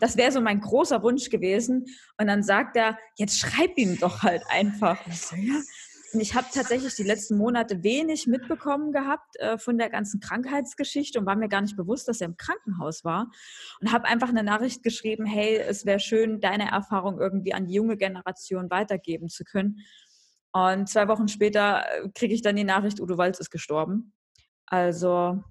Das 0.00 0.16
wäre 0.18 0.32
so 0.32 0.40
mein 0.40 0.60
großer 0.60 1.02
Wunsch 1.02 1.30
gewesen. 1.30 1.86
Und 2.18 2.26
dann 2.26 2.42
sagt 2.42 2.76
er, 2.76 2.98
jetzt 3.16 3.38
schreib 3.38 3.76
ihm 3.76 3.98
doch 3.98 4.22
halt 4.22 4.42
einfach. 4.50 4.98
Ich 5.06 5.20
so, 5.20 5.36
ja, 5.36 5.60
und 6.14 6.20
ich 6.20 6.34
habe 6.34 6.46
tatsächlich 6.52 6.94
die 6.94 7.02
letzten 7.02 7.36
Monate 7.36 7.82
wenig 7.82 8.28
mitbekommen 8.28 8.92
gehabt 8.92 9.36
äh, 9.40 9.58
von 9.58 9.78
der 9.78 9.90
ganzen 9.90 10.20
Krankheitsgeschichte 10.20 11.18
und 11.18 11.26
war 11.26 11.34
mir 11.34 11.48
gar 11.48 11.60
nicht 11.60 11.76
bewusst, 11.76 12.06
dass 12.06 12.20
er 12.20 12.28
im 12.28 12.36
Krankenhaus 12.36 13.04
war. 13.04 13.30
Und 13.80 13.92
habe 13.92 14.06
einfach 14.06 14.28
eine 14.28 14.44
Nachricht 14.44 14.84
geschrieben, 14.84 15.26
hey, 15.26 15.56
es 15.56 15.84
wäre 15.84 15.98
schön, 15.98 16.40
deine 16.40 16.70
Erfahrung 16.70 17.18
irgendwie 17.18 17.52
an 17.52 17.66
die 17.66 17.74
junge 17.74 17.96
Generation 17.96 18.70
weitergeben 18.70 19.28
zu 19.28 19.44
können. 19.44 19.80
Und 20.52 20.88
zwei 20.88 21.08
Wochen 21.08 21.26
später 21.26 21.82
äh, 21.82 22.08
kriege 22.14 22.32
ich 22.32 22.42
dann 22.42 22.54
die 22.54 22.64
Nachricht, 22.64 23.00
Udo 23.00 23.18
Walz 23.18 23.40
ist 23.40 23.50
gestorben. 23.50 24.12
Also 24.66 25.42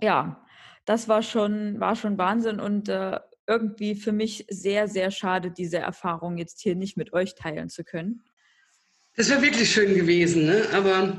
ja, 0.00 0.44
das 0.86 1.08
war 1.08 1.22
schon, 1.22 1.78
war 1.78 1.94
schon 1.94 2.18
Wahnsinn 2.18 2.58
und 2.58 2.88
äh, 2.88 3.20
irgendwie 3.46 3.94
für 3.94 4.12
mich 4.12 4.44
sehr, 4.50 4.88
sehr 4.88 5.12
schade, 5.12 5.52
diese 5.52 5.78
Erfahrung 5.78 6.36
jetzt 6.36 6.60
hier 6.60 6.74
nicht 6.74 6.96
mit 6.96 7.12
euch 7.12 7.34
teilen 7.36 7.68
zu 7.68 7.84
können. 7.84 8.24
Das 9.16 9.30
wäre 9.30 9.42
wirklich 9.42 9.70
schön 9.70 9.94
gewesen, 9.94 10.46
ne? 10.46 10.66
aber. 10.72 11.16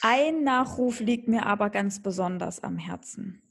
Ein 0.00 0.44
Nachruf 0.44 1.00
liegt 1.00 1.28
mir 1.28 1.44
aber 1.46 1.70
ganz 1.70 2.02
besonders 2.02 2.62
am 2.62 2.78
Herzen. 2.78 3.42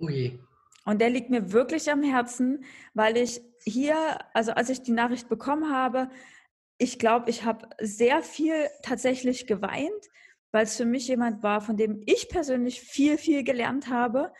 Ui. 0.00 0.38
Und 0.84 1.00
der 1.00 1.10
liegt 1.10 1.28
mir 1.28 1.52
wirklich 1.52 1.90
am 1.90 2.02
Herzen, 2.02 2.64
weil 2.94 3.18
ich 3.18 3.42
hier, 3.64 4.18
also 4.32 4.52
als 4.52 4.70
ich 4.70 4.82
die 4.82 4.92
Nachricht 4.92 5.28
bekommen 5.28 5.70
habe, 5.70 6.08
ich 6.78 6.98
glaube, 6.98 7.28
ich 7.28 7.44
habe 7.44 7.68
sehr 7.80 8.22
viel 8.22 8.68
tatsächlich 8.82 9.46
geweint, 9.46 10.08
weil 10.50 10.64
es 10.64 10.76
für 10.76 10.86
mich 10.86 11.08
jemand 11.08 11.42
war, 11.42 11.60
von 11.60 11.76
dem 11.76 12.02
ich 12.06 12.28
persönlich 12.30 12.80
viel, 12.80 13.18
viel 13.18 13.44
gelernt 13.44 13.88
habe, 13.88 14.32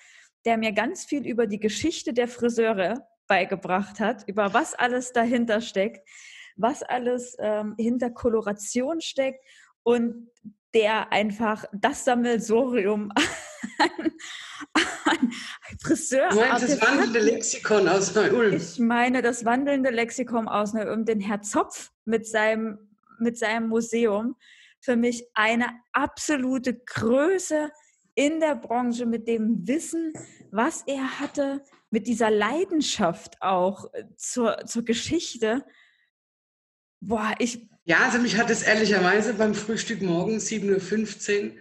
der 0.46 0.56
mir 0.56 0.72
ganz 0.72 1.04
viel 1.04 1.26
über 1.26 1.46
die 1.46 1.60
Geschichte 1.60 2.14
der 2.14 2.28
Friseure 2.28 3.06
beigebracht 3.26 4.00
hat, 4.00 4.26
über 4.26 4.54
was 4.54 4.74
alles 4.74 5.12
dahinter 5.12 5.60
steckt, 5.60 6.08
was 6.58 6.82
alles 6.82 7.36
ähm, 7.38 7.74
hinter 7.78 8.10
Koloration 8.10 9.00
steckt 9.00 9.42
und 9.82 10.30
der 10.74 11.12
einfach 11.12 11.64
das 11.72 12.04
Sammelsorium 12.04 13.10
an, 13.78 14.12
an 15.04 15.32
Friseur. 15.80 16.28
Du 16.28 16.36
meinst 16.36 16.62
das 16.64 16.82
wandelnde 16.82 17.20
Lexikon 17.20 17.88
aus 17.88 18.14
Neu-Ulm? 18.14 18.54
Ich 18.54 18.78
meine 18.78 19.22
das 19.22 19.44
wandelnde 19.44 19.90
Lexikon 19.90 20.46
aus 20.46 20.74
Neu-Ulm, 20.74 21.06
den 21.06 21.20
Herr 21.20 21.40
Zopf 21.40 21.90
mit 22.04 22.26
seinem, 22.26 22.78
mit 23.18 23.38
seinem 23.38 23.68
Museum. 23.68 24.36
Für 24.80 24.96
mich 24.96 25.26
eine 25.34 25.66
absolute 25.92 26.74
Größe 26.74 27.70
in 28.14 28.40
der 28.40 28.56
Branche 28.56 29.06
mit 29.06 29.26
dem 29.28 29.66
Wissen, 29.66 30.12
was 30.50 30.82
er 30.86 31.20
hatte, 31.20 31.62
mit 31.90 32.06
dieser 32.06 32.30
Leidenschaft 32.30 33.40
auch 33.40 33.92
äh, 33.94 34.04
zur, 34.16 34.66
zur 34.66 34.84
Geschichte. 34.84 35.64
Boah, 37.00 37.34
ich. 37.38 37.66
Ja, 37.84 37.98
also 38.04 38.18
mich 38.18 38.36
hat 38.36 38.50
es 38.50 38.62
ehrlicherweise 38.62 39.34
beim 39.34 39.54
Frühstück 39.54 40.02
morgen 40.02 40.38
7.15 40.38 41.44
Uhr 41.44 41.52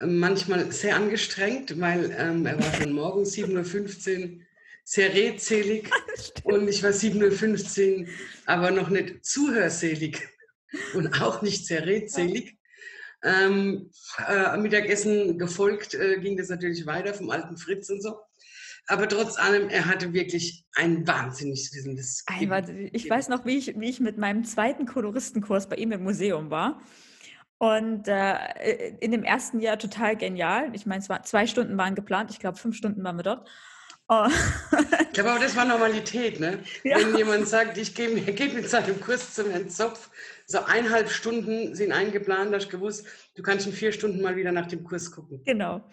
ähm, 0.00 0.18
manchmal 0.18 0.70
sehr 0.70 0.96
angestrengt, 0.96 1.80
weil 1.80 2.14
ähm, 2.16 2.46
er 2.46 2.58
war 2.58 2.74
schon 2.74 2.92
morgen 2.92 3.24
7.15 3.24 4.22
Uhr 4.22 4.40
sehr 4.84 5.12
redselig 5.12 5.90
und 6.44 6.68
ich 6.68 6.82
war 6.82 6.90
7.15 6.90 8.00
Uhr 8.02 8.08
aber 8.46 8.70
noch 8.70 8.88
nicht 8.88 9.24
zuhörselig 9.24 10.28
und 10.94 11.20
auch 11.20 11.42
nicht 11.42 11.66
sehr 11.66 11.84
redselig. 11.86 12.56
Ähm, 13.24 13.90
äh, 14.28 14.56
Mittagessen 14.58 15.38
gefolgt 15.38 15.94
äh, 15.94 16.20
ging 16.20 16.36
das 16.36 16.50
natürlich 16.50 16.86
weiter 16.86 17.14
vom 17.14 17.30
alten 17.30 17.56
Fritz 17.56 17.90
und 17.90 18.00
so. 18.00 18.16
Aber 18.88 19.06
trotz 19.06 19.38
allem, 19.38 19.68
er 19.68 19.84
hatte 19.84 20.12
wirklich 20.14 20.64
ein 20.74 21.06
wahnsinnig 21.06 21.70
wissendes 21.72 22.24
Ich 22.92 23.08
weiß 23.08 23.28
noch, 23.28 23.44
wie 23.44 23.58
ich, 23.58 23.78
wie 23.78 23.90
ich 23.90 24.00
mit 24.00 24.16
meinem 24.16 24.44
zweiten 24.44 24.86
Koloristenkurs 24.86 25.68
bei 25.68 25.76
ihm 25.76 25.92
im 25.92 26.02
Museum 26.02 26.50
war. 26.50 26.80
Und 27.58 28.08
äh, 28.08 28.96
in 29.00 29.10
dem 29.10 29.24
ersten 29.24 29.60
Jahr 29.60 29.78
total 29.78 30.16
genial. 30.16 30.70
Ich 30.74 30.86
meine, 30.86 31.02
zwei 31.02 31.46
Stunden 31.46 31.76
waren 31.76 31.94
geplant. 31.94 32.30
Ich 32.30 32.38
glaube, 32.38 32.56
fünf 32.56 32.76
Stunden 32.76 33.04
waren 33.04 33.16
wir 33.16 33.24
dort. 33.24 33.48
Oh. 34.08 34.26
ich 35.02 35.12
glaube, 35.12 35.32
aber 35.32 35.40
das 35.40 35.54
war 35.54 35.66
Normalität, 35.66 36.40
ne? 36.40 36.60
Ja. 36.82 36.96
Wenn 36.96 37.14
jemand 37.16 37.46
sagt, 37.46 37.76
ich 37.76 37.94
gehe 37.94 38.08
geh 38.08 38.48
mit 38.48 38.70
seinem 38.70 38.98
Kurs 39.00 39.34
zum 39.34 39.50
Herrn 39.50 39.68
Zopf, 39.68 40.08
so 40.50 40.60
eineinhalb 40.60 41.10
Stunden 41.10 41.74
sind 41.74 41.92
eingeplant, 41.92 42.54
hast 42.54 42.70
gewusst, 42.70 43.06
du 43.34 43.42
kannst 43.42 43.66
in 43.66 43.72
vier 43.74 43.92
Stunden 43.92 44.22
mal 44.22 44.34
wieder 44.34 44.50
nach 44.50 44.66
dem 44.66 44.82
Kurs 44.82 45.12
gucken. 45.12 45.42
Genau. 45.44 45.84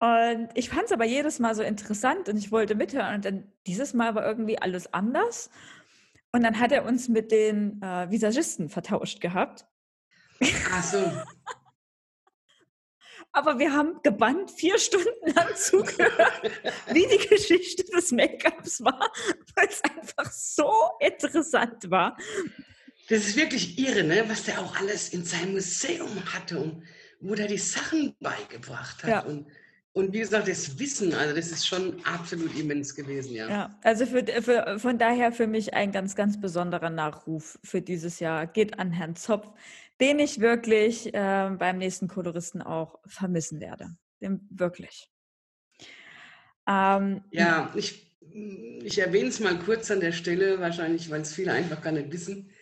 Und 0.00 0.48
ich 0.54 0.68
fand 0.68 0.86
es 0.86 0.92
aber 0.92 1.04
jedes 1.04 1.38
Mal 1.38 1.54
so 1.54 1.62
interessant 1.62 2.28
und 2.28 2.36
ich 2.36 2.50
wollte 2.50 2.74
mithören. 2.74 3.14
Und 3.14 3.24
dann 3.24 3.52
dieses 3.68 3.94
Mal 3.94 4.16
war 4.16 4.26
irgendwie 4.26 4.58
alles 4.58 4.92
anders. 4.92 5.48
Und 6.32 6.42
dann 6.42 6.58
hat 6.58 6.72
er 6.72 6.84
uns 6.86 7.08
mit 7.08 7.30
den 7.30 7.80
äh, 7.82 8.10
Visagisten 8.10 8.68
vertauscht 8.68 9.20
gehabt. 9.20 9.64
Ach 10.72 10.82
so. 10.82 10.98
aber 13.32 13.60
wir 13.60 13.72
haben 13.72 14.00
gebannt 14.02 14.50
vier 14.50 14.78
Stunden 14.78 15.32
lang 15.36 15.54
zugehört, 15.54 16.50
wie 16.88 17.06
die 17.06 17.28
Geschichte 17.28 17.84
des 17.84 18.10
Make-ups 18.10 18.82
war, 18.82 19.12
weil 19.54 19.68
es 19.68 19.82
einfach 19.84 20.32
so 20.32 20.72
interessant 20.98 21.88
war. 21.92 22.16
Das 23.10 23.26
ist 23.26 23.36
wirklich 23.36 23.76
irre, 23.76 24.04
ne? 24.04 24.22
was 24.28 24.44
der 24.44 24.60
auch 24.60 24.76
alles 24.76 25.08
in 25.08 25.24
seinem 25.24 25.52
Museum 25.54 26.24
hatte 26.32 26.60
und 26.60 26.84
wo 27.20 27.34
der 27.34 27.48
die 27.48 27.58
Sachen 27.58 28.14
beigebracht 28.20 29.02
hat. 29.02 29.10
Ja. 29.10 29.20
Und, 29.22 29.48
und 29.92 30.12
wie 30.12 30.20
gesagt, 30.20 30.46
das 30.46 30.78
Wissen, 30.78 31.12
also 31.12 31.34
das 31.34 31.50
ist 31.50 31.66
schon 31.66 32.00
absolut 32.04 32.56
immens 32.56 32.94
gewesen, 32.94 33.34
ja. 33.34 33.48
Ja, 33.50 33.78
also 33.82 34.06
für, 34.06 34.24
für, 34.40 34.78
von 34.78 34.96
daher 34.96 35.32
für 35.32 35.48
mich 35.48 35.74
ein 35.74 35.90
ganz, 35.90 36.14
ganz 36.14 36.40
besonderer 36.40 36.88
Nachruf 36.88 37.58
für 37.64 37.82
dieses 37.82 38.20
Jahr 38.20 38.46
geht 38.46 38.78
an 38.78 38.92
Herrn 38.92 39.16
Zopf, 39.16 39.48
den 40.00 40.20
ich 40.20 40.38
wirklich 40.38 41.12
äh, 41.12 41.50
beim 41.58 41.78
nächsten 41.78 42.06
Koloristen 42.06 42.62
auch 42.62 43.00
vermissen 43.06 43.60
werde. 43.60 43.90
Den, 44.22 44.46
wirklich. 44.50 45.10
Ähm, 46.68 47.24
ja, 47.32 47.72
ich, 47.74 48.16
ich 48.84 49.00
erwähne 49.00 49.30
es 49.30 49.40
mal 49.40 49.58
kurz 49.58 49.90
an 49.90 49.98
der 49.98 50.12
Stelle, 50.12 50.60
wahrscheinlich, 50.60 51.10
weil 51.10 51.22
es 51.22 51.34
viele 51.34 51.50
einfach 51.50 51.82
gar 51.82 51.90
nicht 51.90 52.12
wissen. 52.12 52.52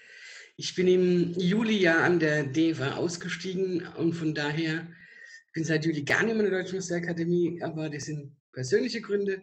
Ich 0.60 0.74
bin 0.74 0.88
im 0.88 1.34
Juli 1.38 1.78
ja 1.78 2.02
an 2.02 2.18
der 2.18 2.42
DEWA 2.42 2.96
ausgestiegen 2.96 3.86
und 3.96 4.14
von 4.14 4.34
daher 4.34 4.88
bin 5.54 5.62
seit 5.62 5.84
Juli 5.84 6.02
gar 6.02 6.24
nicht 6.24 6.34
mehr 6.34 6.44
in 6.44 6.50
der 6.50 6.62
Deutschen 6.62 6.74
Musikakademie, 6.74 7.62
aber 7.62 7.88
das 7.88 8.06
sind 8.06 8.34
persönliche 8.52 9.00
Gründe, 9.00 9.42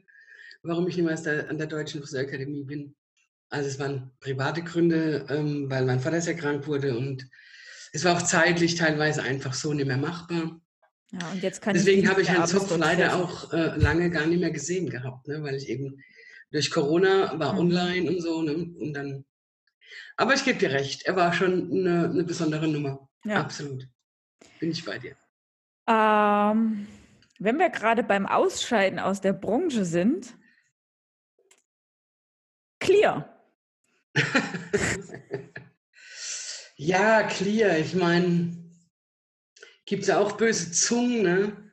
warum 0.61 0.89
ich 0.89 0.97
nicht 0.97 1.05
mehr 1.05 1.49
an 1.49 1.57
der 1.57 1.68
Deutschen 1.68 2.01
Musikakademie 2.01 2.66
bin. 2.66 2.95
Also 3.47 3.70
es 3.70 3.80
waren 3.80 4.11
private 4.20 4.61
Gründe, 4.61 5.26
ähm, 5.30 5.70
weil 5.70 5.86
mein 5.86 6.01
Vater 6.01 6.20
sehr 6.20 6.36
krank 6.36 6.68
wurde 6.68 6.97
und 6.97 7.26
es 7.93 8.03
war 8.03 8.18
auch 8.18 8.22
zeitlich 8.22 8.76
teilweise 8.76 9.24
einfach 9.24 9.53
so 9.53 9.72
nicht 9.72 9.88
mehr 9.88 9.95
machbar. 9.95 10.59
Ja, 11.13 11.32
und 11.32 11.41
jetzt 11.41 11.61
kann 11.61 11.76
Deswegen 11.76 12.09
habe 12.09 12.24
ich 12.24 12.28
Herrn 12.28 12.45
Zopf 12.45 12.76
leider 12.78 13.16
auch 13.16 13.53
äh, 13.53 13.78
lange 13.78 14.09
gar 14.09 14.26
nicht 14.26 14.41
mehr 14.41 14.51
gesehen 14.51 14.89
gehabt, 14.89 15.30
ne, 15.30 15.41
weil 15.41 15.55
ich 15.55 15.70
eben 15.70 15.97
durch 16.51 16.70
Corona 16.72 17.39
war 17.39 17.53
mhm. 17.53 17.59
online 17.59 18.09
und 18.09 18.22
so. 18.22 18.41
Ne, 18.41 18.53
und 18.53 18.93
dann. 18.93 19.24
Aber 20.17 20.33
ich 20.33 20.43
gebe 20.43 20.59
dir 20.59 20.71
recht, 20.71 21.03
er 21.03 21.15
war 21.15 21.33
schon 21.33 21.71
eine, 21.71 22.09
eine 22.09 22.23
besondere 22.23 22.67
Nummer. 22.67 23.09
Ja. 23.25 23.41
Absolut. 23.41 23.88
Bin 24.59 24.71
ich 24.71 24.86
bei 24.86 24.97
dir. 24.97 25.15
Ähm, 25.88 26.88
wenn 27.39 27.59
wir 27.59 27.69
gerade 27.69 28.03
beim 28.03 28.25
Ausscheiden 28.25 28.99
aus 28.99 29.21
der 29.21 29.33
Branche 29.33 29.86
sind, 29.86 30.36
Clear. 32.79 33.29
ja, 36.75 37.23
Clear. 37.23 37.77
Ich 37.79 37.95
meine, 37.95 38.55
gibt 39.86 40.03
es 40.03 40.09
ja 40.09 40.19
auch 40.19 40.33
böse 40.33 40.71
Zungen, 40.71 41.23
ne? 41.23 41.71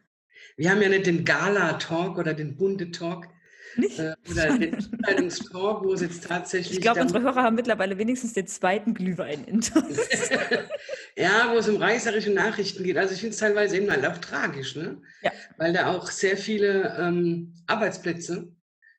Wir 0.56 0.70
haben 0.70 0.82
ja 0.82 0.88
nicht 0.88 1.06
den 1.06 1.24
Gala-Talk 1.24 2.18
oder 2.18 2.34
den 2.34 2.56
Bunde-Talk. 2.56 3.28
Äh, 3.76 4.14
oder 4.30 4.58
den 4.58 4.74
Entscheidungstalk, 4.74 5.84
wo 5.84 5.92
es 5.92 6.00
jetzt 6.00 6.24
tatsächlich. 6.24 6.78
Ich 6.78 6.82
glaube, 6.82 7.00
unsere 7.00 7.22
Hörer 7.22 7.42
haben 7.42 7.56
mittlerweile 7.56 7.98
wenigstens 7.98 8.32
den 8.32 8.46
zweiten 8.46 8.94
Glühwein 8.94 9.44
in 9.44 9.60
Ja, 11.16 11.52
wo 11.52 11.58
es 11.58 11.68
um 11.68 11.76
reißerische 11.76 12.30
Nachrichten 12.30 12.84
geht. 12.84 12.96
Also 12.98 13.14
ich 13.14 13.20
finde 13.20 13.34
es 13.34 13.40
teilweise 13.40 13.76
eben 13.76 13.90
halt 13.90 14.04
auch 14.06 14.18
tragisch, 14.18 14.76
ne? 14.76 15.00
Ja. 15.22 15.32
Weil 15.56 15.72
da 15.72 15.92
auch 15.92 16.10
sehr 16.10 16.36
viele 16.36 16.96
ähm, 16.98 17.54
Arbeitsplätze 17.66 18.54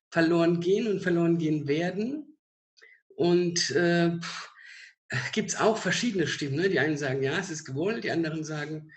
verloren 0.09 0.59
gehen 0.59 0.87
und 0.87 1.01
verloren 1.01 1.37
gehen 1.37 1.67
werden. 1.67 2.37
Und 3.15 3.71
äh, 3.71 4.17
gibt 5.31 5.49
es 5.49 5.59
auch 5.59 5.77
verschiedene 5.77 6.27
Stimmen. 6.27 6.55
Ne? 6.55 6.69
Die 6.69 6.79
einen 6.79 6.97
sagen, 6.97 7.21
ja, 7.21 7.37
es 7.37 7.49
ist 7.49 7.65
gewollt, 7.65 8.03
die 8.03 8.11
anderen 8.11 8.43
sagen, 8.43 8.91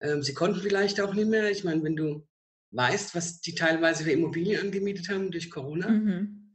ähm, 0.00 0.22
sie 0.22 0.34
konnten 0.34 0.60
vielleicht 0.60 1.00
auch 1.00 1.14
nicht 1.14 1.28
mehr. 1.28 1.50
Ich 1.50 1.64
meine, 1.64 1.82
wenn 1.82 1.96
du 1.96 2.26
weißt, 2.72 3.14
was 3.14 3.40
die 3.40 3.54
teilweise 3.54 4.04
für 4.04 4.12
Immobilien 4.12 4.60
angemietet 4.60 5.08
haben 5.08 5.30
durch 5.30 5.50
Corona. 5.50 5.88
Mhm. 5.88 6.52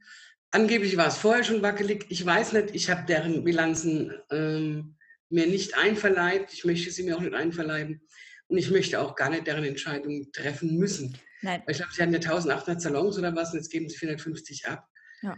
Angeblich 0.52 0.96
war 0.96 1.08
es 1.08 1.18
vorher 1.18 1.44
schon 1.44 1.62
wackelig. 1.62 2.06
Ich 2.10 2.26
weiß 2.26 2.54
nicht, 2.54 2.74
ich 2.74 2.90
habe 2.90 3.06
deren 3.06 3.44
Bilanzen 3.44 4.14
ähm, 4.32 4.96
mir 5.30 5.48
nicht 5.48 5.78
einverleibt. 5.78 6.54
Ich 6.54 6.64
möchte 6.64 6.92
sie 6.92 7.04
mir 7.04 7.18
auch 7.18 7.22
nicht 7.22 7.34
einverleiben. 7.34 8.02
Und 8.48 8.58
ich 8.58 8.72
möchte 8.72 9.02
auch 9.02 9.16
gar 9.16 9.30
nicht 9.30 9.48
deren 9.48 9.66
Entscheidungen 9.66 10.32
treffen 10.32 10.78
müssen. 10.78 11.18
Nein. 11.42 11.62
Weil 11.66 11.72
ich 11.72 11.78
glaube, 11.78 11.94
sie 11.94 12.02
hatten 12.02 12.14
ja 12.14 12.20
1800 12.20 12.82
Salons 12.82 13.18
oder 13.18 13.36
was 13.36 13.52
und 13.52 13.60
jetzt 13.60 13.72
geben 13.72 13.90
sie 13.90 13.98
450 13.98 14.68
ab. 14.68 14.88
Ja. 15.22 15.38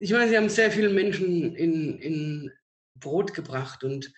Ich 0.00 0.12
meine, 0.12 0.28
sie 0.28 0.36
haben 0.36 0.48
sehr 0.48 0.70
viele 0.70 0.90
Menschen 0.90 1.54
in, 1.54 1.98
in 1.98 2.52
Brot 2.94 3.34
gebracht 3.34 3.84
und 3.84 4.12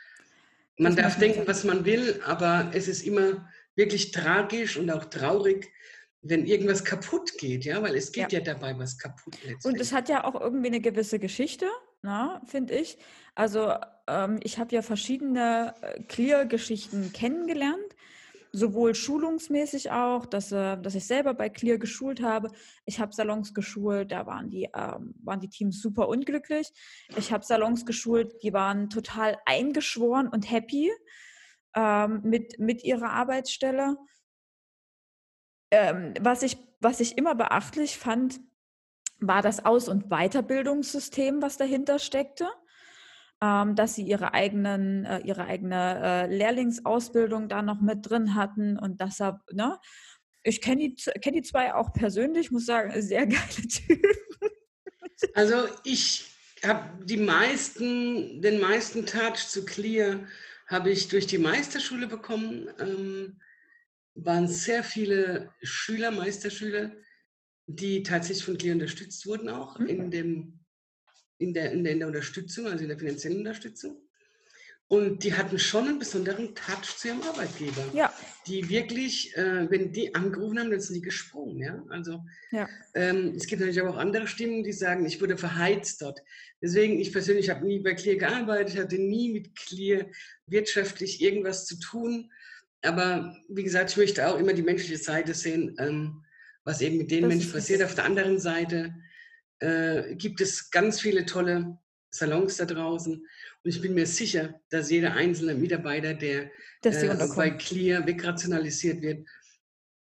man 0.76 0.96
darf 0.96 1.18
denken, 1.18 1.42
was 1.46 1.64
man 1.64 1.84
will, 1.84 2.20
aber 2.24 2.70
es 2.74 2.88
ist 2.88 3.02
immer 3.06 3.48
wirklich 3.76 4.12
tragisch 4.12 4.76
und 4.78 4.90
auch 4.90 5.04
traurig, 5.04 5.70
wenn 6.22 6.46
irgendwas 6.46 6.84
kaputt 6.84 7.32
geht, 7.38 7.64
ja, 7.64 7.82
weil 7.82 7.96
es 7.96 8.12
geht 8.12 8.32
ja, 8.32 8.38
ja 8.38 8.44
dabei 8.44 8.78
was 8.78 8.98
kaputt. 8.98 9.36
Und 9.64 9.80
es 9.80 9.92
hat 9.92 10.08
ja 10.08 10.24
auch 10.24 10.38
irgendwie 10.38 10.68
eine 10.68 10.80
gewisse 10.80 11.18
Geschichte, 11.18 11.66
finde 12.44 12.74
ich. 12.74 12.98
Also 13.34 13.74
ähm, 14.06 14.38
ich 14.42 14.58
habe 14.58 14.74
ja 14.74 14.82
verschiedene 14.82 15.74
äh, 15.80 16.02
Clear-Geschichten 16.02 17.12
kennengelernt 17.12 17.94
sowohl 18.52 18.94
schulungsmäßig 18.94 19.90
auch, 19.90 20.26
dass, 20.26 20.52
äh, 20.52 20.76
dass 20.78 20.94
ich 20.94 21.06
selber 21.06 21.34
bei 21.34 21.48
Clear 21.48 21.78
geschult 21.78 22.22
habe. 22.22 22.50
Ich 22.84 23.00
habe 23.00 23.12
Salons 23.12 23.54
geschult, 23.54 24.12
da 24.12 24.26
waren 24.26 24.50
die, 24.50 24.68
ähm, 24.74 25.14
waren 25.22 25.40
die 25.40 25.48
Teams 25.48 25.80
super 25.80 26.08
unglücklich. 26.08 26.72
Ich 27.16 27.32
habe 27.32 27.44
Salons 27.44 27.86
geschult, 27.86 28.42
die 28.42 28.52
waren 28.52 28.90
total 28.90 29.38
eingeschworen 29.46 30.28
und 30.28 30.50
happy 30.50 30.90
ähm, 31.76 32.20
mit, 32.24 32.58
mit 32.58 32.82
ihrer 32.82 33.10
Arbeitsstelle. 33.10 33.96
Ähm, 35.70 36.14
was, 36.20 36.42
ich, 36.42 36.58
was 36.80 37.00
ich 37.00 37.16
immer 37.16 37.34
beachtlich 37.34 37.98
fand, 37.98 38.40
war 39.18 39.42
das 39.42 39.64
Aus- 39.64 39.88
und 39.88 40.08
Weiterbildungssystem, 40.08 41.42
was 41.42 41.56
dahinter 41.56 41.98
steckte 41.98 42.48
ähm, 43.42 43.74
dass 43.74 43.94
sie 43.94 44.02
ihre 44.02 44.34
eigenen, 44.34 45.04
äh, 45.04 45.20
ihre 45.20 45.44
eigene 45.44 46.00
äh, 46.02 46.34
Lehrlingsausbildung 46.34 47.48
da 47.48 47.62
noch 47.62 47.80
mit 47.80 48.08
drin 48.08 48.34
hatten 48.34 48.78
und 48.78 49.00
deshalb, 49.00 49.36
ne? 49.52 49.78
Ich 50.42 50.62
kenne 50.62 50.88
die, 50.88 50.94
kenn 51.20 51.34
die 51.34 51.42
zwei 51.42 51.74
auch 51.74 51.92
persönlich, 51.92 52.50
muss 52.50 52.66
sagen, 52.66 52.92
sehr 53.02 53.26
geile 53.26 53.68
Typen. 53.68 54.12
Also 55.34 55.68
ich 55.84 56.26
habe 56.64 57.04
die 57.04 57.18
meisten, 57.18 58.40
den 58.42 58.60
meisten 58.60 59.06
Touch 59.06 59.48
zu 59.48 59.64
Clear 59.64 60.20
habe 60.66 60.90
ich 60.90 61.08
durch 61.08 61.26
die 61.26 61.38
Meisterschule 61.38 62.06
bekommen. 62.06 62.68
Ähm, 62.78 63.40
waren 64.24 64.48
sehr 64.48 64.84
viele 64.84 65.52
Schüler, 65.62 66.10
Meisterschüler, 66.10 66.92
die 67.66 68.02
tatsächlich 68.02 68.44
von 68.44 68.58
Clear 68.58 68.74
unterstützt 68.74 69.26
wurden 69.26 69.48
auch 69.48 69.78
mhm. 69.78 69.86
in 69.86 70.10
dem 70.10 70.60
in 71.40 71.54
der, 71.54 71.72
in 71.72 71.82
der, 71.82 71.94
in 71.94 71.98
der 72.00 72.08
Unterstützung, 72.08 72.66
also 72.66 72.82
in 72.82 72.88
der 72.88 72.98
finanziellen 72.98 73.38
Unterstützung. 73.38 73.96
Und 74.88 75.22
die 75.22 75.34
hatten 75.34 75.56
schon 75.56 75.86
einen 75.86 75.98
besonderen 76.00 76.52
Touch 76.56 76.96
zu 76.98 77.08
ihrem 77.08 77.22
Arbeitgeber. 77.22 77.84
Ja. 77.94 78.12
Die 78.48 78.68
wirklich, 78.68 79.36
äh, 79.36 79.70
wenn 79.70 79.92
die 79.92 80.14
angerufen 80.16 80.58
haben, 80.58 80.70
dann 80.72 80.80
sind 80.80 80.96
die 80.96 81.00
gesprungen. 81.00 81.60
Ja? 81.60 81.84
Also 81.90 82.24
ja. 82.50 82.68
Ähm, 82.94 83.34
es 83.36 83.46
gibt 83.46 83.60
natürlich 83.60 83.80
auch 83.82 83.96
andere 83.96 84.26
Stimmen, 84.26 84.64
die 84.64 84.72
sagen, 84.72 85.06
ich 85.06 85.20
wurde 85.20 85.38
verheizt 85.38 86.02
dort. 86.02 86.20
Deswegen, 86.60 86.98
ich 86.98 87.12
persönlich 87.12 87.48
habe 87.50 87.64
nie 87.64 87.78
bei 87.78 87.94
Clear 87.94 88.16
gearbeitet, 88.16 88.76
hatte 88.76 88.98
nie 88.98 89.32
mit 89.32 89.54
Clear 89.54 90.06
wirtschaftlich 90.46 91.22
irgendwas 91.22 91.66
zu 91.66 91.78
tun. 91.78 92.32
Aber 92.82 93.36
wie 93.48 93.62
gesagt, 93.62 93.90
ich 93.90 93.96
möchte 93.96 94.26
auch 94.26 94.38
immer 94.38 94.52
die 94.52 94.62
menschliche 94.62 94.96
Seite 94.96 95.34
sehen, 95.34 95.76
ähm, 95.78 96.24
was 96.64 96.80
eben 96.80 96.98
mit 96.98 97.10
den 97.10 97.22
das 97.22 97.28
Menschen 97.28 97.52
passiert. 97.52 97.82
Auf 97.82 97.94
der 97.94 98.04
anderen 98.04 98.38
Seite 98.38 98.94
äh, 99.60 100.14
gibt 100.14 100.40
es 100.40 100.70
ganz 100.70 101.00
viele 101.00 101.26
tolle 101.26 101.78
Salons 102.10 102.56
da 102.56 102.64
draußen. 102.64 103.14
Und 103.14 103.70
ich 103.70 103.80
bin 103.80 103.94
mir 103.94 104.06
sicher, 104.06 104.60
dass 104.70 104.90
jeder 104.90 105.14
einzelne 105.14 105.54
Mitarbeiter, 105.54 106.14
der 106.14 106.50
äh, 106.82 107.28
bei 107.36 107.50
Clear 107.50 108.06
wegrationalisiert 108.06 109.02
wird, 109.02 109.28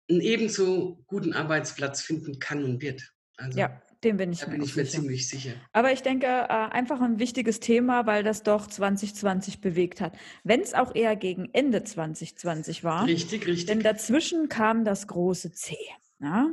einen 0.08 0.20
ebenso 0.20 1.02
guten 1.06 1.32
Arbeitsplatz 1.32 2.02
finden 2.02 2.38
kann 2.38 2.62
und 2.62 2.80
wird. 2.80 3.12
Also, 3.38 3.58
ja, 3.58 3.82
dem 4.04 4.16
bin 4.16 4.32
ich, 4.32 4.40
da 4.40 4.46
bin 4.46 4.62
ich 4.62 4.76
mir 4.76 4.84
sicher. 4.84 5.00
ziemlich 5.00 5.28
sicher. 5.28 5.52
Aber 5.72 5.92
ich 5.92 6.02
denke, 6.02 6.26
äh, 6.26 6.48
einfach 6.48 7.00
ein 7.00 7.18
wichtiges 7.18 7.60
Thema, 7.60 8.06
weil 8.06 8.22
das 8.22 8.42
doch 8.42 8.66
2020 8.66 9.60
bewegt 9.60 10.00
hat. 10.00 10.16
Wenn 10.44 10.60
es 10.60 10.74
auch 10.74 10.94
eher 10.94 11.16
gegen 11.16 11.48
Ende 11.52 11.84
2020 11.84 12.84
war. 12.84 13.06
Richtig, 13.06 13.46
richtig. 13.46 13.66
Denn 13.66 13.80
dazwischen 13.80 14.48
kam 14.48 14.84
das 14.84 15.06
große 15.06 15.52
C. 15.52 15.76
Ja? 16.20 16.48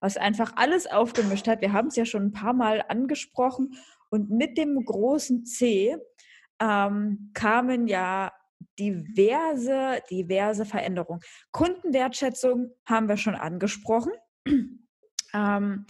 was 0.00 0.16
einfach 0.16 0.52
alles 0.56 0.86
aufgemischt 0.86 1.46
hat. 1.46 1.60
Wir 1.60 1.72
haben 1.72 1.88
es 1.88 1.96
ja 1.96 2.04
schon 2.04 2.24
ein 2.24 2.32
paar 2.32 2.54
Mal 2.54 2.82
angesprochen. 2.88 3.74
Und 4.08 4.30
mit 4.30 4.58
dem 4.58 4.82
großen 4.84 5.44
C 5.44 5.96
ähm, 6.58 7.30
kamen 7.34 7.86
ja 7.86 8.32
diverse, 8.78 10.00
diverse 10.10 10.64
Veränderungen. 10.64 11.20
Kundenwertschätzung 11.52 12.72
haben 12.86 13.08
wir 13.08 13.16
schon 13.16 13.34
angesprochen. 13.34 14.12
ähm, 15.34 15.86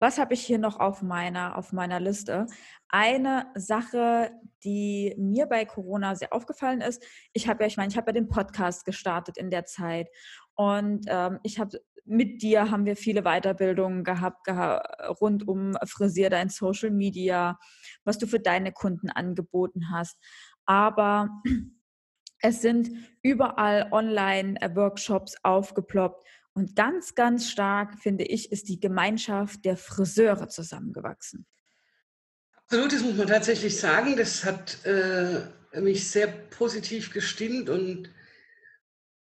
was 0.00 0.18
habe 0.18 0.34
ich 0.34 0.42
hier 0.42 0.58
noch 0.58 0.80
auf 0.80 1.02
meiner, 1.02 1.56
auf 1.56 1.72
meiner 1.72 2.00
Liste? 2.00 2.46
Eine 2.88 3.46
Sache, 3.54 4.30
die 4.62 5.14
mir 5.18 5.46
bei 5.46 5.64
Corona 5.64 6.14
sehr 6.14 6.32
aufgefallen 6.32 6.80
ist, 6.80 7.04
ich 7.32 7.48
habe 7.48 7.64
ja, 7.64 7.66
ich 7.66 7.76
meine, 7.76 7.90
ich 7.90 7.96
habe 7.96 8.08
ja 8.08 8.12
den 8.12 8.28
Podcast 8.28 8.84
gestartet 8.84 9.36
in 9.36 9.50
der 9.50 9.64
Zeit 9.64 10.08
und 10.54 11.06
ähm, 11.08 11.40
ich 11.42 11.58
habe 11.58 11.80
mit 12.06 12.42
dir 12.42 12.70
haben 12.70 12.84
wir 12.84 12.96
viele 12.96 13.22
Weiterbildungen 13.22 14.04
gehabt, 14.04 14.44
geha 14.44 14.82
rund 15.20 15.48
um 15.48 15.74
Frisier 15.86 16.28
dein 16.28 16.50
Social 16.50 16.90
Media, 16.90 17.58
was 18.04 18.18
du 18.18 18.26
für 18.26 18.40
deine 18.40 18.72
Kunden 18.72 19.08
angeboten 19.08 19.90
hast. 19.90 20.18
Aber 20.66 21.30
Es 22.46 22.60
sind 22.60 22.90
überall 23.22 23.88
Online-Workshops 23.90 25.34
aufgeploppt. 25.42 26.28
Und 26.54 26.76
ganz, 26.76 27.14
ganz 27.14 27.50
stark, 27.50 27.98
finde 27.98 28.24
ich, 28.24 28.52
ist 28.52 28.68
die 28.68 28.78
Gemeinschaft 28.78 29.64
der 29.64 29.76
Friseure 29.76 30.48
zusammengewachsen. 30.48 31.46
Absolut, 32.56 32.92
das 32.92 33.02
muss 33.02 33.16
man 33.16 33.26
tatsächlich 33.26 33.78
sagen. 33.78 34.16
Das 34.16 34.44
hat 34.44 34.84
äh, 34.86 35.42
mich 35.80 36.08
sehr 36.08 36.28
positiv 36.28 37.12
gestimmt 37.12 37.68
und 37.68 38.08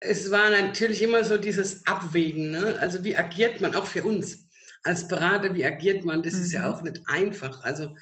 es 0.01 0.31
war 0.31 0.51
natürlich 0.51 1.03
immer 1.03 1.25
so 1.25 1.37
dieses 1.37 1.87
Abwägen. 1.87 2.51
Ne? 2.51 2.77
Also 2.81 3.05
wie 3.05 3.17
agiert 3.17 3.61
man 3.61 3.75
auch 3.75 3.87
für 3.87 4.03
uns 4.03 4.49
als 4.83 5.07
Berater, 5.07 5.55
wie 5.55 5.65
agiert 5.65 6.05
man? 6.05 6.23
Das 6.23 6.35
mhm. 6.35 6.43
ist 6.43 6.53
ja 6.53 6.67
mhm. 6.67 6.75
auch 6.75 6.83
nicht 6.83 7.01
einfach. 7.07 7.63
Also 7.63 7.95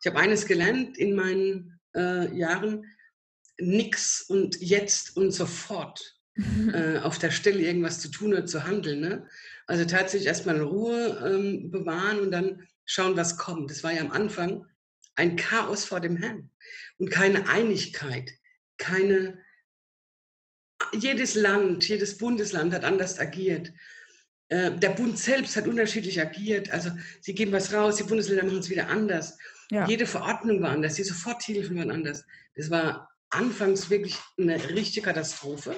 ich 0.00 0.06
habe 0.06 0.18
eines 0.18 0.46
gelernt 0.46 0.98
in 0.98 1.16
meinen 1.16 1.80
äh, 1.96 2.32
Jahren, 2.36 2.84
nix 3.58 4.22
und 4.22 4.60
jetzt 4.60 5.16
und 5.16 5.32
sofort. 5.32 6.17
Äh, 6.72 6.98
auf 6.98 7.18
der 7.18 7.30
Stelle 7.30 7.60
irgendwas 7.60 8.00
zu 8.00 8.08
tun 8.08 8.32
oder 8.32 8.46
zu 8.46 8.64
handeln. 8.64 9.00
Ne? 9.00 9.26
Also 9.66 9.84
tatsächlich 9.84 10.28
erstmal 10.28 10.60
Ruhe 10.60 11.22
ähm, 11.24 11.70
bewahren 11.70 12.20
und 12.20 12.30
dann 12.30 12.66
schauen, 12.84 13.16
was 13.16 13.36
kommt. 13.36 13.70
Das 13.70 13.82
war 13.82 13.92
ja 13.92 14.00
am 14.00 14.12
Anfang 14.12 14.66
ein 15.14 15.36
Chaos 15.36 15.84
vor 15.84 16.00
dem 16.00 16.16
Herrn 16.16 16.50
und 16.98 17.10
keine 17.10 17.48
Einigkeit, 17.48 18.32
keine 18.78 19.38
jedes 20.92 21.34
Land, 21.34 21.88
jedes 21.88 22.18
Bundesland 22.18 22.72
hat 22.72 22.84
anders 22.84 23.18
agiert. 23.18 23.72
Äh, 24.48 24.72
der 24.72 24.90
Bund 24.90 25.18
selbst 25.18 25.56
hat 25.56 25.66
unterschiedlich 25.66 26.20
agiert. 26.20 26.70
Also 26.70 26.90
sie 27.20 27.34
geben 27.34 27.52
was 27.52 27.72
raus, 27.72 27.96
die 27.96 28.04
Bundesländer 28.04 28.44
machen 28.44 28.58
es 28.58 28.70
wieder 28.70 28.88
anders. 28.88 29.36
Ja. 29.70 29.86
Jede 29.86 30.06
Verordnung 30.06 30.62
war 30.62 30.70
anders, 30.70 30.94
die 30.94 31.02
Soforthilfen 31.02 31.76
waren 31.76 31.90
anders. 31.90 32.24
Das 32.54 32.70
war 32.70 33.10
anfangs 33.30 33.90
wirklich 33.90 34.16
eine 34.38 34.70
richtige 34.70 35.06
Katastrophe. 35.06 35.76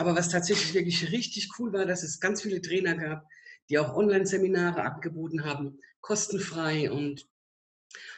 Aber 0.00 0.16
was 0.16 0.30
tatsächlich 0.30 0.72
wirklich 0.72 1.12
richtig 1.12 1.50
cool 1.58 1.74
war, 1.74 1.84
dass 1.84 2.02
es 2.02 2.20
ganz 2.20 2.40
viele 2.40 2.62
Trainer 2.62 2.94
gab, 2.96 3.28
die 3.68 3.78
auch 3.78 3.94
Online-Seminare 3.94 4.82
angeboten 4.82 5.44
haben, 5.44 5.78
kostenfrei 6.00 6.90
und 6.90 7.28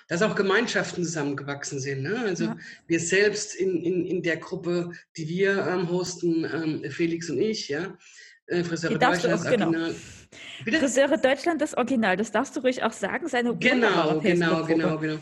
dass 0.07 0.23
auch 0.23 0.37
Gemeinschaften 0.37 1.03
zusammengewachsen 1.03 1.81
sind. 1.81 2.03
Ne? 2.03 2.17
Also 2.21 2.45
ja. 2.45 2.57
wir 2.87 3.01
selbst 3.01 3.57
in, 3.57 3.83
in, 3.83 4.07
in 4.07 4.23
der 4.23 4.37
Gruppe, 4.37 4.93
die 5.17 5.27
wir 5.27 5.67
ähm, 5.67 5.91
hosten, 5.91 6.45
ähm, 6.45 6.89
Felix 6.89 7.29
und 7.29 7.41
ich, 7.41 7.69
ja, 7.69 7.99
äh, 8.47 8.63
Friseure 8.63 8.97
Deutschland 8.97 9.35
das 9.35 9.51
genau. 9.51 9.67
Original. 9.67 9.95
Bitte? 10.65 10.79
Friseure 10.79 11.19
Deutschland 11.19 11.61
das 11.61 11.75
Original, 11.75 12.17
das 12.17 12.31
darfst 12.31 12.55
du 12.55 12.61
ruhig 12.61 12.85
auch 12.85 12.93
sagen, 12.93 13.27
seine 13.27 13.57
Genau, 13.57 14.21
genau, 14.21 14.65
genau, 14.65 14.99
genau. 14.99 15.19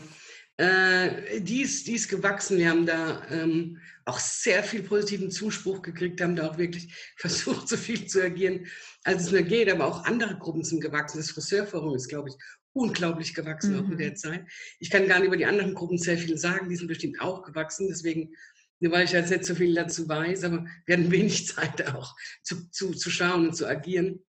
Äh, 0.61 1.41
die, 1.41 1.63
ist, 1.63 1.87
die 1.87 1.95
ist 1.95 2.07
gewachsen. 2.07 2.59
Wir 2.59 2.69
haben 2.69 2.85
da 2.85 3.25
ähm, 3.31 3.79
auch 4.05 4.19
sehr 4.19 4.63
viel 4.63 4.83
positiven 4.83 5.31
Zuspruch 5.31 5.81
gekriegt, 5.81 6.21
haben 6.21 6.35
da 6.35 6.51
auch 6.51 6.57
wirklich 6.59 6.93
versucht, 7.17 7.67
so 7.67 7.77
viel 7.77 8.05
zu 8.05 8.23
agieren, 8.23 8.67
als 9.03 9.23
es 9.23 9.31
nur 9.31 9.41
geht. 9.41 9.71
Aber 9.71 9.87
auch 9.87 10.03
andere 10.03 10.37
Gruppen 10.37 10.63
sind 10.63 10.81
gewachsen. 10.81 11.17
Das 11.17 11.31
Friseurforum 11.31 11.95
ist, 11.95 12.09
glaube 12.09 12.29
ich, 12.29 12.35
unglaublich 12.73 13.33
gewachsen 13.33 13.73
mhm. 13.73 13.79
auch 13.79 13.89
in 13.89 13.97
der 13.97 14.13
Zeit. 14.13 14.45
Ich 14.77 14.91
kann 14.91 15.07
gar 15.07 15.17
nicht 15.17 15.29
über 15.29 15.37
die 15.37 15.47
anderen 15.47 15.73
Gruppen 15.73 15.97
sehr 15.97 16.19
viel 16.19 16.37
sagen. 16.37 16.69
Die 16.69 16.75
sind 16.75 16.87
bestimmt 16.87 17.19
auch 17.21 17.41
gewachsen. 17.41 17.87
Deswegen, 17.89 18.35
nur 18.81 18.91
weil 18.91 19.05
ich 19.05 19.13
jetzt 19.13 19.31
nicht 19.31 19.45
so 19.45 19.55
viel 19.55 19.73
dazu 19.73 20.07
weiß, 20.07 20.43
aber 20.43 20.63
wir 20.85 20.95
hatten 20.95 21.09
wenig 21.09 21.47
Zeit 21.55 21.87
auch 21.87 22.15
zu, 22.43 22.69
zu, 22.69 22.91
zu 22.91 23.09
schauen 23.09 23.47
und 23.47 23.55
zu 23.55 23.67
agieren. 23.67 24.23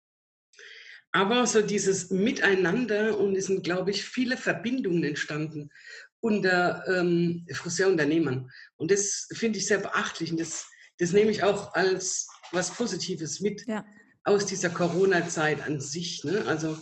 Aber 1.14 1.46
so 1.46 1.60
dieses 1.60 2.08
Miteinander 2.08 3.18
und 3.18 3.36
es 3.36 3.44
sind, 3.44 3.64
glaube 3.64 3.90
ich, 3.90 4.02
viele 4.02 4.38
Verbindungen 4.38 5.04
entstanden 5.04 5.68
unter 6.22 6.86
ähm, 6.86 7.46
Friseurunternehmern. 7.52 8.50
Und 8.76 8.90
das 8.90 9.28
finde 9.32 9.58
ich 9.58 9.66
sehr 9.66 9.78
beachtlich 9.78 10.30
und 10.30 10.40
das, 10.40 10.66
das 10.98 11.12
nehme 11.12 11.30
ich 11.30 11.42
auch 11.42 11.74
als 11.74 12.28
was 12.52 12.70
Positives 12.70 13.40
mit 13.40 13.66
ja. 13.66 13.84
aus 14.24 14.46
dieser 14.46 14.70
Corona-Zeit 14.70 15.62
an 15.62 15.80
sich. 15.80 16.22
Ne? 16.24 16.44
Also 16.46 16.78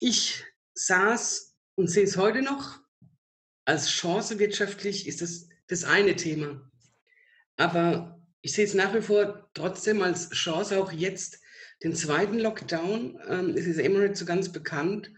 ich 0.00 0.44
saß 0.74 1.54
und 1.74 1.88
sehe 1.88 2.04
es 2.04 2.16
heute 2.16 2.42
noch, 2.42 2.80
als 3.66 3.88
Chance 3.88 4.38
wirtschaftlich 4.38 5.06
ist 5.06 5.22
das 5.22 5.48
das 5.68 5.84
eine 5.84 6.16
Thema. 6.16 6.70
Aber 7.56 8.20
ich 8.42 8.52
sehe 8.52 8.64
es 8.64 8.74
nach 8.74 8.94
wie 8.94 9.00
vor 9.00 9.50
trotzdem 9.54 10.02
als 10.02 10.30
Chance, 10.30 10.78
auch 10.78 10.92
jetzt 10.92 11.40
den 11.82 11.94
zweiten 11.94 12.38
Lockdown. 12.38 13.18
Ähm, 13.28 13.54
es 13.56 13.66
ist 13.66 13.78
immer 13.78 14.00
nicht 14.00 14.16
so 14.16 14.24
ganz 14.24 14.50
bekannt, 14.50 15.10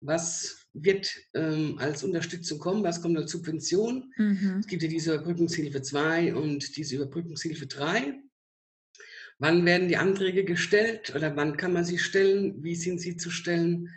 was 0.00 0.59
wird 0.72 1.12
ähm, 1.34 1.78
als 1.78 2.04
Unterstützung 2.04 2.58
kommen, 2.58 2.84
was 2.84 3.02
kommt 3.02 3.16
als 3.16 3.32
Subvention. 3.32 4.12
Mhm. 4.16 4.58
Es 4.60 4.66
gibt 4.66 4.82
ja 4.82 4.88
diese 4.88 5.14
Überbrückungshilfe 5.14 5.82
2 5.82 6.34
und 6.34 6.76
diese 6.76 6.96
Überbrückungshilfe 6.96 7.66
3. 7.66 8.14
Wann 9.38 9.64
werden 9.64 9.88
die 9.88 9.96
Anträge 9.96 10.44
gestellt 10.44 11.14
oder 11.14 11.34
wann 11.34 11.56
kann 11.56 11.72
man 11.72 11.84
sie 11.84 11.98
stellen? 11.98 12.62
Wie 12.62 12.74
sind 12.74 13.00
sie 13.00 13.16
zu 13.16 13.30
stellen? 13.30 13.88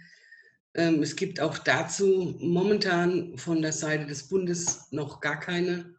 Ähm, 0.73 1.03
es 1.03 1.15
gibt 1.15 1.39
auch 1.39 1.57
dazu 1.57 2.35
momentan 2.39 3.37
von 3.37 3.61
der 3.61 3.73
Seite 3.73 4.07
des 4.07 4.27
Bundes 4.29 4.87
noch 4.91 5.21
gar 5.21 5.39
keine 5.39 5.95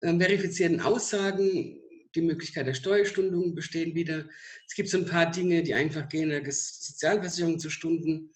äh, 0.00 0.18
verifizierten 0.18 0.80
Aussagen. 0.80 1.80
Die 2.14 2.20
Möglichkeit 2.20 2.66
der 2.66 2.74
Steuerstundung 2.74 3.54
bestehen 3.54 3.94
wieder. 3.94 4.28
Es 4.66 4.74
gibt 4.74 4.88
so 4.88 4.98
ein 4.98 5.06
paar 5.06 5.30
Dinge, 5.30 5.62
die 5.62 5.74
einfach 5.74 6.08
gehen, 6.08 6.28
der 6.28 6.44
Sozialversicherung 6.44 7.58
zu 7.58 7.70
Stunden. 7.70 8.30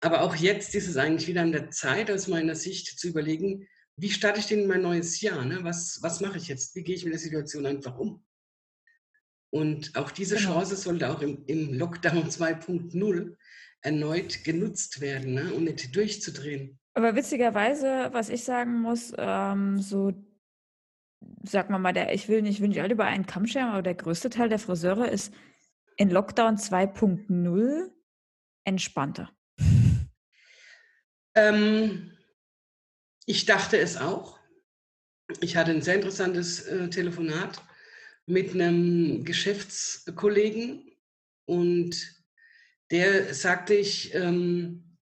Aber 0.00 0.22
auch 0.22 0.36
jetzt 0.36 0.74
ist 0.74 0.88
es 0.88 0.96
eigentlich 0.96 1.28
wieder 1.28 1.42
an 1.42 1.52
der 1.52 1.70
Zeit, 1.70 2.10
aus 2.10 2.28
meiner 2.28 2.54
Sicht 2.54 2.98
zu 2.98 3.08
überlegen, 3.08 3.66
wie 3.96 4.10
starte 4.10 4.38
ich 4.38 4.46
denn 4.46 4.68
mein 4.68 4.82
neues 4.82 5.20
Jahr? 5.20 5.44
Ne? 5.44 5.58
Was, 5.62 5.98
was 6.02 6.20
mache 6.20 6.38
ich 6.38 6.46
jetzt? 6.46 6.74
Wie 6.76 6.84
gehe 6.84 6.94
ich 6.94 7.04
mit 7.04 7.12
der 7.12 7.20
Situation 7.20 7.66
einfach 7.66 7.98
um? 7.98 8.24
Und 9.50 9.96
auch 9.96 10.10
diese 10.10 10.36
genau. 10.36 10.54
Chance 10.54 10.76
sollte 10.76 11.10
auch 11.10 11.20
im, 11.20 11.44
im 11.46 11.74
Lockdown 11.74 12.24
2.0 12.30 13.36
erneut 13.80 14.44
genutzt 14.44 15.00
werden 15.00 15.34
ne? 15.34 15.52
um 15.54 15.64
nicht 15.64 15.94
durchzudrehen. 15.94 16.78
Aber 16.94 17.14
witzigerweise, 17.14 18.08
was 18.12 18.28
ich 18.28 18.44
sagen 18.44 18.80
muss, 18.80 19.12
ähm, 19.16 19.80
so, 19.80 20.12
sag 21.44 21.70
mal 21.70 21.78
mal, 21.78 21.92
der, 21.92 22.12
ich 22.12 22.28
will 22.28 22.42
nicht, 22.42 22.60
will 22.60 22.68
nicht 22.68 22.80
alle 22.80 22.94
über 22.94 23.04
einen 23.04 23.26
Kamm 23.26 23.46
scheren, 23.46 23.70
aber 23.70 23.82
der 23.82 23.94
größte 23.94 24.30
Teil 24.30 24.48
der 24.48 24.58
Friseure 24.58 25.08
ist 25.08 25.32
in 25.96 26.10
Lockdown 26.10 26.56
2.0 26.56 27.90
entspannter. 28.64 29.30
Ähm, 31.38 32.10
ich 33.24 33.46
dachte 33.46 33.78
es 33.78 33.96
auch. 33.96 34.40
Ich 35.40 35.56
hatte 35.56 35.70
ein 35.70 35.82
sehr 35.82 35.94
interessantes 35.94 36.62
äh, 36.62 36.90
Telefonat 36.90 37.62
mit 38.26 38.54
einem 38.54 39.24
Geschäftskollegen 39.24 40.90
und 41.44 41.94
der 42.90 43.34
sagte 43.34 43.74
ich, 43.74 44.14
ähm, 44.14 44.96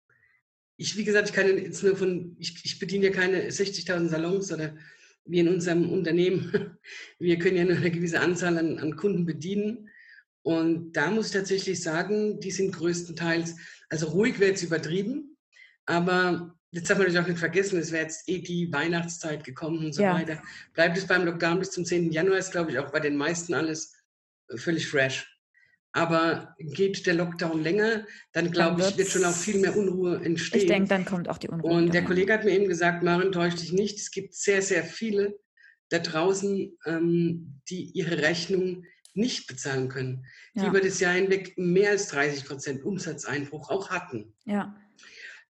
ich, 0.77 0.97
wie 0.99 1.05
gesagt, 1.05 1.31
ich 1.31 1.35
kann 1.35 1.47
jetzt 1.57 1.83
nur 1.83 1.97
von, 1.97 2.37
ich, 2.39 2.63
ich 2.65 2.79
bediene 2.79 3.07
ja 3.07 3.13
keine 3.13 3.49
60.000 3.49 4.09
Salons 4.09 4.53
oder 4.53 4.77
wie 5.25 5.39
in 5.39 5.49
unserem 5.49 5.89
Unternehmen. 5.91 6.77
Wir 7.19 7.39
können 7.39 7.57
ja 7.57 7.65
nur 7.65 7.77
eine 7.77 7.91
gewisse 7.91 8.21
Anzahl 8.21 8.59
an, 8.59 8.79
an 8.79 8.97
Kunden 8.97 9.25
bedienen. 9.25 9.89
Und 10.43 10.93
da 10.93 11.11
muss 11.11 11.29
ich 11.29 11.33
tatsächlich 11.33 11.81
sagen, 11.81 12.41
die 12.41 12.51
sind 12.51 12.73
größtenteils, 12.73 13.57
also 13.89 14.09
ruhig 14.09 14.39
wäre 14.39 14.51
jetzt 14.51 14.63
übertrieben, 14.63 15.36
aber 15.87 16.55
jetzt 16.71 16.91
darf 16.91 16.99
man 16.99 17.07
natürlich 17.07 17.25
auch 17.25 17.29
nicht 17.29 17.39
vergessen, 17.39 17.79
es 17.79 17.93
wäre 17.93 18.03
jetzt 18.05 18.29
eh 18.29 18.41
die 18.41 18.73
Weihnachtszeit 18.73 19.45
gekommen 19.45 19.85
und 19.85 19.95
so 19.95 20.03
ja. 20.03 20.15
weiter. 20.15 20.43
Bleibt 20.75 20.99
es 20.99 21.07
beim 21.07 21.25
Lockdown 21.25 21.59
bis 21.59 21.71
zum 21.71 21.85
10. 21.85 22.13
Januar, 22.13 22.39
ist 22.39 22.53
glaube 22.53 22.71
ich 22.71 22.79
auch 22.79 22.91
bei 22.91 23.01
den 23.01 23.17
meisten 23.17 23.55
alles 23.55 23.95
völlig 24.57 24.89
fresh. 24.89 25.33
Aber 25.93 26.55
geht 26.59 27.07
der 27.07 27.15
Lockdown 27.15 27.63
länger, 27.63 28.05
dann 28.33 28.51
glaube 28.51 28.83
ich, 28.83 28.99
wird 28.99 29.09
schon 29.09 29.25
auch 29.25 29.35
viel 29.35 29.59
mehr 29.59 29.75
Unruhe 29.75 30.23
entstehen. 30.23 30.61
Ich 30.61 30.67
denke, 30.67 30.91
dann 30.91 31.07
kommt 31.07 31.27
auch 31.27 31.39
die 31.39 31.49
Unruhe. 31.49 31.73
Und 31.73 31.95
der 31.95 32.05
Kollege 32.05 32.35
hat 32.35 32.45
mir 32.45 32.51
eben 32.51 32.69
gesagt, 32.69 33.03
Maren, 33.03 33.33
täusch 33.33 33.55
dich 33.55 33.73
nicht. 33.73 33.99
Es 33.99 34.11
gibt 34.11 34.35
sehr, 34.35 34.61
sehr 34.61 34.85
viele 34.85 35.39
da 35.89 35.99
draußen, 35.99 36.77
ähm, 36.85 37.61
die 37.71 37.93
ihre 37.93 38.19
Rechnung 38.19 38.85
nicht 39.15 39.47
bezahlen 39.47 39.89
können, 39.89 40.27
die 40.55 40.61
ja. 40.61 40.69
über 40.69 40.81
das 40.81 41.01
Jahr 41.01 41.15
hinweg 41.15 41.57
mehr 41.57 41.93
als 41.93 42.09
30 42.09 42.45
Prozent 42.45 42.85
Umsatzeinbruch 42.85 43.71
auch 43.71 43.89
hatten. 43.89 44.35
Ja. 44.45 44.77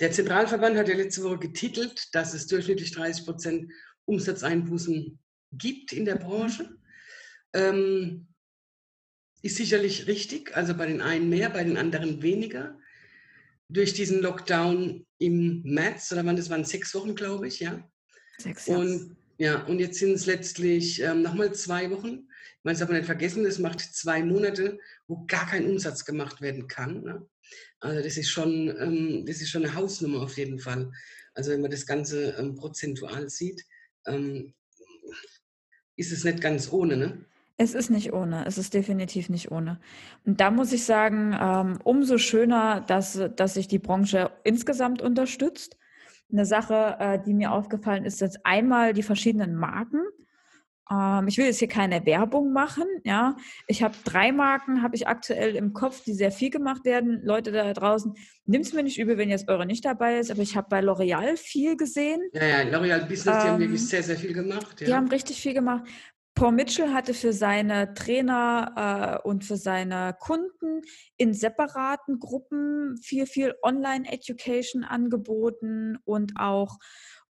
Der 0.01 0.11
Zentralverband 0.11 0.77
hat 0.77 0.89
ja 0.89 0.97
letzte 0.97 1.23
Woche 1.23 1.39
getitelt, 1.39 2.09
dass 2.13 2.35
es 2.35 2.47
durchschnittlich 2.47 2.93
30 2.93 3.25
Prozent 3.25 3.73
Umsatzeinbußen 4.07 5.19
gibt 5.53 5.93
in 5.93 6.05
der 6.05 6.17
Branche. 6.17 6.77
Ähm, 7.53 8.27
ist 9.43 9.57
sicherlich 9.57 10.07
richtig, 10.07 10.57
also 10.57 10.75
bei 10.75 10.87
den 10.87 11.01
einen 11.01 11.29
mehr, 11.29 11.51
bei 11.51 11.63
den 11.63 11.77
anderen 11.77 12.23
weniger. 12.23 12.79
Durch 13.69 13.95
diesen 13.95 14.21
Lockdown 14.21 15.07
im 15.19 15.63
März, 15.63 16.11
oder 16.13 16.25
wann 16.27 16.37
das 16.37 16.51
waren, 16.51 16.65
sechs 16.65 16.95
Wochen, 16.95 17.15
glaube 17.15 17.47
ich, 17.47 17.61
ja. 17.61 17.89
Sechs 18.39 18.67
Jahre. 18.67 18.81
Und 18.81 19.17
ja, 19.37 19.65
und 19.65 19.81
jetzt 19.81 19.99
sind 19.99 20.13
es 20.13 20.27
letztlich 20.27 21.03
ähm, 21.03 21.23
nochmal 21.23 21.53
zwei 21.55 21.91
Wochen. 21.91 22.29
Man 22.63 22.75
darf 22.75 22.83
aber 22.83 22.95
nicht 22.95 23.07
vergessen, 23.07 23.45
es 23.45 23.59
macht 23.59 23.81
zwei 23.81 24.23
Monate, 24.23 24.79
wo 25.07 25.25
gar 25.27 25.47
kein 25.47 25.67
Umsatz 25.67 26.05
gemacht 26.05 26.41
werden 26.41 26.69
kann. 26.69 27.03
Ne? 27.03 27.29
Also 27.81 28.03
das 28.03 28.17
ist 28.17 28.31
schon, 28.31 28.75
ähm, 28.79 29.25
das 29.27 29.41
ist 29.41 29.51
schon 29.51 29.65
eine 29.65 29.75
Hausnummer 29.75 30.23
auf 30.23 30.37
jeden 30.37 30.59
Fall. 30.59 30.91
Also 31.35 31.51
wenn 31.51 31.61
man 31.61 31.71
das 31.71 31.87
Ganze 31.87 32.37
ähm, 32.39 32.55
prozentual 32.55 33.29
sieht. 33.29 33.65
Ähm, 34.07 34.55
ist 35.97 36.13
es 36.13 36.25
nicht 36.25 36.41
ganz 36.41 36.73
ohne, 36.73 36.97
ne? 36.97 37.25
Es 37.57 37.75
ist 37.75 37.89
nicht 37.89 38.13
ohne, 38.13 38.45
es 38.47 38.59
ist 38.59 38.75
definitiv 38.75 39.29
nicht 39.29 39.53
ohne. 39.53 39.79
Und 40.25 40.41
da 40.41 40.51
muss 40.51 40.73
ich 40.73 40.85
sagen, 40.85 41.37
ähm, 41.41 41.79
umso 41.85 42.19
schöner, 42.19 42.81
dass, 42.81 43.21
dass 43.37 43.55
sich 43.55 43.69
die 43.69 43.79
Branche 43.79 44.33
insgesamt 44.43 45.01
unterstützt. 45.01 45.77
Eine 46.33 46.47
Sache, 46.47 46.97
äh, 46.99 47.23
die 47.25 47.33
mir 47.33 47.53
aufgefallen 47.53 48.05
ist, 48.05 48.21
jetzt 48.21 48.41
einmal 48.45 48.93
die 48.93 49.05
verschiedenen 49.05 49.55
Marken. 49.55 50.01
Ähm, 50.91 51.29
ich 51.29 51.39
will 51.39 51.47
jetzt 51.47 51.59
hier 51.59 51.69
keine 51.69 52.05
Werbung 52.05 52.53
machen, 52.53 52.85
ja. 53.05 53.37
Ich 53.67 53.83
habe 53.83 53.95
drei 54.05 54.33
Marken, 54.33 54.83
habe 54.83 54.97
ich 54.97 55.07
aktuell 55.07 55.57
im 55.57 55.73
Kopf, 55.73 56.05
die 56.05 56.13
sehr 56.13 56.31
viel 56.31 56.51
gemacht 56.51 56.85
werden. 56.85 57.21
Leute 57.23 57.53
da 57.53 57.73
draußen, 57.73 58.15
nimmt 58.45 58.67
es 58.67 58.73
mir 58.73 58.83
nicht 58.83 58.99
übel, 58.99 59.17
wenn 59.17 59.31
jetzt 59.31 59.49
eure 59.49 59.67
nicht 59.67 59.85
dabei 59.85 60.19
ist, 60.19 60.31
aber 60.31 60.43
ich 60.43 60.57
habe 60.57 60.69
bei 60.69 60.81
L'Oreal 60.81 61.37
viel 61.37 61.77
gesehen. 61.77 62.21
Ja, 62.33 62.45
ja, 62.45 62.59
L'Oreal 62.63 63.07
Business, 63.07 63.27
ähm, 63.27 63.41
die 63.43 63.49
haben 63.49 63.61
wirklich 63.61 63.81
ähm, 63.81 63.87
sehr, 63.87 64.03
sehr 64.03 64.17
viel 64.17 64.33
gemacht. 64.33 64.81
Ja. 64.81 64.87
Die 64.87 64.95
haben 64.95 65.09
richtig 65.09 65.41
viel 65.41 65.55
gemacht. 65.55 65.85
Paul 66.35 66.51
Mitchell 66.51 66.93
hatte 66.93 67.15
für 67.15 67.33
seine 67.33 67.95
Trainer 67.95 69.21
äh, 69.23 69.29
und 69.29 69.45
für 69.45 69.57
seine 69.57 70.17
Kunden 70.19 70.83
in 71.17 71.33
separaten 71.33 72.19
Gruppen 72.19 72.97
viel, 73.01 73.27
viel 73.27 73.55
Online-Education 73.63 74.83
angeboten 74.83 75.97
und 76.05 76.33
auch 76.37 76.79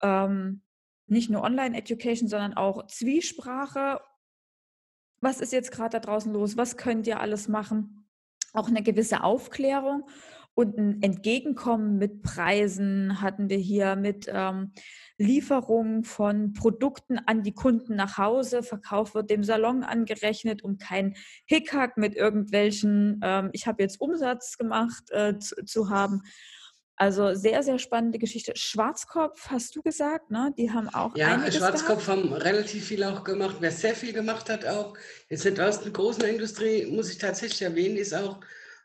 ähm, 0.02 0.62
nicht 1.10 1.30
nur 1.30 1.42
Online-Education, 1.42 2.28
sondern 2.28 2.54
auch 2.54 2.86
Zwiesprache. 2.86 4.00
Was 5.20 5.40
ist 5.40 5.52
jetzt 5.52 5.72
gerade 5.72 5.90
da 5.90 6.00
draußen 6.00 6.32
los? 6.32 6.56
Was 6.56 6.76
könnt 6.76 7.06
ihr 7.06 7.20
alles 7.20 7.48
machen? 7.48 8.08
Auch 8.52 8.68
eine 8.68 8.82
gewisse 8.82 9.22
Aufklärung. 9.22 10.08
Und 10.54 10.76
ein 10.76 11.02
Entgegenkommen 11.02 11.96
mit 11.96 12.22
Preisen 12.22 13.22
hatten 13.22 13.48
wir 13.48 13.56
hier 13.56 13.96
mit 13.96 14.26
ähm, 14.28 14.72
Lieferung 15.16 16.02
von 16.02 16.52
Produkten 16.52 17.18
an 17.18 17.42
die 17.42 17.54
Kunden 17.54 17.94
nach 17.94 18.18
Hause. 18.18 18.62
Verkauf 18.62 19.14
wird 19.14 19.30
dem 19.30 19.44
Salon 19.44 19.84
angerechnet, 19.84 20.62
um 20.62 20.76
keinen 20.76 21.14
Hickhack 21.46 21.96
mit 21.96 22.14
irgendwelchen, 22.16 23.20
ähm, 23.22 23.50
ich 23.52 23.66
habe 23.66 23.82
jetzt 23.82 24.00
Umsatz 24.00 24.58
gemacht, 24.58 25.10
äh, 25.10 25.38
zu, 25.38 25.64
zu, 25.64 25.88
haben. 25.88 26.22
Also 27.00 27.32
sehr, 27.32 27.62
sehr 27.62 27.78
spannende 27.78 28.18
Geschichte. 28.18 28.52
Schwarzkopf, 28.54 29.46
hast 29.48 29.74
du 29.74 29.80
gesagt, 29.80 30.30
ne? 30.30 30.52
Die 30.58 30.70
haben 30.70 30.90
auch. 30.90 31.16
Ja, 31.16 31.50
Schwarzkopf 31.50 32.04
gehabt. 32.04 32.08
haben 32.08 32.32
relativ 32.34 32.88
viel 32.88 33.02
auch 33.04 33.24
gemacht. 33.24 33.56
Wer 33.60 33.70
sehr 33.70 33.94
viel 33.94 34.12
gemacht 34.12 34.50
hat, 34.50 34.66
auch 34.66 34.92
jetzt 35.30 35.46
nicht 35.46 35.58
aus 35.58 35.80
der 35.80 35.92
großen 35.92 36.24
Industrie, 36.24 36.84
muss 36.84 37.10
ich 37.10 37.16
tatsächlich 37.16 37.62
erwähnen, 37.62 37.96
ist 37.96 38.12
auch 38.12 38.40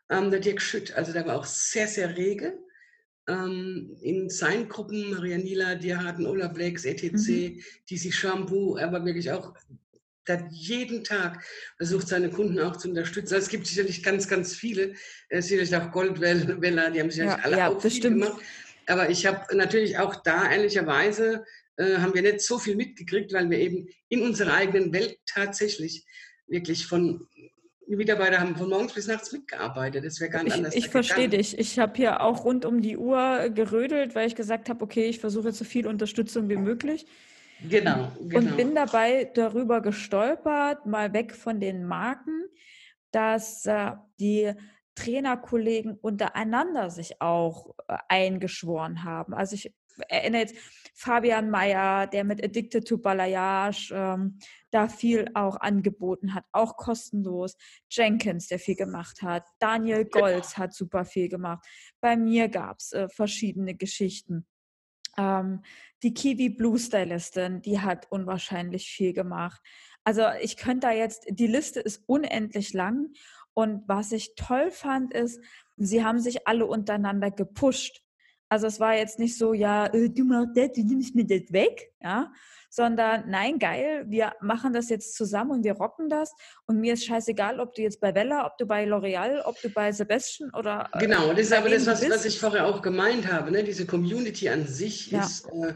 ähm, 0.10 0.32
der 0.32 0.40
Dirk 0.40 0.62
Schütt, 0.62 0.94
also 0.94 1.12
der 1.12 1.26
war 1.26 1.36
auch 1.36 1.44
sehr, 1.44 1.90
sehr 1.90 2.16
rege. 2.16 2.58
Ähm, 3.28 3.98
in 4.02 4.30
seinen 4.30 4.70
Gruppen, 4.70 5.10
Maria 5.10 5.38
Nila, 5.38 5.76
Dierharden, 5.76 6.26
Olaf 6.26 6.54
Blacks, 6.54 6.86
ETC, 6.86 7.12
mhm. 7.12 7.62
DC 7.90 8.14
Shampoo, 8.14 8.78
er 8.78 8.94
war 8.94 9.04
wirklich 9.04 9.30
auch, 9.30 9.54
der 10.28 10.48
jeden 10.52 11.04
Tag 11.04 11.44
versucht, 11.78 12.08
seine 12.08 12.30
Kunden 12.30 12.60
auch 12.60 12.76
zu 12.76 12.90
unterstützen. 12.90 13.34
Also 13.34 13.46
es 13.46 13.50
gibt 13.50 13.68
sicherlich 13.68 14.04
ganz, 14.04 14.28
ganz 14.28 14.56
viele, 14.56 14.94
äh, 15.30 15.42
sicherlich 15.42 15.76
auch 15.76 15.92
Goldweller, 15.92 16.92
die 16.92 17.00
haben 17.00 17.12
sicherlich 17.12 17.38
ja, 17.38 17.44
alle 17.44 17.58
ja, 17.58 17.70
auch 17.70 17.82
viel 17.82 17.92
stimmt. 17.92 18.22
gemacht. 18.22 18.42
Aber 18.88 19.10
ich 19.10 19.26
habe 19.26 19.56
natürlich 19.56 19.98
auch 19.98 20.16
da 20.24 20.52
ehrlicherweise 20.52 21.44
äh, 21.78 21.98
haben 21.98 22.14
wir 22.14 22.22
nicht 22.22 22.42
so 22.42 22.60
viel 22.60 22.76
mitgekriegt, 22.76 23.34
weil 23.34 23.50
wir 23.50 23.60
eben 23.60 23.88
in 24.10 24.22
unserer 24.22 24.54
eigenen 24.54 24.94
Welt 24.94 25.18
tatsächlich 25.26 26.06
wirklich 26.48 26.86
von 26.86 27.28
die 27.88 27.96
Mitarbeiter 27.96 28.40
haben 28.40 28.56
von 28.56 28.70
morgens 28.70 28.94
bis 28.94 29.08
nachts 29.08 29.32
mitgearbeitet. 29.32 30.04
Das 30.06 30.20
wäre 30.20 30.32
gar 30.32 30.44
nicht 30.44 30.54
ich, 30.54 30.58
anders. 30.58 30.76
Ich 30.76 30.90
verstehe 30.90 31.30
dich. 31.30 31.58
Ich 31.60 31.78
habe 31.78 31.94
hier 31.96 32.22
auch 32.22 32.44
rund 32.44 32.66
um 32.66 32.82
die 32.82 32.98
Uhr 32.98 33.50
gerödelt, 33.50 34.16
weil 34.16 34.28
ich 34.28 34.36
gesagt 34.36 34.70
habe, 34.70 34.84
okay, 34.84 35.06
ich 35.06 35.20
versuche 35.20 35.52
so 35.52 35.64
viel 35.64 35.86
Unterstützung 35.86 36.50
wie 36.50 36.58
möglich. 36.58 37.06
Genau, 37.62 38.12
genau. 38.20 38.38
Und 38.38 38.58
bin 38.58 38.76
dabei 38.76 39.32
darüber 39.34 39.82
gestolpert, 39.82 40.86
mal 40.86 41.14
weg 41.14 41.34
von 41.34 41.60
den 41.60 41.86
Marken, 41.86 42.46
dass 43.12 43.66
äh, 43.66 43.92
die 44.20 44.54
Trainerkollegen 44.96 45.98
untereinander 45.98 46.90
sich 46.90 47.22
auch 47.22 47.76
äh, 47.88 47.98
eingeschworen 48.10 49.04
haben. 49.04 49.34
Also 49.34 49.56
ich 49.56 49.74
erinnere 50.10 50.42
jetzt 50.42 50.56
Fabian 50.94 51.50
Mayer, 51.50 52.08
der 52.08 52.24
mit 52.24 52.44
Addicted 52.44 52.88
to 52.88 52.98
Balayage 52.98 53.92
ähm, 53.94 54.40
da 54.72 54.88
viel 54.88 55.30
auch 55.34 55.58
angeboten 55.60 56.34
hat, 56.34 56.46
auch 56.52 56.78
kostenlos. 56.78 57.56
Jenkins, 57.90 58.48
der 58.48 58.60
viel 58.60 58.76
gemacht 58.76 59.22
hat. 59.22 59.44
Daniel 59.60 60.06
Golz 60.06 60.58
hat 60.58 60.74
super 60.74 61.06
viel 61.06 61.30
gemacht. 61.30 61.66
Bei 62.02 62.16
mir 62.16 62.48
gab 62.50 62.80
es 62.80 62.94
äh, 62.94 63.10
verschiedene 63.10 63.76
Geschichten. 63.76 64.46
Ähm, 65.18 65.62
die 66.04 66.14
Kiwi 66.14 66.50
Blue 66.50 66.78
Stylistin, 66.78 67.62
die 67.62 67.80
hat 67.80 68.12
unwahrscheinlich 68.12 68.90
viel 68.90 69.14
gemacht. 69.14 69.62
Also 70.04 70.24
ich 70.42 70.58
könnte 70.58 70.88
da 70.88 70.94
jetzt, 70.94 71.26
die 71.30 71.48
Liste 71.48 71.80
ist 71.80 72.04
unendlich 72.08 72.74
lang. 72.74 73.08
Und 73.54 73.88
was 73.88 74.12
ich 74.12 74.36
toll 74.36 74.70
fand, 74.70 75.14
ist, 75.14 75.42
sie 75.78 76.04
haben 76.04 76.20
sich 76.20 76.48
alle 76.48 76.66
untereinander 76.66 77.32
gepusht. 77.32 78.04
Also 78.56 78.68
es 78.68 78.80
war 78.80 78.96
jetzt 78.96 79.20
nicht 79.20 79.38
so, 79.38 79.54
ja, 79.54 79.88
äh, 79.88 80.10
du 80.10 80.24
machst 80.24 80.56
das, 80.56 80.72
du 80.72 80.82
nimmst 80.82 81.14
mir 81.14 81.26
das 81.26 81.52
weg, 81.52 81.92
ja, 82.02 82.32
sondern 82.70 83.30
nein, 83.30 83.60
geil, 83.60 84.06
wir 84.08 84.32
machen 84.40 84.72
das 84.72 84.88
jetzt 84.88 85.14
zusammen 85.14 85.52
und 85.52 85.66
wir 85.66 85.74
rocken 85.74 86.08
das 86.08 86.34
und 86.66 86.80
mir 86.80 86.94
ist 86.94 87.04
scheißegal, 87.04 87.60
ob 87.60 87.76
du 87.76 87.82
jetzt 87.82 88.00
bei 88.00 88.16
Vella, 88.16 88.46
ob 88.46 88.58
du 88.58 88.66
bei 88.66 88.86
L'Oreal, 88.86 89.42
ob 89.44 89.62
du 89.62 89.70
bei 89.70 89.92
Sebastian 89.92 90.52
oder 90.52 90.90
äh, 90.94 91.00
Genau, 91.00 91.32
das 91.32 91.42
ist 91.42 91.54
aber 91.54 91.68
das, 91.68 91.86
was, 91.86 92.10
was, 92.10 92.24
ich 92.24 92.40
vorher 92.40 92.66
auch 92.66 92.82
gemeint 92.82 93.30
habe, 93.30 93.52
ne? 93.52 93.62
diese 93.62 93.86
Community 93.86 94.48
an 94.48 94.66
sich 94.66 95.12
ja. 95.12 95.20
ist 95.20 95.48
äh, 95.48 95.74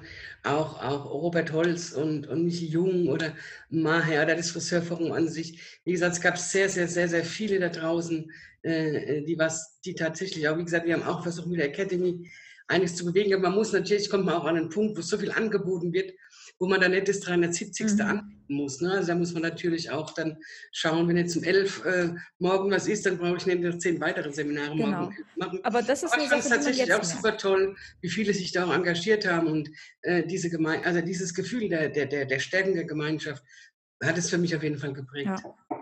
auch, 0.48 0.82
auch 0.82 1.12
Robert 1.12 1.52
Holz 1.52 1.92
und, 1.92 2.28
und 2.28 2.46
Michi 2.46 2.68
Jung 2.68 3.10
oder 3.10 3.34
Maher 3.70 4.24
oder 4.24 4.38
das 4.38 4.52
Friseurforum 4.52 5.12
an 5.12 5.28
sich. 5.28 5.82
Wie 5.84 5.92
gesagt, 5.92 6.14
es 6.14 6.22
gab 6.22 6.38
sehr, 6.38 6.70
sehr, 6.70 6.88
sehr, 6.88 7.10
sehr 7.10 7.26
viele 7.26 7.60
da 7.60 7.68
draußen, 7.68 8.32
äh, 8.62 9.22
die 9.24 9.38
was, 9.38 9.82
die 9.82 9.96
tatsächlich 9.96 10.48
auch, 10.48 10.58
wie 10.58 10.64
gesagt, 10.64 10.86
wir 10.86 10.94
haben 10.94 11.04
auch 11.04 11.24
versucht 11.24 11.48
mit 11.48 11.60
der 11.60 11.68
Academy 11.68 12.30
einiges 12.70 12.96
zu 12.96 13.06
bewegen. 13.06 13.34
Aber 13.34 13.44
man 13.44 13.56
muss 13.56 13.74
natürlich, 13.74 14.10
kommt 14.10 14.26
man 14.26 14.36
auch 14.36 14.46
an 14.46 14.56
einen 14.56 14.70
Punkt, 14.70 14.98
wo 14.98 15.02
so 15.02 15.18
viel 15.18 15.32
angeboten 15.32 15.92
wird, 15.92 16.14
wo 16.60 16.68
man 16.68 16.80
dann 16.80 16.92
nicht 16.92 17.08
das 17.08 17.20
370. 17.22 17.94
Mhm. 17.94 18.02
anbieten 18.02 18.54
muss. 18.54 18.82
Ne? 18.82 18.92
Also 18.92 19.08
da 19.08 19.16
muss 19.16 19.34
man 19.34 19.44
natürlich 19.44 19.92
auch 19.92 20.14
dann 20.14 20.38
schauen, 20.72 21.08
wenn 21.08 21.18
jetzt 21.18 21.36
um 21.36 21.44
11 21.44 21.86
äh, 21.86 22.10
morgen 22.38 22.72
was 22.72 22.88
ist, 22.88 23.06
dann 23.06 23.18
brauche 23.18 23.38
ich 23.38 23.46
nicht 23.46 23.62
noch 23.62 23.78
zehn 23.78 24.00
weitere 24.00 24.32
Seminare 24.32 24.76
genau. 24.76 24.88
morgen 24.88 25.16
machen. 25.36 25.60
Aber 25.64 25.82
das 25.82 26.04
ist 26.04 26.14
Aber 26.14 26.24
ich 26.24 26.30
fand 26.30 26.44
es 26.44 26.50
tatsächlich 26.50 26.94
auch 26.94 27.04
super 27.04 27.38
toll, 27.38 27.76
wie 28.02 28.10
viele 28.10 28.34
sich 28.34 28.52
da 28.52 28.66
auch 28.66 28.74
engagiert 28.74 29.26
haben 29.28 29.48
und 29.48 29.70
äh, 30.02 30.26
diese 30.26 30.50
Geme 30.50 30.84
also 30.86 31.02
dieses 31.02 31.34
Gefühl 31.34 31.70
der, 31.70 31.90
der, 31.90 32.06
der, 32.06 32.26
der 32.26 32.40
Stärken 32.40 32.74
der 32.76 32.86
Gemeinschaft 32.86 33.44
hat 34.04 34.18
es 34.18 34.30
für 34.30 34.38
mich 34.38 34.56
auf 34.56 34.64
jeden 34.64 34.78
Fall 34.78 34.94
geprägt. 34.94 35.28
Ja. 35.44 35.79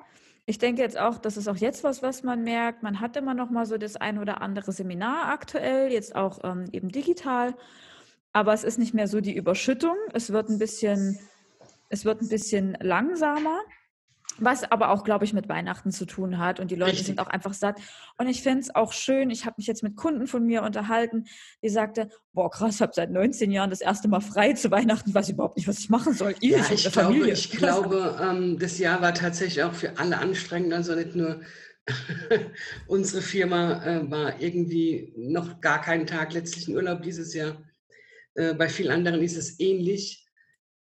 Ich 0.50 0.60
denke 0.60 0.82
jetzt 0.82 0.98
auch, 0.98 1.18
das 1.18 1.36
ist 1.36 1.50
auch 1.50 1.58
jetzt 1.58 1.84
was, 1.84 2.02
was 2.02 2.24
man 2.24 2.42
merkt. 2.46 2.82
Man 2.82 3.02
hat 3.02 3.18
immer 3.18 3.34
noch 3.34 3.50
mal 3.50 3.66
so 3.66 3.78
das 3.78 3.98
ein 3.98 4.18
oder 4.18 4.42
andere 4.42 4.72
Seminar 4.72 5.28
aktuell, 5.28 5.92
jetzt 5.92 6.16
auch 6.16 6.40
ähm, 6.46 6.70
eben 6.72 6.88
digital. 6.88 7.54
Aber 8.32 8.54
es 8.54 8.64
ist 8.64 8.78
nicht 8.78 8.94
mehr 8.94 9.10
so 9.10 9.20
die 9.20 9.36
Überschüttung. 9.36 9.98
Es 10.14 10.32
wird 10.32 10.48
ein 10.48 10.58
bisschen, 10.58 11.20
es 11.90 12.06
wird 12.06 12.22
ein 12.22 12.30
bisschen 12.30 12.78
langsamer. 12.80 13.60
Was 14.40 14.64
aber 14.64 14.92
auch, 14.92 15.04
glaube 15.04 15.26
ich, 15.26 15.34
mit 15.34 15.50
Weihnachten 15.50 15.92
zu 15.92 16.06
tun 16.06 16.38
hat. 16.38 16.60
Und 16.60 16.72
die 16.72 16.76
Leute 16.76 16.92
Richtig. 16.92 17.08
sind 17.08 17.20
auch 17.20 17.28
einfach 17.28 17.54
satt. 17.54 17.80
Und 18.18 18.28
ich 18.28 18.44
finde 18.44 18.60
es 18.60 18.76
auch 18.76 18.94
schön, 18.94 19.30
ich 19.30 19.46
habe 19.46 19.56
mich 19.58 19.68
jetzt 19.68 19.84
mit 19.84 19.96
Kunden 19.96 20.28
von 20.28 20.46
mir 20.46 20.64
unterhalten, 20.64 21.26
die 21.64 21.70
sagte, 21.70 22.10
boah 22.34 22.50
krass, 22.50 22.76
ich 22.76 22.82
habe 22.82 22.92
seit 22.96 23.12
19 23.12 23.52
Jahren 23.52 23.70
das 23.70 23.82
erste 23.82 24.08
Mal 24.08 24.22
frei 24.22 24.54
zu 24.54 24.70
Weihnachten, 24.72 25.14
weiß 25.14 25.30
überhaupt 25.30 25.58
nicht, 25.58 25.68
was 25.68 25.80
ich 25.80 25.90
machen 25.90 26.14
soll. 26.14 26.36
Ich, 26.40 26.52
ja, 26.52 26.60
ich, 26.72 26.82
glaube, 26.84 26.92
Familie. 26.92 27.34
ich 27.34 27.52
glaube, 27.52 28.18
ähm, 28.22 28.60
das 28.60 28.78
Jahr 28.80 29.02
war 29.02 29.14
tatsächlich 29.14 29.64
auch 29.64 29.74
für 29.74 29.98
alle 29.98 30.18
anstrengend. 30.18 30.74
Also 30.74 30.96
nicht 30.96 31.16
nur 31.16 31.42
unsere 32.88 33.22
Firma 33.22 33.84
äh, 33.84 34.12
war 34.12 34.42
irgendwie 34.42 35.14
noch 35.18 35.62
gar 35.62 35.82
keinen 35.82 36.06
Tag 36.06 36.34
letztlich 36.34 36.68
in 36.68 36.76
Urlaub 36.76 37.02
dieses 37.02 37.34
Jahr. 37.34 37.64
Äh, 38.36 38.54
bei 38.54 38.70
vielen 38.70 38.92
anderen 38.92 39.22
ist 39.22 39.38
es 39.38 39.60
ähnlich. 39.60 40.26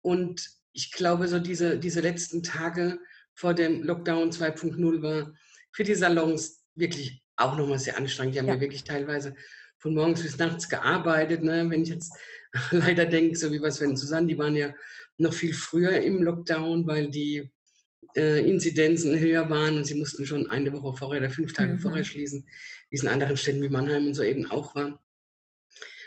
Und 0.02 0.50
ich 0.72 0.90
glaube, 0.92 1.28
so 1.28 1.38
diese, 1.38 1.78
diese 1.78 2.00
letzten 2.00 2.42
Tage, 2.42 2.98
vor 3.34 3.54
dem 3.54 3.82
Lockdown 3.82 4.30
2.0 4.30 5.02
war 5.02 5.32
für 5.72 5.84
die 5.84 5.94
Salons 5.94 6.64
wirklich 6.74 7.22
auch 7.36 7.56
nochmal 7.56 7.78
sehr 7.78 7.96
anstrengend. 7.96 8.34
Die 8.34 8.38
haben 8.38 8.46
ja. 8.46 8.54
ja 8.54 8.60
wirklich 8.60 8.84
teilweise 8.84 9.34
von 9.78 9.94
morgens 9.94 10.22
bis 10.22 10.38
nachts 10.38 10.68
gearbeitet. 10.68 11.42
Ne? 11.42 11.68
Wenn 11.68 11.82
ich 11.82 11.90
jetzt 11.90 12.16
leider 12.70 13.06
denke, 13.06 13.36
so 13.36 13.52
wie 13.52 13.60
was 13.60 13.76
Sven 13.76 13.96
Susanne, 13.96 14.26
die 14.26 14.38
waren 14.38 14.56
ja 14.56 14.72
noch 15.18 15.32
viel 15.32 15.52
früher 15.52 16.00
im 16.00 16.22
Lockdown, 16.22 16.86
weil 16.86 17.10
die 17.10 17.52
äh, 18.16 18.48
Inzidenzen 18.48 19.18
höher 19.18 19.48
waren 19.50 19.76
und 19.76 19.84
sie 19.84 19.94
mussten 19.94 20.26
schon 20.26 20.48
eine 20.50 20.72
Woche 20.72 20.96
vorher 20.96 21.20
oder 21.20 21.30
fünf 21.30 21.52
Tage 21.52 21.74
mhm. 21.74 21.78
vorher 21.80 22.04
schließen, 22.04 22.46
wie 22.90 22.96
es 22.96 23.02
in 23.02 23.08
anderen 23.08 23.36
Städten 23.36 23.62
wie 23.62 23.68
Mannheim 23.68 24.06
und 24.06 24.14
so 24.14 24.22
eben 24.22 24.50
auch 24.50 24.74
war. 24.74 25.00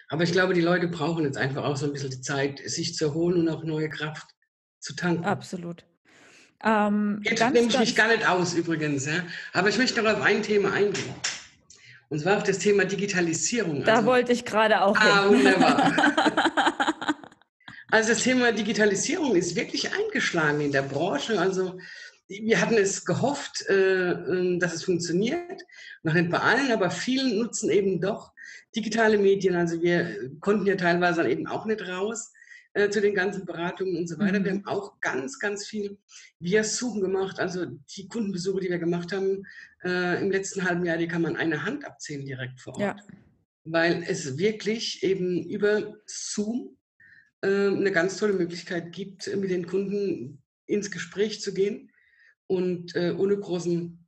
Aber 0.10 0.24
ich 0.24 0.32
glaube, 0.32 0.54
die 0.54 0.62
Leute 0.62 0.88
brauchen 0.88 1.26
jetzt 1.26 1.38
einfach 1.38 1.66
auch 1.66 1.76
so 1.76 1.86
ein 1.86 1.94
bisschen 1.94 2.10
die 2.10 2.22
Zeit, 2.22 2.60
sich 2.60 2.96
zu 2.96 3.06
erholen 3.06 3.42
und 3.42 3.50
auch 3.50 3.64
neue 3.64 3.90
Kraft 3.90 4.30
zu 4.80 4.96
tanken. 4.96 5.26
Absolut. 5.26 5.86
Ähm, 6.64 7.22
Jetzt 7.24 7.40
nehme 7.52 7.68
ich 7.68 7.80
mich 7.80 7.96
gar 7.96 8.08
nicht 8.08 8.28
aus 8.28 8.54
übrigens, 8.54 9.06
ja? 9.06 9.24
aber 9.54 9.70
ich 9.70 9.78
möchte 9.78 10.02
noch 10.02 10.12
auf 10.12 10.22
ein 10.22 10.42
Thema 10.42 10.74
eingehen. 10.74 11.14
Und 12.10 12.20
zwar 12.20 12.38
auf 12.38 12.44
das 12.44 12.60
Thema 12.60 12.86
Digitalisierung. 12.86 13.84
Da 13.84 13.96
also, 13.98 14.08
wollte 14.08 14.32
ich 14.32 14.46
gerade 14.46 14.82
auch 14.82 14.96
ah, 14.98 15.30
hin. 15.30 15.40
wunderbar. 15.40 15.94
Also 17.90 18.10
das 18.10 18.24
Thema 18.24 18.52
Digitalisierung 18.52 19.36
ist 19.36 19.56
wirklich 19.56 19.94
eingeschlagen 19.94 20.60
in 20.60 20.74
der 20.74 20.82
Branche. 20.82 21.40
Also 21.40 21.80
wir 22.28 22.60
hatten 22.60 22.76
es 22.76 23.06
gehofft, 23.06 23.66
äh, 23.70 24.12
ähm, 24.12 24.60
dass 24.60 24.74
es 24.74 24.84
funktioniert. 24.84 25.64
Noch 26.04 26.14
nicht 26.14 26.30
bei 26.30 26.40
allen, 26.40 26.72
aber 26.72 26.92
vielen 26.92 27.38
nutzen 27.38 27.70
eben 27.70 28.02
doch 28.02 28.34
digitale 28.76 29.18
Medien. 29.18 29.56
Also 29.56 29.82
wir 29.82 30.32
konnten 30.42 30.66
ja 30.66 30.76
teilweise 30.76 31.22
dann 31.22 31.32
eben 31.32 31.48
auch 31.48 31.66
nicht 31.66 31.88
raus 31.88 32.34
äh, 32.78 32.90
zu 32.90 33.02
den 33.02 33.16
ganzen 33.16 33.46
Beratungen 33.46 33.98
und 33.98 34.08
so 34.08 34.20
weiter. 34.20 34.44
Wir 34.44 34.54
mhm. 34.54 34.66
haben 34.66 34.68
auch 34.68 35.00
ganz, 35.02 35.40
ganz 35.40 35.66
viel 35.66 35.98
via 36.40 36.64
Zoom 36.64 37.02
gemacht. 37.02 37.40
Also 37.40 37.66
die 37.66 38.08
Kundenbesuche, 38.08 38.62
die 38.62 38.70
wir 38.70 38.78
gemacht 38.78 39.12
haben 39.12 39.46
äh, 39.84 40.22
im 40.22 40.30
letzten 40.30 40.64
halben 40.64 40.86
Jahr, 40.86 40.98
die 40.98 41.08
kann 41.08 41.24
man 41.24 41.36
eine 41.36 41.64
Hand 41.64 41.86
abzählen 41.86 42.26
direkt 42.26 42.60
vor 42.60 42.74
Ort. 42.74 42.82
Ja. 42.82 42.96
Weil 43.64 44.04
es 44.08 44.38
wirklich 44.38 45.04
eben 45.04 45.44
über 45.44 45.98
Zoom 46.06 46.78
eine 47.40 47.92
ganz 47.92 48.18
tolle 48.18 48.34
Möglichkeit 48.34 48.92
gibt, 48.92 49.28
mit 49.36 49.52
den 49.52 49.68
Kunden 49.68 50.42
ins 50.66 50.90
Gespräch 50.90 51.40
zu 51.40 51.54
gehen 51.54 51.92
und 52.48 52.96
äh, 52.96 53.14
ohne 53.16 53.38
großen 53.38 54.06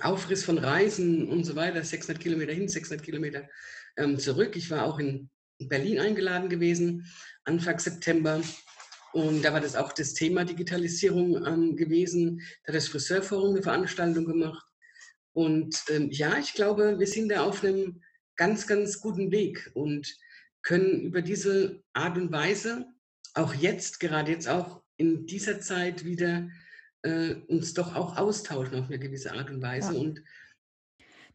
Aufriss 0.00 0.44
von 0.44 0.58
Reisen 0.58 1.28
und 1.28 1.44
so 1.44 1.54
weiter, 1.54 1.82
600 1.82 2.20
Kilometer 2.20 2.52
hin, 2.52 2.68
600 2.68 3.04
Kilometer 3.04 3.48
ähm, 3.96 4.18
zurück. 4.18 4.56
Ich 4.56 4.70
war 4.70 4.84
auch 4.84 4.98
in 4.98 5.30
Berlin 5.58 6.00
eingeladen 6.00 6.48
gewesen, 6.48 7.06
Anfang 7.44 7.78
September. 7.78 8.40
Und 9.12 9.42
da 9.44 9.52
war 9.52 9.60
das 9.60 9.76
auch 9.76 9.92
das 9.92 10.14
Thema 10.14 10.44
Digitalisierung 10.44 11.46
ähm, 11.46 11.76
gewesen. 11.76 12.40
Da 12.64 12.72
hat 12.72 12.76
das 12.76 12.88
Friseurforum 12.88 13.50
eine 13.50 13.62
Veranstaltung 13.62 14.24
gemacht. 14.24 14.64
Und 15.32 15.82
ähm, 15.90 16.10
ja, 16.10 16.38
ich 16.38 16.54
glaube, 16.54 16.98
wir 16.98 17.06
sind 17.06 17.30
da 17.30 17.44
auf 17.44 17.62
einem 17.62 18.02
ganz, 18.36 18.66
ganz 18.66 19.00
guten 19.00 19.30
Weg 19.30 19.70
und 19.74 20.16
können 20.62 21.00
über 21.00 21.22
diese 21.22 21.82
Art 21.92 22.16
und 22.16 22.32
Weise 22.32 22.86
auch 23.34 23.54
jetzt, 23.54 24.00
gerade 24.00 24.32
jetzt 24.32 24.48
auch 24.48 24.82
in 24.96 25.26
dieser 25.26 25.60
Zeit 25.60 26.04
wieder 26.04 26.48
äh, 27.02 27.34
uns 27.48 27.74
doch 27.74 27.94
auch 27.94 28.16
austauschen 28.16 28.78
auf 28.78 28.86
eine 28.86 28.98
gewisse 28.98 29.32
Art 29.32 29.50
und 29.50 29.62
Weise. 29.62 29.94
Ja. 29.94 30.00
Und 30.00 30.22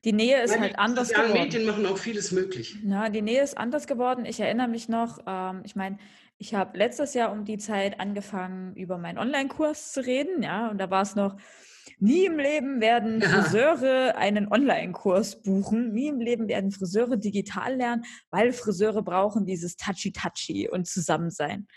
die 0.06 0.14
Nähe 0.14 0.42
ist 0.44 0.60
halt 0.60 0.78
anders 0.80 1.10
geworden. 1.10 1.34
Medien 1.34 1.66
machen 1.66 1.86
auch 1.86 1.98
vieles 1.98 2.32
möglich. 2.32 2.78
Ja, 2.86 3.10
die 3.10 3.22
Nähe 3.22 3.42
ist 3.42 3.58
anders 3.58 3.88
geworden. 3.88 4.26
Ich 4.26 4.40
erinnere 4.40 4.68
mich 4.68 4.90
noch, 4.90 5.20
ähm, 5.28 5.62
ich 5.66 5.76
meine, 5.76 5.98
ich 6.38 6.54
habe 6.54 6.78
letztes 6.78 7.14
Jahr 7.14 7.32
um 7.32 7.46
die 7.46 7.58
Zeit 7.58 8.00
angefangen, 8.00 8.76
über 8.76 8.98
meinen 8.98 9.18
Online-Kurs 9.18 9.92
zu 9.94 10.06
reden, 10.06 10.44
ja, 10.44 10.70
und 10.70 10.78
da 10.78 10.90
war 10.92 11.02
es 11.02 11.16
noch, 11.16 11.36
nie 12.00 12.26
im 12.26 12.38
Leben 12.38 12.80
werden 12.80 13.22
ja. 13.22 13.30
Friseure 13.30 14.16
einen 14.18 14.52
Online-Kurs 14.52 15.42
buchen, 15.42 15.94
nie 15.94 16.08
im 16.08 16.20
Leben 16.20 16.48
werden 16.48 16.72
Friseure 16.72 17.18
digital 17.18 17.76
lernen, 17.76 18.04
weil 18.30 18.54
Friseure 18.54 19.02
brauchen 19.02 19.46
dieses 19.46 19.78
Touchy-Touchy 19.78 20.70
und 20.70 20.88
Zusammensein. 20.88 21.68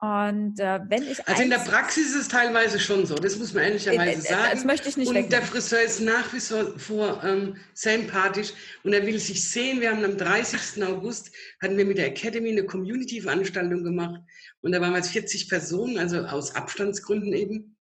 Und 0.00 0.58
äh, 0.60 0.80
wenn 0.88 1.02
ich 1.04 1.26
also 1.26 1.42
in 1.42 1.50
der 1.50 1.58
Praxis 1.58 2.10
ist 2.10 2.16
es 2.16 2.28
teilweise 2.28 2.78
schon 2.78 3.06
so, 3.06 3.14
das 3.14 3.38
muss 3.38 3.54
man 3.54 3.64
ehrlicherweise 3.64 4.10
äh, 4.10 4.14
äh, 4.14 4.20
sagen. 4.20 4.50
Das 4.52 4.64
möchte 4.64 4.88
ich 4.88 4.96
nicht 4.96 5.08
Und 5.08 5.14
wegnehmen. 5.14 5.30
der 5.30 5.42
Friseur 5.42 5.80
ist 5.82 6.00
nach 6.00 6.32
wie 6.32 6.40
vor 6.40 7.22
ähm, 7.24 7.56
sehr 7.72 7.94
empathisch 7.94 8.52
und 8.82 8.92
er 8.92 9.06
will 9.06 9.18
sich 9.18 9.48
sehen. 9.48 9.80
Wir 9.80 9.92
haben 9.92 10.04
am 10.04 10.18
30. 10.18 10.84
August 10.84 11.30
hatten 11.62 11.78
wir 11.78 11.86
mit 11.86 11.98
der 11.98 12.08
Academy 12.08 12.50
eine 12.50 12.66
Community-Veranstaltung 12.66 13.84
gemacht 13.84 14.20
und 14.60 14.72
da 14.72 14.80
waren 14.80 14.90
wir 14.90 14.98
jetzt 14.98 15.12
40 15.12 15.48
Personen, 15.48 15.98
also 15.98 16.18
aus 16.18 16.54
Abstandsgründen 16.54 17.32
eben. 17.32 17.76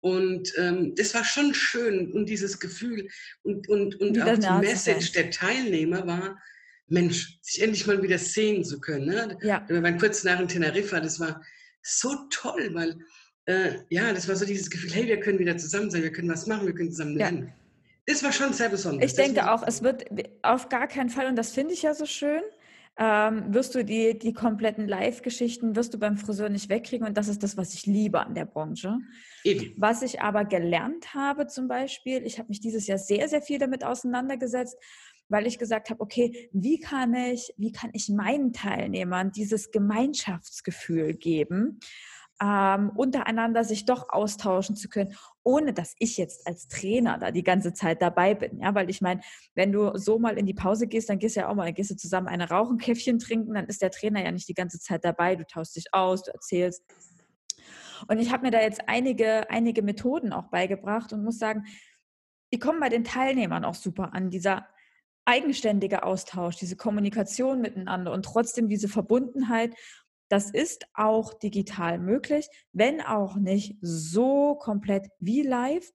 Und 0.00 0.52
ähm, 0.56 0.94
das 0.96 1.14
war 1.14 1.24
schon 1.24 1.52
schön 1.52 2.10
und 2.12 2.26
dieses 2.26 2.58
Gefühl 2.58 3.08
und, 3.42 3.68
und, 3.68 4.00
und 4.00 4.20
auch 4.22 4.38
die 4.38 4.66
Message 4.66 5.12
der 5.12 5.30
Teilnehmer 5.30 6.06
war, 6.06 6.38
Mensch, 6.90 7.38
sich 7.40 7.62
endlich 7.62 7.86
mal 7.86 8.02
wieder 8.02 8.18
sehen 8.18 8.64
zu 8.64 8.80
können. 8.80 9.06
Ne? 9.06 9.38
Ja. 9.42 9.64
Wir 9.68 9.82
waren 9.82 9.98
kurz 9.98 10.24
nach 10.24 10.40
in 10.40 10.48
Teneriffa, 10.48 11.00
das 11.00 11.18
war 11.18 11.42
so 11.82 12.14
toll, 12.30 12.70
weil 12.72 12.98
äh, 13.46 13.78
ja, 13.88 14.12
das 14.12 14.28
war 14.28 14.36
so 14.36 14.44
dieses 14.44 14.68
Gefühl, 14.68 14.92
hey, 14.92 15.06
wir 15.06 15.20
können 15.20 15.38
wieder 15.38 15.56
zusammen 15.56 15.90
sein, 15.90 16.02
wir 16.02 16.12
können 16.12 16.28
was 16.28 16.46
machen, 16.46 16.66
wir 16.66 16.74
können 16.74 16.90
zusammen 16.90 17.16
lernen. 17.16 17.46
Ja. 17.46 17.54
Das 18.06 18.22
war 18.24 18.32
schon 18.32 18.52
sehr 18.52 18.68
besonders. 18.68 19.10
Ich 19.10 19.16
denke 19.16 19.50
auch, 19.50 19.62
es 19.66 19.82
wird 19.82 20.04
auf 20.42 20.68
gar 20.68 20.88
keinen 20.88 21.10
Fall, 21.10 21.26
und 21.26 21.36
das 21.36 21.52
finde 21.52 21.74
ich 21.74 21.82
ja 21.82 21.94
so 21.94 22.06
schön, 22.06 22.42
ähm, 22.98 23.54
wirst 23.54 23.74
du 23.74 23.84
die, 23.84 24.18
die 24.18 24.34
kompletten 24.34 24.86
Live-Geschichten, 24.86 25.74
wirst 25.74 25.94
du 25.94 25.98
beim 25.98 26.18
Friseur 26.18 26.50
nicht 26.50 26.68
wegkriegen. 26.68 27.06
Und 27.06 27.16
das 27.16 27.28
ist 27.28 27.42
das, 27.42 27.56
was 27.56 27.72
ich 27.72 27.86
liebe 27.86 28.20
an 28.20 28.34
der 28.34 28.44
Branche. 28.44 28.98
Eben. 29.42 29.72
Was 29.78 30.02
ich 30.02 30.20
aber 30.20 30.44
gelernt 30.44 31.14
habe 31.14 31.46
zum 31.46 31.66
Beispiel, 31.66 32.22
ich 32.26 32.38
habe 32.38 32.48
mich 32.48 32.60
dieses 32.60 32.86
Jahr 32.86 32.98
sehr, 32.98 33.28
sehr 33.28 33.40
viel 33.40 33.58
damit 33.58 33.84
auseinandergesetzt, 33.84 34.76
weil 35.30 35.46
ich 35.46 35.58
gesagt 35.58 35.88
habe, 35.88 36.00
okay, 36.00 36.50
wie 36.52 36.78
kann 36.78 37.14
ich, 37.14 37.54
wie 37.56 37.72
kann 37.72 37.90
ich 37.94 38.08
meinen 38.08 38.52
Teilnehmern 38.52 39.32
dieses 39.32 39.70
Gemeinschaftsgefühl 39.70 41.14
geben, 41.14 41.80
ähm, 42.42 42.90
untereinander 42.96 43.64
sich 43.64 43.84
doch 43.84 44.08
austauschen 44.08 44.74
zu 44.74 44.88
können, 44.88 45.14
ohne 45.42 45.72
dass 45.72 45.94
ich 45.98 46.16
jetzt 46.16 46.46
als 46.46 46.68
Trainer 46.68 47.18
da 47.18 47.30
die 47.30 47.42
ganze 47.42 47.74
Zeit 47.74 48.00
dabei 48.00 48.34
bin. 48.34 48.60
Ja, 48.60 48.74
weil 48.74 48.88
ich 48.88 49.00
meine, 49.02 49.20
wenn 49.54 49.72
du 49.72 49.96
so 49.96 50.18
mal 50.18 50.38
in 50.38 50.46
die 50.46 50.54
Pause 50.54 50.86
gehst, 50.86 51.10
dann 51.10 51.18
gehst 51.18 51.36
du 51.36 51.40
ja 51.40 51.48
auch 51.48 51.54
mal, 51.54 51.66
dann 51.66 51.74
gehst 51.74 51.90
du 51.90 51.96
zusammen 51.96 52.28
eine 52.28 52.48
Rauchen, 52.48 52.78
Käffchen 52.78 53.18
trinken, 53.18 53.54
dann 53.54 53.66
ist 53.66 53.82
der 53.82 53.90
Trainer 53.90 54.24
ja 54.24 54.32
nicht 54.32 54.48
die 54.48 54.54
ganze 54.54 54.80
Zeit 54.80 55.04
dabei, 55.04 55.36
du 55.36 55.46
tauschst 55.46 55.76
dich 55.76 55.92
aus, 55.92 56.22
du 56.22 56.32
erzählst. 56.32 56.82
Und 58.08 58.18
ich 58.18 58.32
habe 58.32 58.44
mir 58.44 58.50
da 58.50 58.60
jetzt 58.60 58.82
einige, 58.86 59.50
einige 59.50 59.82
Methoden 59.82 60.32
auch 60.32 60.48
beigebracht 60.48 61.12
und 61.12 61.22
muss 61.22 61.38
sagen, 61.38 61.64
die 62.52 62.58
kommen 62.58 62.80
bei 62.80 62.88
den 62.88 63.04
Teilnehmern 63.04 63.64
auch 63.66 63.74
super 63.74 64.14
an. 64.14 64.30
Dieser 64.30 64.66
eigenständige 65.30 66.02
Austausch, 66.02 66.56
diese 66.56 66.76
Kommunikation 66.76 67.60
miteinander 67.60 68.12
und 68.12 68.24
trotzdem 68.24 68.68
diese 68.68 68.88
Verbundenheit, 68.88 69.76
das 70.28 70.50
ist 70.50 70.86
auch 70.92 71.34
digital 71.34 71.98
möglich, 71.98 72.48
wenn 72.72 73.00
auch 73.00 73.36
nicht 73.36 73.78
so 73.80 74.56
komplett 74.56 75.06
wie 75.20 75.42
live, 75.42 75.88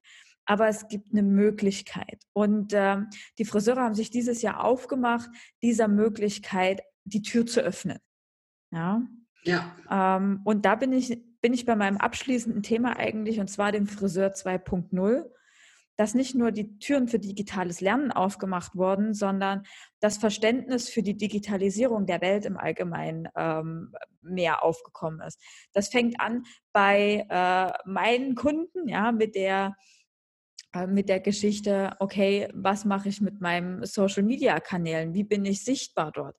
aber 0.46 0.70
es 0.70 0.88
gibt 0.88 1.12
eine 1.12 1.24
Möglichkeit. 1.24 2.24
Und 2.32 2.72
äh, 2.72 2.98
die 3.38 3.46
Friseure 3.46 3.82
haben 3.82 3.96
sich 3.96 4.10
dieses 4.10 4.42
Jahr 4.42 4.64
aufgemacht, 4.64 5.30
dieser 5.62 5.90
Möglichkeit 5.90 6.82
die 7.04 7.22
Tür 7.22 7.46
zu 7.46 7.60
öffnen. 7.60 8.00
Ja. 8.72 9.02
ja. 9.44 9.76
Ähm, 9.90 10.42
und 10.46 10.66
da 10.66 10.76
bin 10.76 10.94
ich, 10.94 11.22
bin 11.42 11.54
ich 11.54 11.66
bei 11.66 11.76
meinem 11.76 11.98
abschließenden 11.98 12.64
Thema 12.64 12.98
eigentlich, 12.98 13.42
und 13.42 13.50
zwar 13.50 13.74
dem 13.74 13.86
Friseur 13.86 14.30
2.0 14.34 15.26
dass 15.98 16.14
nicht 16.14 16.36
nur 16.36 16.52
die 16.52 16.78
Türen 16.80 17.08
für 17.08 17.20
digitales 17.20 17.82
Lernen 17.82 18.12
aufgemacht 18.12 18.76
wurden, 18.76 19.14
sondern 19.14 19.64
das 20.00 20.18
Verständnis 20.18 20.89
für 20.89 21.04
die 21.04 21.18
Digitalisierung 21.18 22.06
der 22.06 22.22
Welt 22.22 22.46
im 22.46 22.58
Allgemeinen 22.58 23.28
ähm, 23.36 23.93
mehr 24.22 24.64
aufgekommen 24.64 25.22
ist. 25.22 25.41
Das 25.74 25.89
fängt 25.89 26.20
an 26.20 26.43
bei 26.74 27.26
äh, 27.30 27.72
meinen 27.89 28.36
Kunden, 28.36 28.88
ja, 28.88 29.12
mit 29.12 29.36
der 29.36 29.76
äh, 30.76 30.88
mit 30.88 31.10
der 31.10 31.22
Geschichte, 31.22 31.96
okay, 32.00 32.50
was 32.54 32.86
mache 32.86 33.10
ich 33.10 33.22
mit 33.22 33.39
meinen 33.41 33.86
Social-Media-Kanälen? 33.86 35.14
Wie 35.14 35.24
bin 35.24 35.46
ich 35.46 35.64
sichtbar 35.64 36.12
dort? 36.12 36.36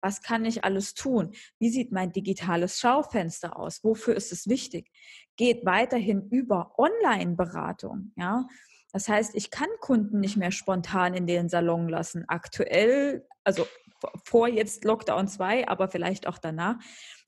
Was 0.00 0.22
kann 0.22 0.44
ich 0.44 0.64
alles 0.64 0.94
tun? 0.94 1.32
Wie 1.58 1.68
sieht 1.68 1.92
mein 1.92 2.12
digitales 2.12 2.78
Schaufenster 2.78 3.58
aus? 3.58 3.84
Wofür 3.84 4.14
ist 4.14 4.32
es 4.32 4.48
wichtig? 4.48 4.90
Geht 5.36 5.66
weiterhin 5.66 6.28
über 6.30 6.78
Online-Beratung. 6.78 8.12
Ja? 8.16 8.46
Das 8.92 9.08
heißt, 9.08 9.34
ich 9.34 9.50
kann 9.50 9.68
Kunden 9.80 10.20
nicht 10.20 10.36
mehr 10.36 10.50
spontan 10.50 11.14
in 11.14 11.26
den 11.26 11.48
Salon 11.48 11.88
lassen. 11.88 12.24
Aktuell, 12.28 13.26
also 13.44 13.66
vor 14.24 14.48
jetzt 14.48 14.84
Lockdown 14.84 15.28
2, 15.28 15.68
aber 15.68 15.88
vielleicht 15.88 16.26
auch 16.26 16.38
danach, 16.38 16.76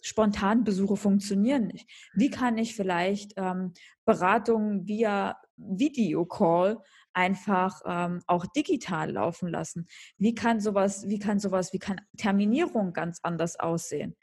spontan 0.03 0.65
Besuche 0.65 0.97
funktionieren 0.97 1.69
nicht. 1.69 1.89
Wie 2.15 2.31
kann 2.31 2.59
ich 2.59 2.75
vielleicht 2.75 3.35
ähm, 3.37 3.73
Beratungen 4.05 4.87
via 4.89 5.37
Videocall 5.57 6.79
einfach 7.13 7.81
ähm, 7.85 8.23
auch 8.27 8.47
digital 8.47 9.13
laufen 9.13 9.49
lassen? 9.49 9.87
Wie 10.17 10.35
kann 10.35 10.61
sowas, 10.61 11.09
wie 11.09 11.19
kann 11.19 11.39
sowas, 11.39 11.73
wie 11.73 11.79
kann 11.79 12.01
Terminierung 12.17 12.93
ganz 12.93 13.21
anders 13.23 13.61
aussehen? 13.61 14.17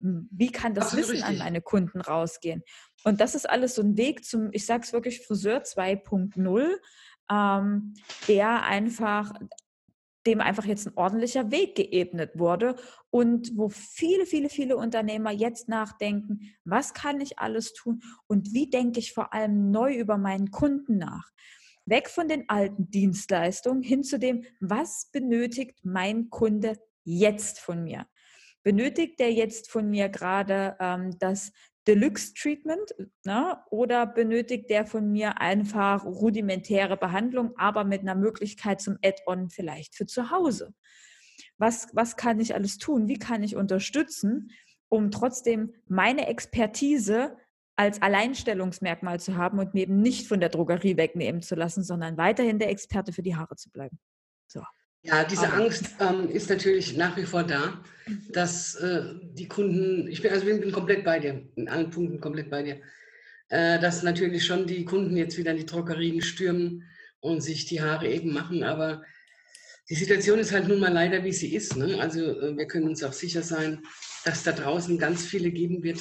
Wie 0.00 0.52
kann 0.52 0.74
das 0.74 0.86
Absolut 0.86 1.04
Wissen 1.04 1.16
richtig. 1.16 1.30
an 1.30 1.38
meine 1.38 1.60
Kunden 1.60 2.00
rausgehen? 2.00 2.62
Und 3.04 3.20
das 3.20 3.34
ist 3.34 3.48
alles 3.48 3.74
so 3.74 3.82
ein 3.82 3.96
Weg 3.96 4.24
zum, 4.24 4.50
ich 4.52 4.66
sage 4.66 4.82
es 4.84 4.92
wirklich, 4.92 5.20
Friseur 5.26 5.62
2.0, 5.62 6.76
ähm, 7.30 7.94
der 8.28 8.62
einfach, 8.64 9.32
dem 10.26 10.40
einfach 10.40 10.64
jetzt 10.64 10.86
ein 10.86 10.96
ordentlicher 10.96 11.50
Weg 11.50 11.74
geebnet 11.74 12.32
wurde 12.34 12.76
und 13.10 13.56
wo 13.56 13.68
viele, 13.68 14.26
viele, 14.26 14.48
viele 14.48 14.76
Unternehmer 14.76 15.30
jetzt 15.30 15.68
nachdenken, 15.68 16.54
was 16.64 16.94
kann 16.94 17.20
ich 17.20 17.38
alles 17.38 17.72
tun 17.72 18.02
und 18.26 18.52
wie 18.52 18.70
denke 18.70 19.00
ich 19.00 19.12
vor 19.12 19.32
allem 19.32 19.70
neu 19.70 19.94
über 19.94 20.18
meinen 20.18 20.50
Kunden 20.50 20.98
nach. 20.98 21.30
Weg 21.86 22.10
von 22.10 22.28
den 22.28 22.48
alten 22.48 22.90
Dienstleistungen 22.90 23.82
hin 23.82 24.04
zu 24.04 24.18
dem, 24.18 24.44
was 24.60 25.08
benötigt 25.10 25.80
mein 25.84 26.28
Kunde 26.28 26.76
jetzt 27.04 27.60
von 27.60 27.82
mir? 27.82 28.06
Benötigt 28.62 29.20
der 29.20 29.32
jetzt 29.32 29.70
von 29.70 29.88
mir 29.90 30.08
gerade 30.08 30.76
ähm, 30.80 31.16
das 31.18 31.52
Deluxe-Treatment 31.86 32.94
ne? 33.24 33.58
oder 33.70 34.06
benötigt 34.06 34.68
der 34.68 34.84
von 34.84 35.10
mir 35.10 35.40
einfach 35.40 36.04
rudimentäre 36.04 36.96
Behandlung, 36.96 37.56
aber 37.56 37.84
mit 37.84 38.02
einer 38.02 38.14
Möglichkeit 38.14 38.80
zum 38.80 38.98
Add-on 39.02 39.48
vielleicht 39.48 39.94
für 39.94 40.06
zu 40.06 40.30
Hause? 40.30 40.74
Was, 41.56 41.88
was 41.92 42.16
kann 42.16 42.40
ich 42.40 42.54
alles 42.54 42.78
tun? 42.78 43.08
Wie 43.08 43.18
kann 43.18 43.42
ich 43.42 43.56
unterstützen? 43.56 44.50
um 44.88 45.10
trotzdem 45.10 45.74
meine 45.86 46.26
Expertise 46.26 47.36
als 47.76 48.02
Alleinstellungsmerkmal 48.02 49.20
zu 49.20 49.36
haben 49.36 49.58
und 49.58 49.74
mir 49.74 49.82
eben 49.82 50.00
nicht 50.00 50.26
von 50.26 50.40
der 50.40 50.48
Drogerie 50.48 50.96
wegnehmen 50.96 51.42
zu 51.42 51.54
lassen, 51.54 51.84
sondern 51.84 52.16
weiterhin 52.16 52.58
der 52.58 52.70
Experte 52.70 53.12
für 53.12 53.22
die 53.22 53.36
Haare 53.36 53.56
zu 53.56 53.70
bleiben. 53.70 53.98
So. 54.48 54.62
Ja, 55.02 55.24
diese 55.24 55.48
Aber. 55.48 55.64
Angst 55.64 55.94
ähm, 56.00 56.28
ist 56.28 56.50
natürlich 56.50 56.96
nach 56.96 57.16
wie 57.16 57.24
vor 57.24 57.44
da, 57.44 57.82
mhm. 58.06 58.32
dass 58.32 58.74
äh, 58.76 59.14
die 59.34 59.48
Kunden, 59.48 60.08
ich 60.08 60.22
bin 60.22 60.32
also 60.32 60.44
bin 60.44 60.72
komplett 60.72 61.04
bei 61.04 61.20
dir, 61.20 61.48
in 61.56 61.68
allen 61.68 61.90
Punkten 61.90 62.20
komplett 62.20 62.50
bei 62.50 62.62
dir, 62.62 62.80
äh, 63.48 63.78
dass 63.78 64.02
natürlich 64.02 64.44
schon 64.44 64.66
die 64.66 64.84
Kunden 64.84 65.16
jetzt 65.16 65.38
wieder 65.38 65.52
in 65.52 65.58
die 65.58 65.66
Drogerien 65.66 66.20
stürmen 66.20 66.84
und 67.20 67.42
sich 67.42 67.66
die 67.66 67.80
Haare 67.80 68.08
eben 68.08 68.32
machen, 68.32 68.62
aber 68.64 69.02
die 69.88 69.94
Situation 69.94 70.38
ist 70.38 70.52
halt 70.52 70.68
nun 70.68 70.80
mal 70.80 70.92
leider, 70.92 71.24
wie 71.24 71.32
sie 71.32 71.54
ist. 71.54 71.76
Ne? 71.76 71.98
Also 71.98 72.20
äh, 72.20 72.56
wir 72.56 72.66
können 72.66 72.88
uns 72.88 73.02
auch 73.02 73.12
sicher 73.12 73.42
sein, 73.42 73.82
dass 74.24 74.42
da 74.42 74.52
draußen 74.52 74.98
ganz 74.98 75.24
viele 75.24 75.50
geben 75.50 75.82
wird, 75.82 76.00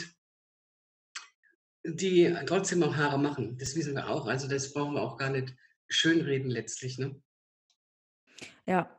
die 1.86 2.36
trotzdem 2.45 2.84
auch 2.84 2.95
Haare 2.98 3.18
machen. 3.18 3.58
Das 3.58 3.76
wissen 3.76 3.95
wir 3.95 4.10
auch. 4.10 4.28
Also 4.28 4.48
das 4.50 4.74
brauchen 4.74 4.95
wir 4.95 5.02
auch 5.02 5.18
gar 5.18 5.30
nicht 5.30 5.56
schönreden 5.88 6.50
letztlich. 6.50 6.98
Ne? 6.98 7.22
Ja, 8.68 8.89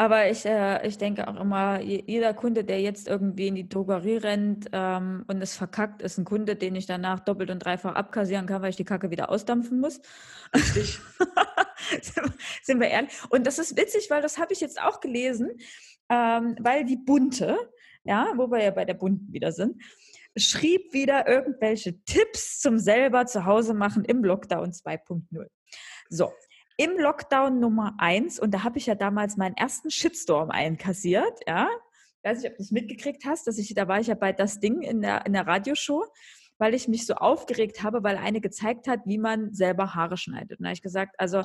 aber 0.00 0.30
ich, 0.30 0.46
äh, 0.46 0.86
ich 0.86 0.96
denke 0.96 1.28
auch 1.28 1.38
immer, 1.38 1.78
jeder 1.82 2.32
Kunde, 2.32 2.64
der 2.64 2.80
jetzt 2.80 3.06
irgendwie 3.06 3.48
in 3.48 3.54
die 3.54 3.68
Drogerie 3.68 4.16
rennt 4.16 4.70
ähm, 4.72 5.26
und 5.28 5.42
es 5.42 5.54
verkackt, 5.54 6.00
ist 6.00 6.16
ein 6.16 6.24
Kunde, 6.24 6.56
den 6.56 6.74
ich 6.74 6.86
danach 6.86 7.20
doppelt 7.20 7.50
und 7.50 7.58
dreifach 7.58 7.96
abkassieren 7.96 8.46
kann, 8.46 8.62
weil 8.62 8.70
ich 8.70 8.76
die 8.76 8.86
Kacke 8.86 9.10
wieder 9.10 9.28
ausdampfen 9.28 9.78
muss. 9.78 10.00
Richtig. 10.54 11.00
Sind 12.62 12.80
wir 12.80 12.88
ehrlich? 12.88 13.12
Und 13.28 13.46
das 13.46 13.58
ist 13.58 13.76
witzig, 13.76 14.08
weil 14.08 14.22
das 14.22 14.38
habe 14.38 14.54
ich 14.54 14.62
jetzt 14.62 14.80
auch 14.80 15.00
gelesen, 15.00 15.50
ähm, 16.08 16.56
weil 16.58 16.86
die 16.86 16.96
Bunte, 16.96 17.58
ja, 18.02 18.32
wo 18.36 18.50
wir 18.50 18.62
ja 18.62 18.70
bei 18.70 18.86
der 18.86 18.94
Bunten 18.94 19.30
wieder 19.34 19.52
sind, 19.52 19.82
schrieb 20.34 20.94
wieder 20.94 21.28
irgendwelche 21.28 22.02
Tipps 22.04 22.58
zum 22.58 22.78
selber 22.78 23.26
zu 23.26 23.44
Hause 23.44 23.74
machen 23.74 24.06
im 24.06 24.24
Lockdown 24.24 24.72
2.0. 24.72 25.46
So, 26.08 26.32
im 26.80 26.98
Lockdown 26.98 27.60
Nummer 27.60 27.94
eins, 27.98 28.40
und 28.40 28.52
da 28.52 28.64
habe 28.64 28.78
ich 28.78 28.86
ja 28.86 28.94
damals 28.94 29.36
meinen 29.36 29.54
ersten 29.54 29.90
Shitstorm 29.90 30.50
einkassiert, 30.50 31.40
ja. 31.46 31.68
Ich 32.22 32.30
weiß 32.30 32.38
nicht, 32.38 32.50
ob 32.52 32.56
du 32.56 32.62
es 32.62 32.70
mitgekriegt 32.70 33.24
hast, 33.26 33.46
dass 33.46 33.58
ich, 33.58 33.74
da 33.74 33.86
war 33.86 34.00
ich 34.00 34.06
ja 34.06 34.14
bei 34.14 34.32
das 34.32 34.60
Ding 34.60 34.80
in 34.80 35.02
der, 35.02 35.26
in 35.26 35.34
der 35.34 35.46
Radioshow, 35.46 36.06
weil 36.56 36.72
ich 36.72 36.88
mich 36.88 37.04
so 37.04 37.14
aufgeregt 37.14 37.82
habe, 37.82 38.02
weil 38.02 38.16
eine 38.16 38.40
gezeigt 38.40 38.88
hat, 38.88 39.00
wie 39.04 39.18
man 39.18 39.52
selber 39.52 39.94
Haare 39.94 40.16
schneidet. 40.16 40.58
Und 40.58 40.64
da 40.64 40.68
habe 40.68 40.74
ich 40.74 40.82
gesagt, 40.82 41.16
also 41.18 41.42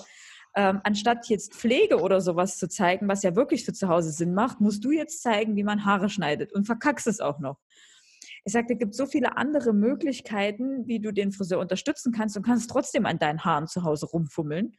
ähm, 0.55 0.79
anstatt 0.85 1.27
jetzt 1.27 1.53
Pflege 1.53 1.99
oder 1.99 2.21
sowas 2.21 2.57
zu 2.57 2.69
zeigen, 2.69 3.09
was 3.09 3.23
ja 3.23 3.35
wirklich 3.35 3.65
für 3.65 3.73
zu 3.73 3.89
Hause 3.89 4.11
Sinn 4.11 4.33
macht, 4.33 4.61
musst 4.61 4.85
du 4.85 4.91
jetzt 4.91 5.21
zeigen, 5.21 5.57
wie 5.57 5.63
man 5.63 5.83
Haare 5.83 6.07
schneidet 6.07 6.53
und 6.53 6.65
verkackst 6.65 7.07
es 7.07 7.19
auch 7.19 7.39
noch. 7.39 7.57
Ich 8.45 8.53
sagte, 8.53 8.73
es 8.73 8.79
gibt 8.79 8.95
so 8.95 9.05
viele 9.05 9.35
andere 9.35 9.73
Möglichkeiten, 9.73 10.87
wie 10.87 10.99
du 10.99 11.11
den 11.11 11.33
Friseur 11.33 11.59
unterstützen 11.59 12.13
kannst 12.13 12.37
und 12.37 12.43
kannst 12.43 12.69
trotzdem 12.69 13.05
an 13.05 13.19
deinen 13.19 13.43
Haaren 13.43 13.67
zu 13.67 13.83
Hause 13.83 14.05
rumfummeln. 14.05 14.77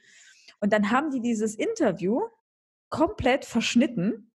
Und 0.61 0.73
dann 0.73 0.91
haben 0.91 1.11
die 1.11 1.21
dieses 1.21 1.55
Interview 1.55 2.21
komplett 2.89 3.45
verschnitten. 3.45 4.31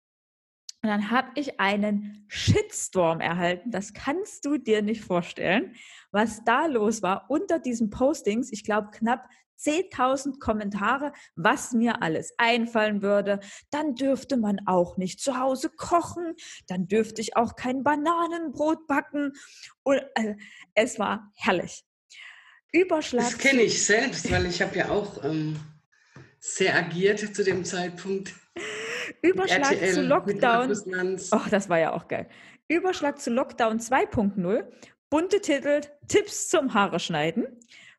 Und 0.83 0.89
dann 0.89 1.11
habe 1.11 1.29
ich 1.35 1.61
einen 1.61 2.25
Shitstorm 2.29 3.21
erhalten. 3.21 3.71
Das 3.71 3.93
kannst 3.93 4.47
du 4.47 4.57
dir 4.57 4.81
nicht 4.81 5.03
vorstellen, 5.03 5.75
was 6.11 6.43
da 6.45 6.67
los 6.67 7.03
war 7.03 7.27
unter 7.29 7.59
diesen 7.59 7.91
Postings. 7.91 8.51
Ich 8.51 8.65
glaube, 8.65 8.91
knapp 8.91 9.29
10.000 9.61 10.39
Kommentare, 10.39 11.13
was 11.37 11.73
mir 11.73 12.03
alles 12.03 12.33
einfallen 12.39 13.03
würde. 13.03 13.41
Dann 13.71 13.95
dürfte 13.95 14.37
man 14.37 14.61
auch 14.67 14.97
nicht 14.97 15.21
zu 15.21 15.39
Hause 15.39 15.71
kochen. 15.71 16.35
Dann 16.67 16.89
dürfte 16.89 17.21
ich 17.21 17.37
auch 17.37 17.57
kein 17.57 17.83
Bananenbrot 17.83 18.87
backen. 18.87 19.33
Und 19.83 20.01
äh, 20.15 20.37
es 20.75 20.99
war 20.99 21.31
herrlich. 21.37 21.85
Überschlag. 22.73 23.25
Das 23.25 23.39
kenne 23.39 23.63
ich 23.63 23.85
selbst, 23.85 24.31
weil 24.31 24.47
ich 24.47 24.63
habe 24.63 24.77
ja 24.79 24.91
auch 24.91 25.25
ähm, 25.25 25.57
sehr 26.41 26.75
agiert 26.75 27.21
zu 27.21 27.45
dem 27.45 27.65
Zeitpunkt. 27.65 28.35
Überschlag 29.23 29.73
RTL 29.73 29.95
zu 29.95 30.03
Lockdown. 30.03 30.73
Oh, 31.33 31.49
das 31.51 31.69
war 31.69 31.79
ja 31.79 31.93
auch 31.93 32.09
geil. 32.09 32.29
Überschlag 32.69 33.21
zu 33.21 33.31
Lockdown 33.31 33.79
2.0. 33.79 34.65
Bunte 35.11 35.41
Titel, 35.41 35.81
Tipps 36.09 36.49
zum 36.49 36.73
Haare 36.75 37.01
schneiden. 37.01 37.47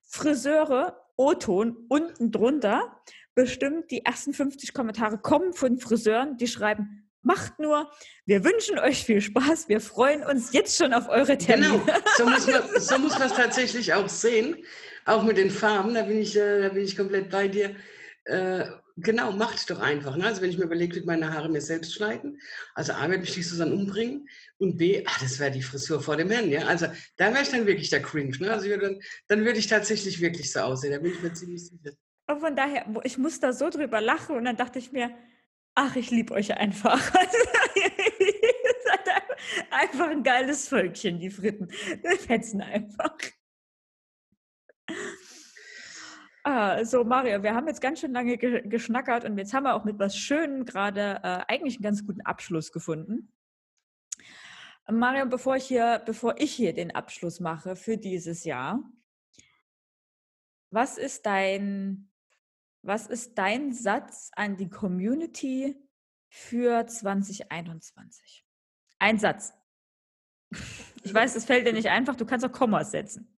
Friseure 0.02 0.98
O-Ton 1.18 1.78
unten 1.88 2.32
drunter 2.32 3.02
bestimmt 3.36 3.92
die 3.92 4.04
ersten 4.06 4.34
50 4.34 4.74
Kommentare 4.74 5.18
kommen 5.18 5.54
von 5.54 5.78
Friseuren, 5.78 6.38
die 6.38 6.48
schreiben, 6.48 7.10
macht 7.22 7.60
nur, 7.60 7.90
wir 8.26 8.44
wünschen 8.44 8.80
euch 8.80 9.06
viel 9.06 9.22
Spaß, 9.22 9.70
wir 9.70 9.80
freuen 9.80 10.24
uns 10.24 10.52
jetzt 10.54 10.78
schon 10.78 10.94
auf 10.94 11.08
eure 11.08 11.38
Termine. 11.38 11.80
Genau, 11.80 11.98
so 12.18 12.26
muss 12.26 12.48
man 12.48 12.62
so 12.80 12.98
muss 12.98 13.20
man 13.20 13.30
es 13.30 13.36
tatsächlich 13.36 13.94
auch 13.94 14.10
sehen, 14.10 14.58
auch 15.06 15.24
mit 15.24 15.38
den 15.38 15.52
Farben, 15.52 15.94
da 15.94 16.04
bin 16.04 16.20
ich, 16.20 16.36
äh, 16.36 16.62
da 16.62 16.70
bin 16.70 16.84
ich 16.84 16.98
komplett 16.98 17.30
bei 17.30 17.48
dir. 17.48 17.76
Äh, 18.26 18.66
genau, 18.98 19.32
macht 19.32 19.70
doch 19.70 19.80
einfach. 19.80 20.16
Ne? 20.16 20.26
Also 20.26 20.42
wenn 20.42 20.52
ich 20.52 20.58
mir 20.58 20.66
überlege, 20.66 20.96
wie 20.96 21.06
meine 21.06 21.34
Haare 21.34 21.50
mir 21.50 21.62
selbst 21.62 21.94
schneiden, 21.94 22.40
also 22.76 22.94
A, 22.94 23.10
werde 23.10 23.24
ich 23.24 23.34
die 23.34 23.42
Susanne 23.42 23.74
umbringen 23.74 24.30
und 24.58 24.78
B, 24.78 25.04
ach, 25.08 25.20
das 25.20 25.40
wäre 25.40 25.52
die 25.52 25.64
Frisur 25.64 26.02
vor 26.02 26.18
dem 26.18 26.30
Herrn. 26.30 26.50
Ja? 26.50 26.68
Also 26.68 26.88
da 27.18 27.34
wäre 27.34 27.42
ich 27.42 27.50
dann 27.50 27.66
wirklich 27.66 27.90
der 27.90 28.02
Cringe. 28.02 28.38
Ne? 28.38 28.52
Also 28.52 28.70
dann, 28.78 29.00
dann 29.28 29.44
würde 29.44 29.60
ich 29.60 29.68
tatsächlich 29.68 30.22
wirklich 30.22 30.52
so 30.52 30.60
aussehen, 30.60 30.94
da 30.94 31.00
bin 31.00 31.14
ich 31.14 31.22
mir 31.22 31.34
ziemlich 31.34 31.68
sicher. 31.68 31.96
Und 32.28 32.40
von 32.40 32.56
daher, 32.56 32.86
ich 33.04 33.18
muss 33.18 33.40
da 33.40 33.54
so 33.54 33.70
drüber 33.70 34.02
lachen 34.02 34.38
und 34.38 34.46
dann 34.46 34.56
dachte 34.56 34.80
ich 34.80 34.92
mir, 34.92 35.12
ach, 35.74 35.96
ich 35.96 36.12
liebe 36.12 36.34
euch 36.34 36.56
einfach. 36.56 37.12
einfach 39.72 40.10
ein 40.10 40.24
geiles 40.24 40.68
Völkchen, 40.68 41.20
die 41.20 41.30
Fritten. 41.30 41.70
Wir 42.02 42.18
fetzen 42.18 42.62
einfach. 42.62 43.16
Ah, 46.44 46.84
so, 46.86 47.04
Mario, 47.04 47.44
wir 47.44 47.54
haben 47.54 47.68
jetzt 47.68 47.82
ganz 47.82 48.00
schön 48.00 48.14
lange 48.14 48.38
ge 48.38 48.68
geschnackert 48.68 49.26
und 49.26 49.38
jetzt 49.38 49.54
haben 49.54 49.64
wir 49.64 49.76
auch 49.76 49.84
mit 49.84 50.00
was 50.00 50.18
Schönem 50.18 50.66
gerade 50.66 51.20
äh, 51.24 51.44
eigentlich 51.48 51.76
einen 51.76 51.84
ganz 51.84 52.06
guten 52.06 52.22
Abschluss 52.22 52.72
gefunden. 52.72 53.32
Mario, 54.90 55.28
bevor 55.28 55.56
ich 55.56 55.66
hier, 55.66 56.02
bevor 56.06 56.40
ich 56.40 56.52
hier 56.52 56.74
den 56.74 56.96
Abschluss 56.96 57.40
mache 57.40 57.76
für 57.76 57.98
dieses 57.98 58.44
Jahr, 58.44 58.82
was 60.72 60.98
ist 60.98 61.28
dein, 61.28 62.12
was 62.82 63.06
ist 63.06 63.38
dein 63.38 63.72
Satz 63.72 64.32
an 64.36 64.58
die 64.58 64.70
Community 64.70 65.76
für 66.30 66.88
2021? 66.88 68.46
Ein 68.98 69.20
Satz. 69.20 69.54
Ich 71.04 71.14
weiß, 71.14 71.36
es 71.36 71.46
fällt 71.46 71.68
dir 71.68 71.74
nicht 71.74 71.90
einfach, 71.90 72.16
du 72.16 72.26
kannst 72.26 72.46
auch 72.46 72.52
Kommas 72.52 72.92
setzen. 72.92 73.31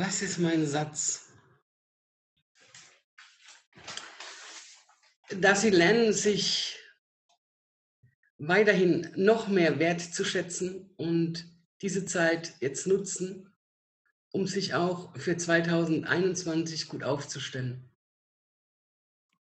Was 0.00 0.22
ist 0.22 0.38
mein 0.38 0.66
Satz? 0.66 1.28
Dass 5.28 5.60
sie 5.60 5.68
lernen, 5.68 6.14
sich 6.14 6.78
weiterhin 8.38 9.12
noch 9.14 9.48
mehr 9.48 9.78
wertzuschätzen 9.78 10.94
und 10.96 11.44
diese 11.82 12.06
Zeit 12.06 12.54
jetzt 12.60 12.86
nutzen, 12.86 13.54
um 14.32 14.46
sich 14.46 14.72
auch 14.72 15.14
für 15.18 15.36
2021 15.36 16.88
gut 16.88 17.04
aufzustellen. 17.04 17.90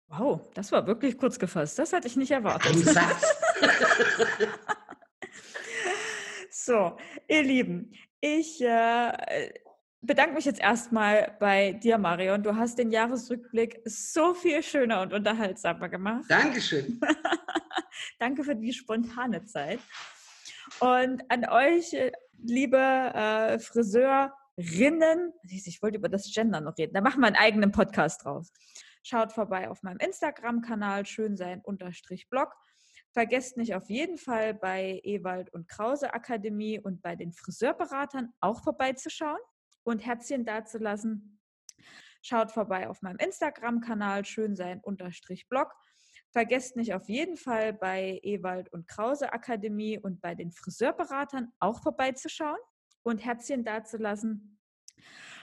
Wow, 0.08 0.52
das 0.56 0.74
war 0.74 0.86
wirklich 0.88 1.18
kurz 1.18 1.40
gefasst. 1.40 1.80
Das 1.80 1.94
hatte 1.94 2.08
ich 2.10 2.18
nicht 2.18 2.32
erwartet. 2.32 2.74
Ein 2.74 2.84
Satz. 2.84 3.24
so, 6.52 6.98
ihr 7.30 7.44
Lieben, 7.44 7.94
ich 8.20 8.60
äh, 8.60 9.54
bedanke 10.02 10.36
mich 10.36 10.46
jetzt 10.46 10.60
erstmal 10.60 11.36
bei 11.40 11.74
dir, 11.74 11.98
Marion. 11.98 12.42
Du 12.44 12.56
hast 12.56 12.78
den 12.78 12.92
Jahresrückblick 12.92 13.82
so 13.86 14.34
viel 14.34 14.64
schöner 14.64 15.02
und 15.02 15.14
unterhaltsamer 15.14 15.90
gemacht. 15.90 16.26
Dankeschön. 16.30 17.00
Danke 18.20 18.44
für 18.44 18.56
die 18.56 18.74
spontane 18.74 19.46
Zeit. 19.46 19.80
Und 20.80 21.24
an 21.30 21.46
euch, 21.50 21.96
liebe 22.38 22.78
äh, 22.78 23.60
Friseurinnen, 23.60 25.34
ich 25.44 25.82
wollte 25.82 25.98
über 25.98 26.10
das 26.10 26.32
Gender 26.34 26.62
noch 26.62 26.78
reden, 26.78 26.94
da 26.94 27.02
machen 27.02 27.20
wir 27.20 27.28
einen 27.28 27.36
eigenen 27.36 27.72
Podcast 27.72 28.24
draus. 28.24 28.52
Schaut 29.04 29.34
vorbei 29.34 29.70
auf 29.70 29.84
meinem 29.84 29.98
Instagram-Kanal 29.98 31.06
schönsein-blog. 31.06 32.54
Vergesst 33.12 33.58
nicht 33.58 33.74
auf 33.74 33.90
jeden 33.90 34.18
Fall 34.18 34.54
bei 34.54 35.02
Ewald 35.04 35.52
und 35.54 35.68
Krause 35.68 36.14
Akademie 36.14 36.80
und 36.80 37.02
bei 37.02 37.16
den 37.16 37.34
Friseurberatern 37.34 38.32
auch 38.40 38.62
vorbeizuschauen 38.64 39.40
und 39.90 40.06
Herzchen 40.06 40.46
dazulassen. 40.46 41.40
Schaut 42.22 42.52
vorbei 42.52 42.88
auf 42.88 43.02
meinem 43.02 43.18
Instagram-Kanal 43.18 44.26
schönsein-blog. 44.26 45.74
Vergesst 46.32 46.76
nicht 46.76 46.94
auf 46.94 47.10
jeden 47.10 47.38
Fall 47.38 47.74
bei 47.74 48.20
Ewald 48.22 48.72
und 48.72 48.88
Krause 48.88 49.34
Akademie 49.34 49.98
und 49.98 50.22
bei 50.22 50.36
den 50.36 50.52
Friseurberatern 50.52 51.52
auch 51.60 51.82
vorbeizuschauen 51.82 52.60
und 53.02 53.26
Herzchen 53.26 53.64
dazulassen. 53.64 54.60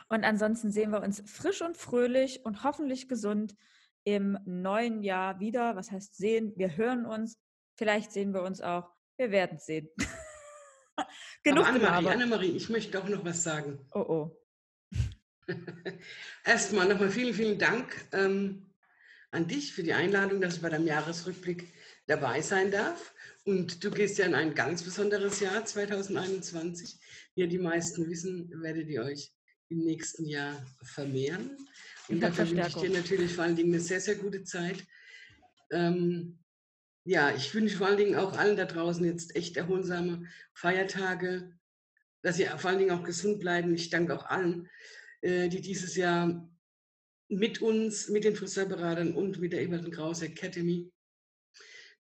Und 0.09 0.23
ansonsten 0.23 0.71
sehen 0.71 0.93
wir 0.93 1.03
uns 1.03 1.29
frisch 1.29 1.63
und 1.63 1.77
fröhlich 1.77 2.45
und 2.45 2.63
hoffentlich 2.63 3.09
gesund 3.09 3.57
im 4.05 4.39
neuen 4.45 5.03
Jahr 5.03 5.41
wieder. 5.41 5.75
Was 5.75 5.91
heißt 5.91 6.17
sehen? 6.17 6.53
Wir 6.57 6.77
hören 6.77 7.05
uns. 7.05 7.41
Vielleicht 7.77 8.13
sehen 8.13 8.33
wir 8.33 8.43
uns 8.43 8.61
auch 8.61 8.93
Wir 9.17 9.33
werden 9.33 9.59
sehen. 9.59 9.89
Genug 11.47 11.65
Annemarie, 11.65 12.09
Annemarie, 12.09 12.57
ich 12.57 12.69
möchte 12.71 12.91
doch 12.91 13.09
noch 13.09 13.25
was 13.25 13.45
sagen. 13.45 13.79
Oh 13.93 14.01
oh. 14.01 14.37
Erstmal 16.45 16.89
nochmal 16.89 17.09
vielen, 17.09 17.35
vielen 17.35 17.57
Dank 17.57 17.95
ähm, 18.11 18.75
an 19.31 19.47
dich 19.47 19.73
für 19.73 19.85
die 19.85 19.93
Einladung, 19.93 20.41
dass 20.41 20.57
ich 20.57 20.63
bei 20.63 20.71
deinem 20.71 20.89
Jahresrückblick 20.89 21.73
dabei 22.09 22.41
sein 22.41 22.73
darf. 22.73 23.15
Und 23.45 23.85
du 23.85 23.93
gehst 23.93 24.19
ja 24.19 24.27
in 24.27 24.35
ein 24.35 24.57
ganz 24.57 24.83
besonderes 24.83 25.39
Jahr 25.39 25.65
2021. 25.65 26.99
Wie 27.37 27.47
die 27.47 27.59
meisten 27.59 28.11
wissen, 28.11 28.51
werdet 28.61 28.89
ihr 28.89 29.03
euch 29.03 29.33
im 29.69 29.85
nächsten 29.85 30.27
Jahr 30.27 30.67
vermehren. 30.83 31.57
Und 32.09 32.25
dafür 32.25 32.51
wünsche 32.51 32.71
ich 32.71 32.75
dir 32.75 32.91
natürlich 32.91 33.33
vor 33.33 33.45
allen 33.45 33.55
Dingen 33.55 33.73
eine 33.73 33.81
sehr, 33.81 34.01
sehr 34.01 34.17
gute 34.17 34.43
Zeit. 34.43 34.85
Ähm, 35.71 36.41
ja, 37.07 37.33
ich 37.35 37.55
wünsche 37.55 37.77
vor 37.77 37.87
allen 37.87 37.97
Dingen 37.97 38.17
auch 38.17 38.37
allen 38.37 38.57
da 38.57 38.65
draußen 38.65 39.05
jetzt 39.05 39.37
echt 39.37 39.57
erholsame 39.57 40.27
Feiertage, 40.53 41.53
dass 42.23 42.37
sie 42.37 42.47
vor 42.59 42.71
allen 42.71 42.81
Dingen 42.81 42.91
auch 42.91 43.05
gesund 43.05 43.39
bleiben. 43.39 43.73
Ich 43.75 43.91
danke 43.91 44.15
auch 44.15 44.27
allen, 44.27 44.69
äh, 45.21 45.49
die 45.49 45.61
dieses 45.61 45.95
Jahr 45.95 46.51
mit 47.29 47.63
uns, 47.63 48.09
mit 48.09 48.25
den 48.25 48.35
Friseurberatern 48.35 49.15
und 49.15 49.39
mit 49.39 49.53
der 49.53 49.63
Eberton 49.63 49.93
Kraus 49.93 50.21
Academy 50.21 50.91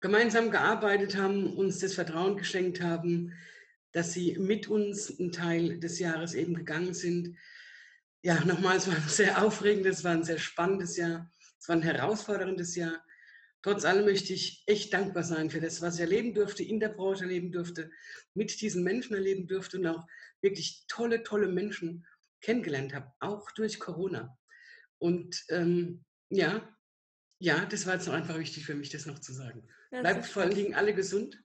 gemeinsam 0.01 0.49
gearbeitet 0.49 1.15
haben, 1.15 1.55
uns 1.55 1.79
das 1.79 1.93
Vertrauen 1.93 2.37
geschenkt 2.37 2.81
haben, 2.81 3.33
dass 3.91 4.13
sie 4.13 4.37
mit 4.39 4.67
uns 4.67 5.19
einen 5.19 5.31
Teil 5.31 5.79
des 5.79 5.99
Jahres 5.99 6.33
eben 6.33 6.55
gegangen 6.55 6.95
sind. 6.95 7.37
Ja, 8.23 8.43
nochmal, 8.43 8.77
es 8.77 8.87
war 8.87 8.95
ein 8.95 9.07
sehr 9.07 9.43
aufregendes, 9.43 9.99
es 9.99 10.03
war 10.03 10.13
ein 10.13 10.23
sehr 10.23 10.39
spannendes 10.39 10.97
Jahr, 10.97 11.31
es 11.59 11.69
war 11.69 11.75
ein 11.75 11.83
herausforderndes 11.83 12.75
Jahr. 12.75 13.05
Trotz 13.65 13.83
allem 13.83 14.05
möchte 14.05 14.31
ich 14.31 14.61
echt 14.67 14.93
dankbar 14.93 15.23
sein 15.23 15.49
für 15.49 15.59
das, 15.59 15.81
was 15.81 15.95
ich 15.95 16.01
erleben 16.01 16.35
durfte, 16.35 16.61
in 16.61 16.79
der 16.79 16.89
Branche 16.89 17.23
erleben 17.23 17.51
durfte, 17.51 17.89
mit 18.35 18.61
diesen 18.61 18.83
Menschen 18.83 19.15
erleben 19.15 19.47
durfte 19.47 19.79
und 19.79 19.87
auch 19.87 20.05
wirklich 20.39 20.85
tolle, 20.87 21.23
tolle 21.23 21.47
Menschen 21.47 22.05
kennengelernt 22.41 22.93
habe, 22.93 23.11
auch 23.19 23.49
durch 23.53 23.79
Corona. 23.79 24.37
Und 24.99 25.43
ähm, 25.49 26.05
ja, 26.29 26.77
ja, 27.39 27.65
das 27.65 27.87
war 27.87 27.95
jetzt 27.95 28.05
noch 28.05 28.13
einfach 28.13 28.37
wichtig 28.37 28.67
für 28.67 28.75
mich, 28.75 28.91
das 28.91 29.07
noch 29.07 29.17
zu 29.17 29.33
sagen. 29.33 29.67
Ja, 29.91 30.01
Bleibt 30.01 30.27
vor 30.27 30.43
allen 30.43 30.53
Dingen 30.53 30.75
alle 30.75 30.93
gesund 30.93 31.43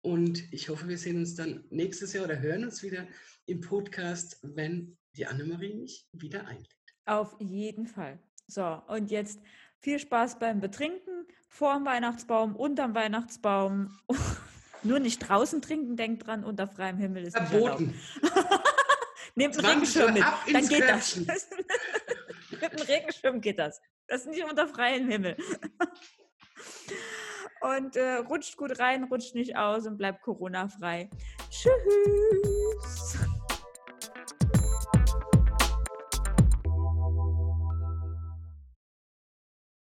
und 0.00 0.40
ich 0.52 0.68
hoffe, 0.68 0.86
wir 0.86 0.96
sehen 0.96 1.16
uns 1.16 1.34
dann 1.34 1.64
nächstes 1.70 2.12
Jahr 2.12 2.26
oder 2.26 2.38
hören 2.38 2.66
uns 2.66 2.84
wieder 2.84 3.08
im 3.46 3.62
Podcast, 3.62 4.38
wenn 4.44 4.96
die 5.16 5.26
Annemarie 5.26 5.74
mich 5.74 6.06
wieder 6.12 6.46
einlädt. 6.46 6.70
Auf 7.04 7.34
jeden 7.40 7.88
Fall. 7.88 8.20
So, 8.46 8.80
und 8.86 9.10
jetzt 9.10 9.40
viel 9.80 9.98
Spaß 9.98 10.38
beim 10.38 10.60
Betrinken, 10.60 11.26
vor 11.48 11.74
dem 11.74 11.84
Weihnachtsbaum, 11.86 12.56
unterm 12.56 12.94
Weihnachtsbaum. 12.94 13.98
Nur 14.84 15.00
nicht 15.00 15.18
draußen 15.18 15.60
trinken, 15.60 15.96
denkt 15.96 16.26
dran, 16.26 16.44
unter 16.44 16.68
freiem 16.68 16.98
Himmel 16.98 17.24
ist 17.24 17.36
Verboten. 17.36 17.98
Nehmt 19.34 19.58
einen 19.58 19.66
Regenschirm 19.66 20.14
mit, 20.14 20.22
dann 20.22 20.68
geht 20.68 20.82
Köpfchen. 20.82 21.26
das. 21.26 21.48
mit 22.50 22.62
einem 22.62 22.86
Regenschirm 22.86 23.40
geht 23.40 23.58
das. 23.58 23.80
Das 24.06 24.22
ist 24.22 24.28
nicht 24.28 24.44
unter 24.44 24.68
freiem 24.68 25.08
Himmel. 25.08 25.36
und 27.60 27.96
äh, 27.96 28.14
rutscht 28.16 28.56
gut 28.56 28.78
rein, 28.78 29.04
rutscht 29.04 29.34
nicht 29.34 29.56
aus 29.56 29.86
und 29.86 29.96
bleibt 29.96 30.22
Corona-frei. 30.22 31.10
Tschüss. 31.50 33.18